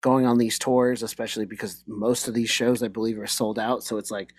going 0.00 0.26
on 0.26 0.38
these 0.38 0.58
tours, 0.58 1.02
especially 1.02 1.44
because 1.46 1.82
most 1.86 2.28
of 2.28 2.34
these 2.34 2.50
shows, 2.50 2.82
I 2.82 2.88
believe, 2.88 3.18
are 3.18 3.26
sold 3.26 3.58
out. 3.58 3.82
So 3.82 3.96
it's 3.98 4.10
like 4.10 4.32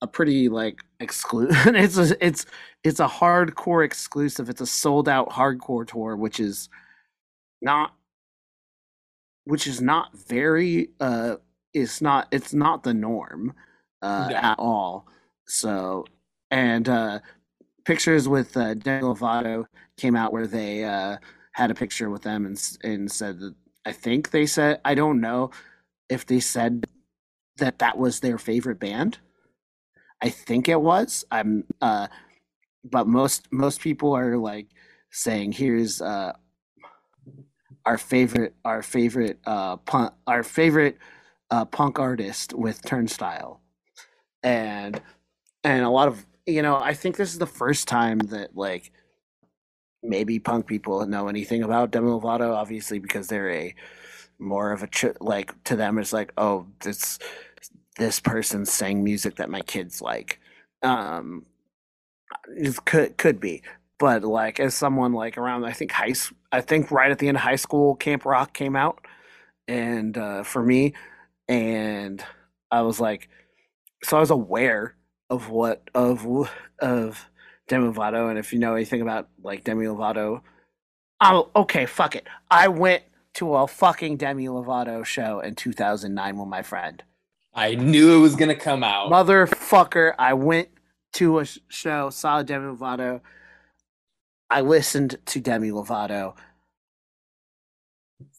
a 0.00 0.06
pretty 0.06 0.48
like 0.48 0.80
exclusive. 1.00 1.56
it's 1.74 1.96
a, 1.98 2.24
it's 2.24 2.46
it's 2.84 3.00
a 3.00 3.06
hardcore 3.08 3.84
exclusive. 3.84 4.48
It's 4.50 4.60
a 4.60 4.66
sold 4.66 5.08
out 5.08 5.30
hardcore 5.30 5.86
tour, 5.86 6.16
which 6.16 6.40
is 6.40 6.68
not 7.62 7.92
which 9.44 9.66
is 9.66 9.80
not 9.80 10.16
very 10.16 10.90
uh 11.00 11.36
it's 11.72 12.00
not 12.00 12.28
it's 12.32 12.54
not 12.54 12.82
the 12.82 12.94
norm 12.94 13.52
uh 14.02 14.28
No. 14.30 14.36
at 14.36 14.58
all 14.58 15.06
so 15.46 16.04
and 16.50 16.88
uh 16.88 17.20
pictures 17.84 18.28
with 18.28 18.56
uh 18.56 18.74
Demi 18.74 19.02
Lovato 19.02 19.66
came 19.98 20.16
out 20.16 20.32
where 20.32 20.46
they 20.46 20.84
uh 20.84 21.18
had 21.52 21.70
a 21.70 21.74
picture 21.74 22.10
with 22.10 22.22
them 22.22 22.46
and 22.46 22.78
and 22.82 23.10
said 23.10 23.38
that 23.40 23.54
I 23.84 23.92
think 23.92 24.30
they 24.30 24.46
said 24.46 24.80
I 24.84 24.94
don't 24.94 25.20
know 25.20 25.50
if 26.08 26.26
they 26.26 26.40
said 26.40 26.84
that 27.58 27.78
that 27.80 27.98
was 27.98 28.20
their 28.20 28.38
favorite 28.38 28.78
band. 28.80 29.18
I 30.22 30.30
think 30.30 30.68
it 30.68 30.80
was 30.80 31.24
I'm 31.30 31.64
uh 31.80 32.08
but 32.84 33.06
most 33.06 33.52
most 33.52 33.80
people 33.80 34.14
are 34.14 34.36
like 34.36 34.68
saying, 35.10 35.52
"Here's 35.52 36.00
uh, 36.02 36.32
our 37.84 37.98
favorite, 37.98 38.54
our 38.64 38.82
favorite, 38.82 39.38
uh, 39.46 39.76
punk, 39.78 40.12
our 40.26 40.42
favorite 40.42 40.98
uh, 41.50 41.64
punk 41.64 41.98
artist 41.98 42.54
with 42.54 42.82
Turnstile," 42.84 43.60
and 44.42 45.00
and 45.64 45.84
a 45.84 45.90
lot 45.90 46.08
of 46.08 46.26
you 46.46 46.62
know, 46.62 46.76
I 46.76 46.94
think 46.94 47.16
this 47.16 47.32
is 47.32 47.38
the 47.38 47.46
first 47.46 47.88
time 47.88 48.18
that 48.18 48.56
like 48.56 48.92
maybe 50.04 50.38
punk 50.38 50.66
people 50.66 51.06
know 51.06 51.28
anything 51.28 51.62
about 51.64 51.90
Demi 51.92 52.08
Lovato, 52.08 52.54
obviously 52.54 52.98
because 53.00 53.28
they're 53.28 53.50
a 53.50 53.74
more 54.38 54.72
of 54.72 54.82
a 54.82 54.88
ch- 54.88 55.06
like 55.20 55.52
to 55.64 55.76
them 55.76 55.98
it's 55.98 56.12
like 56.12 56.32
oh 56.38 56.66
this 56.80 57.18
this 57.98 58.20
person 58.20 58.64
sang 58.66 59.04
music 59.04 59.36
that 59.36 59.50
my 59.50 59.62
kids 59.62 60.02
like. 60.02 60.40
Um 60.82 61.46
it 62.48 62.84
could 62.84 63.16
could 63.16 63.40
be 63.40 63.62
but 63.98 64.22
like 64.22 64.60
as 64.60 64.74
someone 64.74 65.12
like 65.12 65.38
around 65.38 65.64
i 65.64 65.72
think 65.72 65.90
high 65.92 66.12
I 66.52 66.60
think 66.60 66.90
right 66.90 67.10
at 67.10 67.18
the 67.18 67.28
end 67.28 67.36
of 67.36 67.42
high 67.42 67.56
school 67.56 67.96
camp 67.96 68.24
rock 68.24 68.52
came 68.52 68.76
out 68.76 69.04
and 69.68 70.16
uh 70.16 70.42
for 70.42 70.62
me 70.62 70.94
and 71.48 72.24
i 72.70 72.82
was 72.82 73.00
like 73.00 73.28
so 74.02 74.16
i 74.16 74.20
was 74.20 74.30
aware 74.30 74.96
of 75.30 75.50
what 75.50 75.88
of 75.94 76.26
of 76.80 77.28
demi 77.68 77.88
lovato 77.88 78.28
and 78.28 78.38
if 78.38 78.52
you 78.52 78.58
know 78.58 78.74
anything 78.74 79.00
about 79.00 79.28
like 79.42 79.64
demi 79.64 79.86
lovato 79.86 80.40
oh 81.20 81.50
okay 81.56 81.86
fuck 81.86 82.14
it 82.16 82.26
i 82.50 82.68
went 82.68 83.02
to 83.32 83.54
a 83.54 83.66
fucking 83.66 84.16
demi 84.16 84.46
lovato 84.46 85.04
show 85.04 85.40
in 85.40 85.54
2009 85.54 86.38
with 86.38 86.48
my 86.48 86.62
friend 86.62 87.02
I 87.54 87.76
knew 87.76 88.16
it 88.16 88.20
was 88.20 88.34
gonna 88.34 88.56
come 88.56 88.82
out. 88.82 89.12
Motherfucker, 89.12 90.14
I 90.18 90.34
went 90.34 90.68
to 91.14 91.38
a 91.38 91.46
show, 91.68 92.10
saw 92.10 92.42
Demi 92.42 92.76
Lovato. 92.76 93.20
I 94.50 94.60
listened 94.60 95.16
to 95.26 95.40
Demi 95.40 95.70
Lovato. 95.70 96.34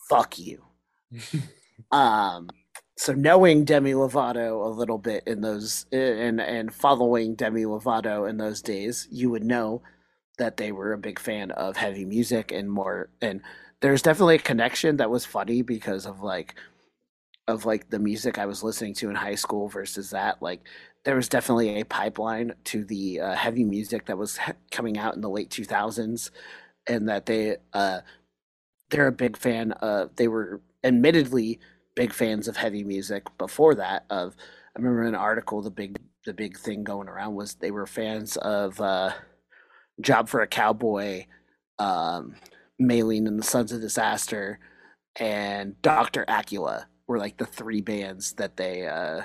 Fuck 0.10 0.38
you. 0.38 0.64
um 1.92 2.50
so 2.98 3.14
knowing 3.14 3.66
Demi 3.66 3.92
Lovato 3.94 4.66
a 4.66 4.70
little 4.70 4.98
bit 4.98 5.24
in 5.28 5.42
those 5.42 5.86
and 5.92 6.40
and 6.42 6.74
following 6.74 7.36
Demi 7.36 7.64
Lovato 7.64 8.30
in 8.30 8.38
those 8.38 8.62
days, 8.62 9.08
you 9.12 9.30
would 9.32 9.44
know 9.44 9.82
that 10.38 10.58
they 10.58 10.72
were 10.72 10.94
a 10.94 10.98
big 10.98 11.20
fan 11.20 11.52
of 11.52 11.78
heavy 11.78 12.06
music 12.06 12.52
and 12.52 12.70
more 12.72 13.10
and 13.22 13.42
there's 13.82 14.02
definitely 14.02 14.36
a 14.36 14.40
connection 14.40 14.98
that 14.98 15.10
was 15.12 15.26
funny 15.26 15.62
because 15.62 16.06
of 16.06 16.22
like 16.22 16.56
of 17.48 17.66
like 17.66 17.90
the 17.90 18.00
music 18.00 18.38
I 18.38 18.46
was 18.46 18.64
listening 18.64 18.94
to 18.96 19.10
in 19.10 19.16
high 19.16 19.36
school 19.36 19.68
versus 19.68 20.10
that. 20.12 20.42
Like 20.42 20.62
there 21.04 21.16
was 21.16 21.30
definitely 21.30 21.80
a 21.80 21.86
pipeline 21.86 22.54
to 22.66 22.84
the 22.84 23.20
uh, 23.22 23.36
heavy 23.36 23.64
music 23.64 24.06
that 24.08 24.18
was 24.18 24.38
he- 24.38 24.54
coming 24.72 24.98
out 24.98 25.16
in 25.16 25.22
the 25.22 25.30
late 25.30 25.50
2000s, 25.50 26.32
and 26.88 27.08
that 27.10 27.26
they 27.28 27.58
uh, 27.74 28.02
they're 28.90 29.08
a 29.08 29.12
big 29.12 29.38
fan 29.38 29.72
of. 29.74 30.16
They 30.16 30.28
were 30.28 30.62
admittedly 30.84 31.60
big 31.96 32.14
fans 32.14 32.48
of 32.48 32.58
heavy 32.58 32.84
music 32.84 33.26
before 33.38 33.76
that. 33.76 34.06
Of 34.10 34.36
I 34.76 34.80
remember 34.80 35.04
an 35.04 35.16
article. 35.16 35.62
The 35.62 35.72
big 35.72 35.98
the 36.26 36.34
big 36.34 36.58
thing 36.58 36.84
going 36.84 37.08
around 37.08 37.36
was 37.36 37.56
they 37.56 37.72
were 37.72 37.86
fans 37.86 38.38
of 38.38 38.80
uh, 38.82 39.12
Job 40.02 40.28
for 40.28 40.42
a 40.42 40.48
Cowboy, 40.48 41.26
um, 41.80 42.36
Maylene 42.82 43.28
and 43.28 43.40
the 43.40 43.44
Sons 43.44 43.72
of 43.72 43.82
Disaster, 43.82 44.60
and 45.16 45.82
Doctor 45.82 46.26
Acula 46.28 46.86
were 47.08 47.20
like 47.20 47.38
the 47.38 47.46
three 47.46 47.82
bands 47.82 48.34
that 48.34 48.58
they 48.58 48.88
uh 48.88 49.22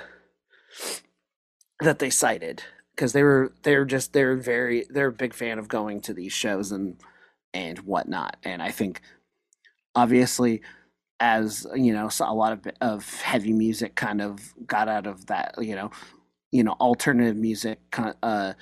that 1.81 1.99
they 1.99 2.09
cited 2.09 2.63
because 2.95 3.13
they 3.13 3.23
were 3.23 3.53
they're 3.63 3.85
just 3.85 4.13
they're 4.13 4.35
very 4.35 4.85
they're 4.89 5.07
a 5.07 5.11
big 5.11 5.33
fan 5.33 5.59
of 5.59 5.67
going 5.67 5.99
to 6.01 6.13
these 6.13 6.33
shows 6.33 6.71
and 6.71 7.01
and 7.53 7.79
whatnot 7.79 8.37
and 8.43 8.61
i 8.61 8.69
think 8.69 9.01
obviously 9.95 10.61
as 11.21 11.67
you 11.75 11.93
know 11.93 12.09
a 12.21 12.35
lot 12.35 12.53
of 12.53 12.73
of 12.81 13.21
heavy 13.21 13.53
music 13.53 13.95
kind 13.95 14.21
of 14.21 14.53
got 14.67 14.89
out 14.89 15.07
of 15.07 15.27
that 15.27 15.55
you 15.59 15.75
know 15.75 15.91
you 16.51 16.63
know 16.63 16.73
alternative 16.81 17.37
music 17.37 17.79
uh 18.23 18.53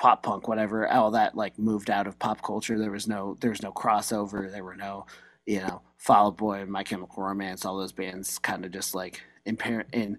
pop 0.00 0.22
punk 0.24 0.48
whatever 0.48 0.88
all 0.92 1.12
that 1.12 1.36
like 1.36 1.58
moved 1.58 1.90
out 1.90 2.06
of 2.08 2.18
pop 2.18 2.42
culture 2.42 2.78
there 2.78 2.92
was 2.92 3.08
no 3.08 3.36
there 3.40 3.50
was 3.50 3.62
no 3.62 3.72
crossover 3.72 4.52
there 4.52 4.64
were 4.64 4.76
no 4.76 5.06
you 5.46 5.60
know 5.60 5.82
Fall 5.98 6.28
Out 6.28 6.36
Boy, 6.38 6.64
My 6.66 6.84
Chemical 6.84 7.22
Romance, 7.24 7.64
all 7.64 7.78
those 7.78 7.92
bands 7.92 8.38
kind 8.38 8.64
of 8.64 8.72
just 8.72 8.94
like 8.94 9.22
in 9.44 9.56
Par- 9.56 9.86
and 9.92 10.18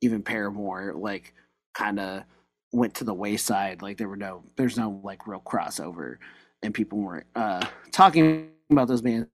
even 0.00 0.22
Paramore 0.22 0.94
like 0.94 1.34
kind 1.74 2.00
of 2.00 2.24
went 2.72 2.94
to 2.96 3.04
the 3.04 3.14
wayside. 3.14 3.82
Like 3.82 3.98
there 3.98 4.08
were 4.08 4.16
no, 4.16 4.44
there's 4.56 4.76
no 4.78 5.00
like 5.04 5.26
real 5.26 5.40
crossover, 5.40 6.16
and 6.62 6.74
people 6.74 6.98
weren't 6.98 7.26
uh, 7.36 7.66
talking 7.92 8.50
about 8.70 8.88
those 8.88 9.02
bands. 9.02 9.28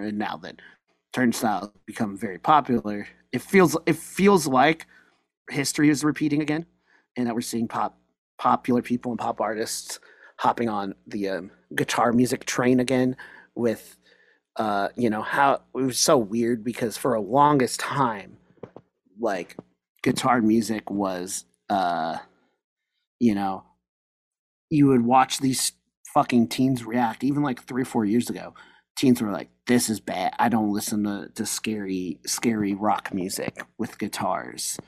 And 0.00 0.18
now 0.18 0.36
that 0.38 0.60
Turnstile 1.12 1.72
become 1.86 2.16
very 2.16 2.38
popular, 2.38 3.06
it 3.32 3.42
feels 3.42 3.76
it 3.86 3.96
feels 3.96 4.46
like 4.46 4.86
history 5.50 5.90
is 5.90 6.04
repeating 6.04 6.42
again, 6.42 6.66
and 7.16 7.26
that 7.26 7.34
we're 7.34 7.40
seeing 7.42 7.68
pop 7.68 7.98
popular 8.38 8.82
people 8.82 9.12
and 9.12 9.18
pop 9.18 9.40
artists 9.40 10.00
hopping 10.38 10.68
on 10.68 10.94
the 11.06 11.28
um, 11.28 11.50
guitar 11.76 12.12
music 12.12 12.44
train 12.44 12.80
again 12.80 13.16
with 13.54 13.96
uh 14.56 14.88
you 14.96 15.10
know 15.10 15.22
how 15.22 15.54
it 15.54 15.62
was 15.74 15.98
so 15.98 16.18
weird 16.18 16.64
because 16.64 16.96
for 16.96 17.14
a 17.14 17.20
longest 17.20 17.80
time 17.80 18.36
like 19.20 19.56
guitar 20.02 20.42
music 20.42 20.90
was 20.90 21.44
uh 21.70 22.16
you 23.20 23.34
know 23.34 23.64
you 24.70 24.86
would 24.88 25.04
watch 25.04 25.38
these 25.38 25.72
fucking 26.14 26.48
teens 26.48 26.84
react. 26.84 27.24
Even 27.24 27.42
like 27.42 27.62
3 27.64 27.82
or 27.82 27.86
4 27.86 28.04
years 28.04 28.30
ago 28.30 28.54
teens 28.96 29.22
were 29.22 29.30
like 29.30 29.48
this 29.66 29.88
is 29.88 30.00
bad 30.00 30.32
i 30.38 30.48
don't 30.48 30.72
listen 30.72 31.04
to, 31.04 31.28
to 31.34 31.46
scary 31.46 32.18
scary 32.26 32.74
rock 32.74 33.12
music 33.14 33.64
with 33.78 33.98
guitars 33.98 34.78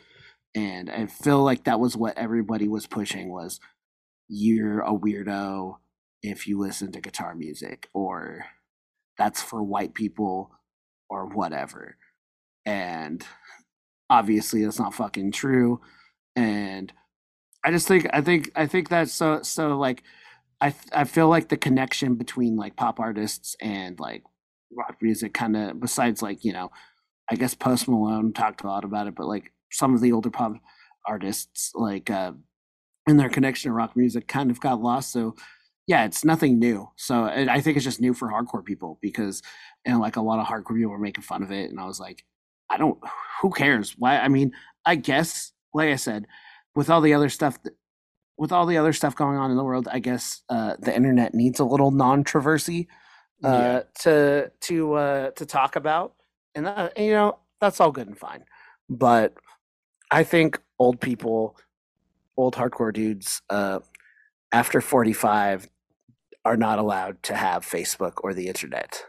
and 0.54 0.90
i 0.90 1.06
feel 1.06 1.42
like 1.42 1.64
that 1.64 1.80
was 1.80 1.96
what 1.96 2.16
everybody 2.18 2.68
was 2.68 2.86
pushing 2.86 3.30
was 3.30 3.60
you're 4.28 4.80
a 4.80 4.92
weirdo 4.92 5.76
if 6.22 6.46
you 6.48 6.58
listen 6.58 6.90
to 6.92 7.00
guitar 7.00 7.34
music 7.34 7.88
or 7.92 8.46
that's 9.18 9.42
for 9.42 9.62
white 9.62 9.94
people 9.94 10.50
or 11.08 11.26
whatever. 11.26 11.96
And 12.64 13.24
obviously 14.08 14.64
that's 14.64 14.78
not 14.78 14.94
fucking 14.94 15.32
true. 15.32 15.80
And 16.34 16.92
I 17.64 17.70
just 17.70 17.86
think 17.86 18.06
I 18.12 18.20
think 18.20 18.50
I 18.56 18.66
think 18.66 18.88
that's 18.88 19.12
so 19.12 19.42
so 19.42 19.78
like 19.78 20.02
I 20.60 20.74
I 20.92 21.04
feel 21.04 21.28
like 21.28 21.48
the 21.48 21.56
connection 21.56 22.16
between 22.16 22.56
like 22.56 22.76
pop 22.76 22.98
artists 23.00 23.56
and 23.60 23.98
like 24.00 24.24
rock 24.76 24.96
music 25.00 25.34
kind 25.34 25.56
of 25.56 25.80
besides 25.80 26.22
like, 26.22 26.44
you 26.44 26.52
know, 26.52 26.70
I 27.30 27.36
guess 27.36 27.54
Post 27.54 27.88
Malone 27.88 28.32
talked 28.32 28.64
a 28.64 28.66
lot 28.66 28.84
about 28.84 29.06
it, 29.06 29.14
but 29.14 29.26
like 29.26 29.52
some 29.70 29.94
of 29.94 30.00
the 30.00 30.12
older 30.12 30.30
pop 30.30 30.54
artists 31.06 31.72
like 31.74 32.10
uh 32.10 32.32
and 33.06 33.20
their 33.20 33.28
connection 33.28 33.70
to 33.70 33.74
rock 33.74 33.96
music 33.96 34.26
kind 34.28 34.50
of 34.50 34.60
got 34.60 34.80
lost. 34.80 35.12
So 35.12 35.34
yeah, 35.86 36.04
it's 36.04 36.24
nothing 36.24 36.58
new. 36.58 36.88
So 36.96 37.26
and 37.26 37.50
I 37.50 37.60
think 37.60 37.76
it's 37.76 37.84
just 37.84 38.00
new 38.00 38.14
for 38.14 38.28
hardcore 38.28 38.64
people 38.64 38.98
because, 39.02 39.42
and 39.84 40.00
like 40.00 40.16
a 40.16 40.22
lot 40.22 40.38
of 40.38 40.46
hardcore 40.46 40.76
people 40.76 40.92
were 40.92 40.98
making 40.98 41.24
fun 41.24 41.42
of 41.42 41.52
it, 41.52 41.70
and 41.70 41.78
I 41.78 41.84
was 41.84 42.00
like, 42.00 42.24
I 42.70 42.78
don't, 42.78 42.98
who 43.42 43.50
cares? 43.50 43.94
Why? 43.98 44.18
I 44.18 44.28
mean, 44.28 44.52
I 44.86 44.94
guess, 44.96 45.52
like 45.74 45.90
I 45.90 45.96
said, 45.96 46.26
with 46.74 46.88
all 46.88 47.02
the 47.02 47.12
other 47.14 47.28
stuff, 47.28 47.62
that, 47.64 47.74
with 48.38 48.50
all 48.50 48.66
the 48.66 48.78
other 48.78 48.92
stuff 48.92 49.14
going 49.14 49.36
on 49.36 49.50
in 49.50 49.56
the 49.56 49.64
world, 49.64 49.86
I 49.90 49.98
guess 49.98 50.42
uh, 50.48 50.76
the 50.78 50.94
internet 50.94 51.34
needs 51.34 51.60
a 51.60 51.64
little 51.64 51.90
non-traversy 51.90 52.86
uh, 53.42 53.48
Yeah. 53.48 53.82
to 54.00 54.50
to 54.60 54.94
uh, 54.94 55.30
to 55.32 55.46
talk 55.46 55.76
about, 55.76 56.14
and, 56.54 56.66
that, 56.66 56.96
you 56.98 57.12
know 57.12 57.38
that's 57.60 57.80
all 57.80 57.90
good 57.92 58.06
and 58.06 58.18
fine, 58.18 58.44
but 58.88 59.34
I 60.10 60.22
think 60.24 60.60
old 60.78 61.00
people, 61.00 61.56
old 62.36 62.54
hardcore 62.54 62.92
dudes, 62.92 63.42
uh, 63.50 63.80
after 64.52 64.80
forty-five 64.80 65.68
are 66.44 66.56
not 66.56 66.78
allowed 66.78 67.22
to 67.24 67.34
have 67.34 67.64
Facebook 67.66 68.14
or 68.22 68.34
the 68.34 68.48
internet. 68.48 69.02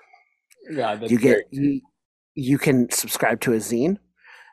Yeah, 0.69 0.97
you 1.01 1.19
get 1.19 1.43
you, 1.51 1.81
you 2.33 2.57
can 2.57 2.89
subscribe 2.89 3.41
to 3.41 3.53
a 3.53 3.57
zine. 3.57 3.97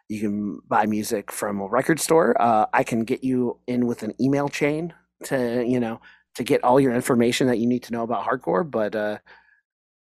You 0.08 0.20
can 0.20 0.60
buy 0.68 0.84
music 0.86 1.32
from 1.32 1.60
a 1.60 1.66
record 1.66 1.98
store. 2.00 2.36
Uh, 2.40 2.66
I 2.74 2.82
can 2.82 3.04
get 3.04 3.24
you 3.24 3.58
in 3.66 3.86
with 3.86 4.02
an 4.02 4.14
email 4.20 4.48
chain 4.48 4.92
to 5.24 5.64
you 5.66 5.80
know 5.80 6.00
to 6.34 6.44
get 6.44 6.62
all 6.64 6.80
your 6.80 6.92
information 6.92 7.46
that 7.46 7.58
you 7.58 7.66
need 7.66 7.82
to 7.84 7.92
know 7.92 8.02
about 8.02 8.26
hardcore. 8.26 8.68
But 8.68 8.94
uh, 8.94 9.18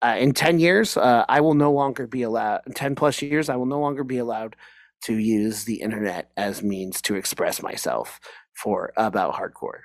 uh, 0.01 0.15
in 0.19 0.33
ten 0.33 0.59
years, 0.59 0.97
uh, 0.97 1.25
I 1.27 1.41
will 1.41 1.53
no 1.53 1.71
longer 1.71 2.07
be 2.07 2.23
allowed. 2.23 2.61
Ten 2.75 2.95
plus 2.95 3.21
years, 3.21 3.49
I 3.49 3.55
will 3.55 3.65
no 3.65 3.79
longer 3.79 4.03
be 4.03 4.17
allowed 4.17 4.55
to 5.03 5.15
use 5.15 5.65
the 5.65 5.81
internet 5.81 6.31
as 6.37 6.63
means 6.63 7.01
to 7.03 7.15
express 7.15 7.61
myself 7.61 8.19
for 8.53 8.93
about 8.97 9.35
hardcore. 9.35 9.81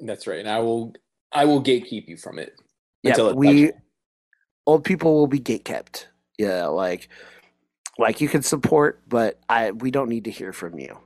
That's 0.00 0.26
right. 0.26 0.40
And 0.40 0.48
I 0.48 0.60
will 0.60 0.94
I 1.32 1.44
will 1.44 1.62
gatekeep 1.62 2.08
you 2.08 2.16
from 2.16 2.38
it. 2.38 2.54
Yeah, 3.02 3.32
we 3.32 3.72
old 4.66 4.84
people 4.84 5.14
will 5.14 5.26
be 5.26 5.40
gatekept. 5.40 6.06
Yeah, 6.38 6.66
like 6.66 7.08
like 7.98 8.20
you 8.20 8.28
can 8.28 8.42
support, 8.42 9.02
but 9.08 9.40
I 9.48 9.72
we 9.72 9.90
don't 9.90 10.08
need 10.08 10.24
to 10.24 10.30
hear 10.30 10.52
from 10.52 10.78
you. 10.78 10.98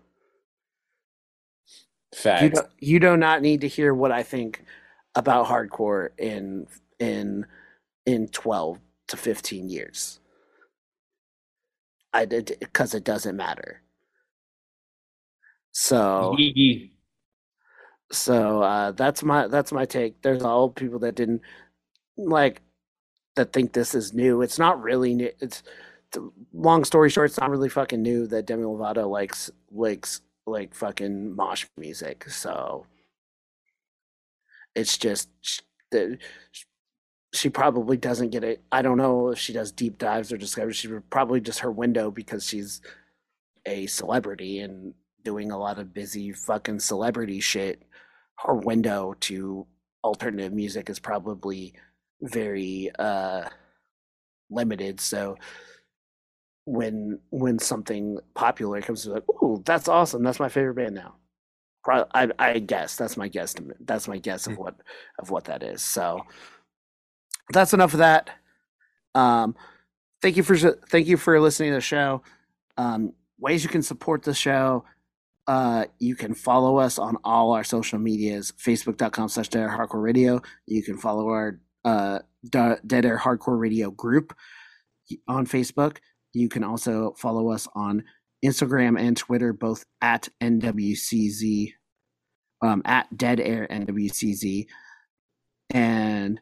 You 2.42 2.50
do, 2.50 2.60
you 2.78 3.00
do 3.00 3.16
not 3.16 3.40
need 3.40 3.62
to 3.62 3.68
hear 3.68 3.94
what 3.94 4.12
I 4.12 4.22
think 4.22 4.64
about 5.14 5.46
hardcore 5.46 6.10
in 6.18 6.66
in 7.02 7.46
in 8.06 8.28
12 8.28 8.78
to 9.08 9.16
15 9.16 9.68
years. 9.68 10.20
I 12.12 12.26
did 12.26 12.56
because 12.60 12.94
it 12.94 13.04
doesn't 13.04 13.36
matter. 13.36 13.82
So 15.72 16.46
so 18.12 18.62
uh, 18.62 18.92
that's 18.92 19.22
my 19.22 19.48
that's 19.48 19.72
my 19.72 19.86
take. 19.86 20.22
There's 20.22 20.42
all 20.42 20.70
people 20.70 21.00
that 21.00 21.14
didn't 21.16 21.42
like 22.16 22.62
that 23.36 23.52
think 23.52 23.72
this 23.72 23.94
is 23.94 24.12
new. 24.14 24.42
It's 24.42 24.58
not 24.58 24.82
really 24.82 25.14
new. 25.14 25.30
It's 25.40 25.62
the 26.12 26.30
long 26.52 26.84
story 26.84 27.10
short. 27.10 27.30
It's 27.30 27.40
not 27.40 27.50
really 27.50 27.70
fucking 27.70 28.02
new 28.02 28.26
that 28.28 28.46
Demi 28.46 28.64
Lovato 28.64 29.10
likes 29.10 29.50
likes 29.70 30.20
like 30.46 30.74
fucking 30.74 31.34
mosh 31.36 31.66
music. 31.78 32.28
So 32.30 32.86
it's 34.74 34.98
just 34.98 35.30
that 35.92 36.18
sh- 36.52 36.64
she 37.32 37.48
probably 37.48 37.96
doesn't 37.96 38.30
get 38.30 38.44
it. 38.44 38.62
I 38.70 38.82
don't 38.82 38.98
know 38.98 39.30
if 39.30 39.38
she 39.38 39.52
does 39.52 39.72
deep 39.72 39.98
dives 39.98 40.32
or 40.32 40.36
discoveries. 40.36 40.76
She 40.76 40.88
probably 41.10 41.40
just 41.40 41.60
her 41.60 41.70
window 41.70 42.10
because 42.10 42.46
she's 42.46 42.80
a 43.66 43.86
celebrity 43.86 44.60
and 44.60 44.94
doing 45.24 45.50
a 45.50 45.58
lot 45.58 45.78
of 45.78 45.94
busy 45.94 46.32
fucking 46.32 46.80
celebrity 46.80 47.40
shit. 47.40 47.82
Her 48.38 48.54
window 48.54 49.14
to 49.20 49.66
alternative 50.04 50.52
music 50.52 50.90
is 50.90 50.98
probably 50.98 51.74
very 52.22 52.90
uh 52.98 53.48
limited. 54.50 55.00
So 55.00 55.36
when 56.64 57.18
when 57.30 57.58
something 57.58 58.18
popular 58.34 58.80
comes, 58.82 59.02
to 59.04 59.12
like, 59.12 59.28
"Ooh, 59.42 59.62
that's 59.64 59.88
awesome! 59.88 60.22
That's 60.22 60.40
my 60.40 60.48
favorite 60.48 60.74
band 60.74 60.94
now." 60.94 61.16
Pro- 61.84 62.06
I 62.14 62.30
I 62.38 62.58
guess 62.60 62.96
that's 62.96 63.16
my 63.16 63.28
guesstimate. 63.28 63.76
That's 63.80 64.08
my 64.08 64.18
guess 64.18 64.46
of 64.46 64.58
what 64.58 64.76
of 65.18 65.30
what 65.30 65.44
that 65.44 65.62
is. 65.62 65.82
So 65.82 66.22
that's 67.50 67.74
enough 67.74 67.92
of 67.92 67.98
that. 67.98 68.30
Um, 69.14 69.54
thank 70.20 70.36
you 70.36 70.42
for 70.42 70.56
thank 70.56 71.06
you 71.06 71.16
for 71.16 71.38
listening 71.40 71.70
to 71.70 71.76
the 71.76 71.80
show. 71.80 72.22
Um, 72.76 73.12
ways 73.38 73.62
you 73.62 73.70
can 73.70 73.82
support 73.82 74.22
the 74.22 74.34
show. 74.34 74.84
Uh, 75.46 75.86
you 75.98 76.14
can 76.14 76.34
follow 76.34 76.78
us 76.78 76.98
on 76.98 77.16
all 77.24 77.52
our 77.52 77.64
social 77.64 77.98
medias, 77.98 78.52
facebook.com 78.52 79.28
slash 79.28 79.48
dead 79.48 79.62
air 79.62 79.68
hardcore 79.68 80.02
radio. 80.02 80.40
You 80.66 80.82
can 80.82 80.96
follow 80.96 81.28
our 81.28 81.60
uh, 81.84 82.20
dead 82.48 83.04
air 83.04 83.18
hardcore 83.18 83.58
radio 83.58 83.90
group 83.90 84.34
on 85.26 85.46
Facebook. 85.46 85.98
You 86.32 86.48
can 86.48 86.62
also 86.62 87.14
follow 87.18 87.50
us 87.50 87.66
on 87.74 88.04
Instagram 88.44 88.98
and 88.98 89.16
Twitter, 89.16 89.52
both 89.52 89.84
at 90.00 90.28
NWCZ, 90.40 91.72
um, 92.62 92.82
at 92.84 93.16
Dead 93.16 93.40
Air 93.40 93.66
NWCZ. 93.70 94.66
And 95.70 96.40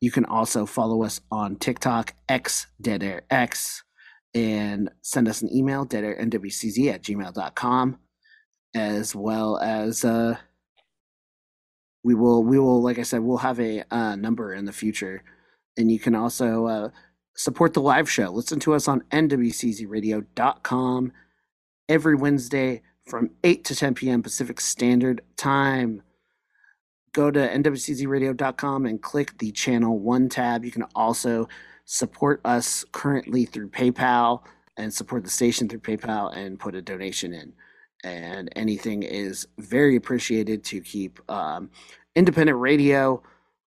you 0.00 0.10
can 0.10 0.24
also 0.24 0.66
follow 0.66 1.02
us 1.02 1.20
on 1.30 1.56
TikTok, 1.56 2.14
X 2.28 2.66
Dead 2.80 3.02
Air 3.02 3.22
X, 3.30 3.82
and 4.34 4.90
send 5.02 5.28
us 5.28 5.42
an 5.42 5.54
email, 5.54 5.86
deadairnwcz 5.86 6.92
at 6.92 7.02
gmail.com, 7.02 7.98
as 8.74 9.14
well 9.14 9.58
as 9.58 10.04
uh, 10.04 10.36
we 12.04 12.14
will, 12.14 12.44
we 12.44 12.58
will, 12.58 12.82
like 12.82 12.98
I 12.98 13.02
said, 13.02 13.20
we'll 13.20 13.38
have 13.38 13.60
a 13.60 13.84
uh, 13.90 14.16
number 14.16 14.54
in 14.54 14.64
the 14.64 14.72
future. 14.72 15.22
And 15.76 15.90
you 15.90 15.98
can 15.98 16.14
also 16.14 16.66
uh, 16.66 16.90
support 17.36 17.74
the 17.74 17.80
live 17.80 18.10
show. 18.10 18.30
Listen 18.30 18.60
to 18.60 18.74
us 18.74 18.88
on 18.88 19.02
nwczradio.com 19.10 21.12
every 21.88 22.14
Wednesday 22.14 22.82
from 23.06 23.30
8 23.42 23.64
to 23.64 23.74
10 23.74 23.94
p.m. 23.94 24.22
Pacific 24.22 24.60
Standard 24.60 25.22
Time. 25.36 26.02
Go 27.12 27.30
to 27.30 27.38
nwczradio.com 27.38 28.86
and 28.86 29.00
click 29.00 29.38
the 29.38 29.50
channel 29.52 29.98
one 29.98 30.28
tab. 30.28 30.64
You 30.64 30.70
can 30.70 30.84
also 30.94 31.48
support 31.84 32.40
us 32.44 32.84
currently 32.92 33.44
through 33.44 33.70
PayPal 33.70 34.42
and 34.76 34.92
support 34.92 35.24
the 35.24 35.30
station 35.30 35.68
through 35.68 35.80
PayPal 35.80 36.36
and 36.36 36.58
put 36.58 36.74
a 36.74 36.82
donation 36.82 37.32
in. 37.32 37.52
And 38.04 38.50
anything 38.54 39.02
is 39.02 39.46
very 39.58 39.96
appreciated 39.96 40.62
to 40.64 40.80
keep 40.80 41.18
um, 41.30 41.70
independent 42.14 42.58
radio 42.58 43.22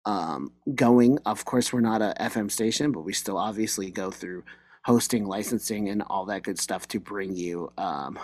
um, 0.05 0.51
going. 0.75 1.19
Of 1.25 1.45
course, 1.45 1.71
we're 1.71 1.81
not 1.81 2.01
a 2.01 2.13
FM 2.19 2.51
station, 2.51 2.91
but 2.91 3.01
we 3.01 3.13
still 3.13 3.37
obviously 3.37 3.91
go 3.91 4.11
through 4.11 4.43
hosting, 4.83 5.25
licensing, 5.25 5.89
and 5.89 6.03
all 6.07 6.25
that 6.25 6.43
good 6.43 6.59
stuff 6.59 6.87
to 6.89 6.99
bring 6.99 7.35
you 7.35 7.71
um, 7.77 8.17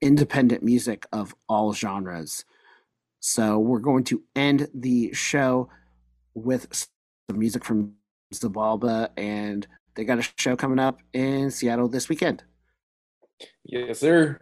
independent 0.00 0.62
music 0.62 1.06
of 1.12 1.34
all 1.48 1.72
genres. 1.72 2.44
So 3.20 3.58
we're 3.58 3.80
going 3.80 4.04
to 4.04 4.22
end 4.34 4.68
the 4.74 5.12
show 5.12 5.68
with 6.34 6.66
some 6.72 7.38
music 7.38 7.64
from 7.64 7.94
Xibalba, 8.32 9.10
and 9.16 9.66
they 9.94 10.04
got 10.04 10.18
a 10.18 10.28
show 10.38 10.56
coming 10.56 10.78
up 10.78 11.00
in 11.12 11.50
Seattle 11.50 11.88
this 11.88 12.08
weekend. 12.08 12.42
Yes, 13.64 14.00
sir. 14.00 14.38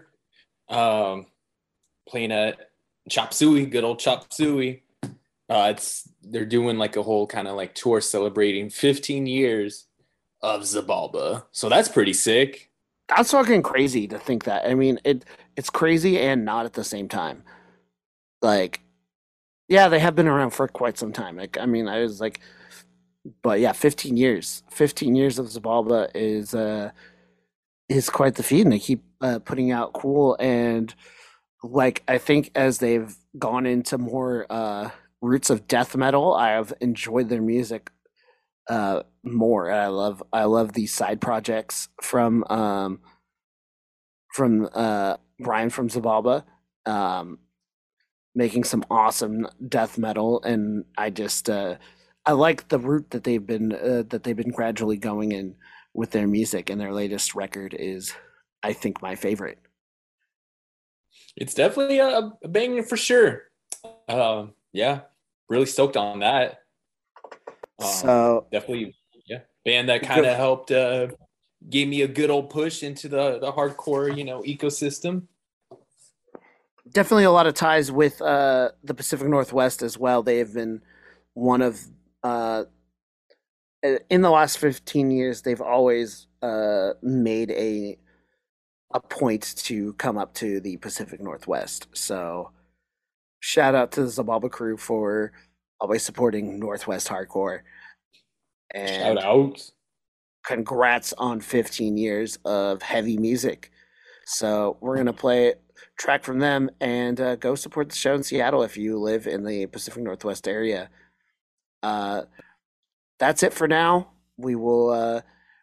Um, 0.68 1.26
playing 2.08 2.32
at 2.32 2.70
Chop 3.08 3.34
Suey, 3.34 3.66
good 3.66 3.84
old 3.84 3.98
Chop 3.98 4.32
Suey. 4.32 4.82
Uh, 5.50 5.72
it's 5.74 6.08
they're 6.22 6.44
doing 6.44 6.76
like 6.78 6.96
a 6.96 7.02
whole 7.02 7.26
kind 7.26 7.48
of 7.48 7.56
like 7.56 7.74
tour 7.74 8.00
celebrating 8.00 8.68
15 8.68 9.26
years 9.26 9.86
of 10.42 10.62
Xibalba. 10.62 11.44
So 11.52 11.68
that's 11.68 11.88
pretty 11.88 12.12
sick. 12.12 12.70
That's 13.08 13.30
fucking 13.30 13.62
crazy 13.62 14.06
to 14.08 14.18
think 14.18 14.44
that. 14.44 14.66
I 14.66 14.74
mean, 14.74 15.00
it 15.04 15.24
it's 15.56 15.70
crazy 15.70 16.18
and 16.20 16.44
not 16.44 16.66
at 16.66 16.74
the 16.74 16.84
same 16.84 17.08
time. 17.08 17.42
Like, 18.42 18.80
yeah, 19.68 19.88
they 19.88 19.98
have 19.98 20.14
been 20.14 20.28
around 20.28 20.50
for 20.50 20.68
quite 20.68 20.98
some 20.98 21.12
time. 21.12 21.36
Like, 21.36 21.58
I 21.58 21.66
mean, 21.66 21.88
I 21.88 22.00
was 22.00 22.20
like, 22.20 22.40
but 23.42 23.60
yeah, 23.60 23.72
15 23.72 24.16
years. 24.16 24.62
15 24.70 25.14
years 25.14 25.38
of 25.38 25.46
Xibalba 25.46 26.10
is 26.14 26.54
uh 26.54 26.90
is 27.88 28.10
quite 28.10 28.34
the 28.36 28.42
feat, 28.42 28.62
and 28.62 28.72
they 28.72 28.78
keep 28.78 29.02
uh, 29.20 29.38
putting 29.40 29.70
out 29.72 29.92
cool 29.94 30.36
and 30.40 30.94
like 31.62 32.02
I 32.08 32.18
think 32.18 32.50
as 32.54 32.78
they've 32.78 33.14
gone 33.38 33.66
into 33.66 33.98
more 33.98 34.46
uh 34.50 34.90
roots 35.20 35.50
of 35.50 35.68
death 35.68 35.96
metal, 35.96 36.34
I 36.34 36.50
have 36.50 36.72
enjoyed 36.80 37.28
their 37.28 37.42
music 37.42 37.90
uh 38.68 39.02
more. 39.24 39.68
and 39.68 39.80
I 39.80 39.88
love 39.88 40.22
I 40.32 40.44
love 40.44 40.72
these 40.72 40.94
side 40.94 41.20
projects 41.20 41.88
from 42.02 42.44
um 42.50 43.00
from 44.34 44.68
uh 44.74 45.16
Brian 45.40 45.70
from 45.70 45.88
Xibalba 45.88 46.44
um 46.86 47.38
making 48.34 48.64
some 48.64 48.84
awesome 48.90 49.46
death 49.68 49.98
metal 49.98 50.42
and 50.42 50.84
I 50.96 51.10
just 51.10 51.50
uh 51.50 51.76
I 52.26 52.32
like 52.32 52.68
the 52.68 52.78
route 52.78 53.10
that 53.10 53.24
they've 53.24 53.44
been 53.44 53.72
uh, 53.72 54.02
that 54.08 54.22
they've 54.22 54.36
been 54.36 54.50
gradually 54.50 54.98
going 54.98 55.32
in 55.32 55.54
with 55.94 56.10
their 56.10 56.28
music 56.28 56.68
and 56.68 56.80
their 56.80 56.92
latest 56.92 57.34
record 57.34 57.74
is 57.74 58.12
I 58.62 58.72
think 58.74 59.00
my 59.00 59.14
favorite. 59.14 59.58
It's 61.36 61.54
definitely 61.54 62.00
a, 62.00 62.32
a 62.42 62.48
banger 62.48 62.82
for 62.82 62.96
sure. 62.96 63.44
Um, 64.08 64.52
yeah, 64.72 65.00
really 65.48 65.66
stoked 65.66 65.96
on 65.96 66.18
that. 66.20 66.60
Um, 67.80 67.88
So 67.88 68.46
definitely, 68.52 68.94
yeah, 69.26 69.40
band 69.64 69.88
that 69.88 70.02
kind 70.02 70.26
of 70.26 70.36
helped 70.36 70.70
uh, 70.70 71.08
gave 71.70 71.88
me 71.88 72.02
a 72.02 72.08
good 72.08 72.30
old 72.30 72.50
push 72.50 72.82
into 72.82 73.08
the 73.08 73.38
the 73.38 73.52
hardcore, 73.52 74.14
you 74.14 74.24
know, 74.24 74.42
ecosystem. 74.42 75.28
Definitely 76.92 77.24
a 77.24 77.30
lot 77.30 77.46
of 77.46 77.54
ties 77.54 77.90
with 77.90 78.20
uh, 78.22 78.70
the 78.84 78.94
Pacific 78.94 79.28
Northwest 79.28 79.82
as 79.82 79.98
well. 79.98 80.22
They 80.22 80.38
have 80.38 80.54
been 80.54 80.80
one 81.34 81.62
of 81.62 81.80
uh, 82.22 82.64
in 83.82 84.22
the 84.22 84.30
last 84.30 84.58
15 84.58 85.10
years 85.10 85.42
they've 85.42 85.60
always 85.60 86.26
uh, 86.42 86.90
made 87.02 87.50
a 87.52 87.96
a 88.94 89.00
point 89.00 89.54
to 89.56 89.92
come 89.94 90.16
up 90.16 90.32
to 90.34 90.60
the 90.60 90.78
Pacific 90.78 91.20
Northwest. 91.20 91.88
So 91.92 92.52
shout 93.40 93.74
out 93.74 93.92
to 93.92 94.02
the 94.02 94.08
Xibalba 94.08 94.50
crew 94.50 94.76
for 94.78 95.32
always 95.80 96.02
supporting 96.02 96.58
Northwest 96.58 97.08
hardcore. 97.08 97.60
And 98.74 99.18
Shout 99.18 99.24
out. 99.24 99.70
congrats 100.44 101.12
on 101.18 101.40
15 101.40 101.96
years 101.98 102.38
of 102.44 102.80
heavy 102.82 103.18
music. 103.18 103.70
So 104.26 104.78
we're 104.80 104.96
gonna 104.96 105.12
play 105.12 105.54
track 105.98 106.24
from 106.24 106.38
them 106.38 106.70
and 106.80 107.20
uh, 107.20 107.36
go 107.36 107.54
support 107.54 107.90
the 107.90 107.96
show 107.96 108.14
in 108.14 108.22
Seattle 108.22 108.62
if 108.62 108.76
you 108.76 108.98
live 108.98 109.26
in 109.26 109.44
the 109.44 109.66
Pacific 109.66 110.02
Northwest 110.02 110.48
area. 110.48 110.88
Uh, 111.82 112.22
that's 113.18 113.42
it 113.42 113.52
for 113.52 113.68
now. 113.68 114.08
We 114.36 114.54
will. 114.54 114.90
Uh, 114.90 115.20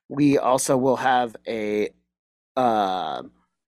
we 0.08 0.38
also 0.38 0.78
will 0.78 0.98
have 0.98 1.36
a 1.48 1.90
uh, 2.56 3.24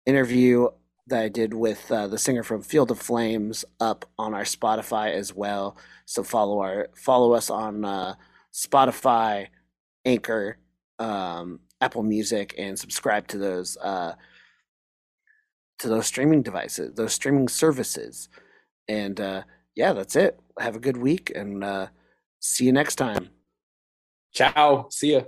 interview 0.06 0.68
that 1.08 1.22
I 1.24 1.28
did 1.28 1.54
with 1.54 1.90
uh, 1.90 2.06
the 2.06 2.18
singer 2.18 2.42
from 2.42 2.62
Field 2.62 2.90
of 2.90 3.00
Flames 3.00 3.64
up 3.80 4.04
on 4.18 4.32
our 4.32 4.44
Spotify 4.44 5.12
as 5.12 5.34
well. 5.34 5.76
So 6.04 6.22
follow 6.22 6.60
our 6.60 6.88
follow 6.94 7.32
us 7.32 7.50
on 7.50 7.84
uh, 7.84 8.14
Spotify, 8.52 9.48
Anchor, 10.04 10.58
um, 10.98 11.60
Apple 11.80 12.02
Music, 12.02 12.54
and 12.58 12.78
subscribe 12.78 13.26
to 13.28 13.38
those 13.38 13.76
uh, 13.78 14.14
to 15.80 15.88
those 15.88 16.06
streaming 16.06 16.42
devices, 16.42 16.94
those 16.94 17.14
streaming 17.14 17.48
services. 17.48 18.28
And 18.88 19.20
uh, 19.20 19.42
yeah, 19.74 19.92
that's 19.92 20.16
it. 20.16 20.38
Have 20.58 20.76
a 20.76 20.80
good 20.80 20.96
week 20.96 21.32
and 21.34 21.64
uh, 21.64 21.86
see 22.38 22.66
you 22.66 22.72
next 22.72 22.96
time. 22.96 23.30
Ciao. 24.32 24.86
See 24.90 25.14
ya. 25.14 25.22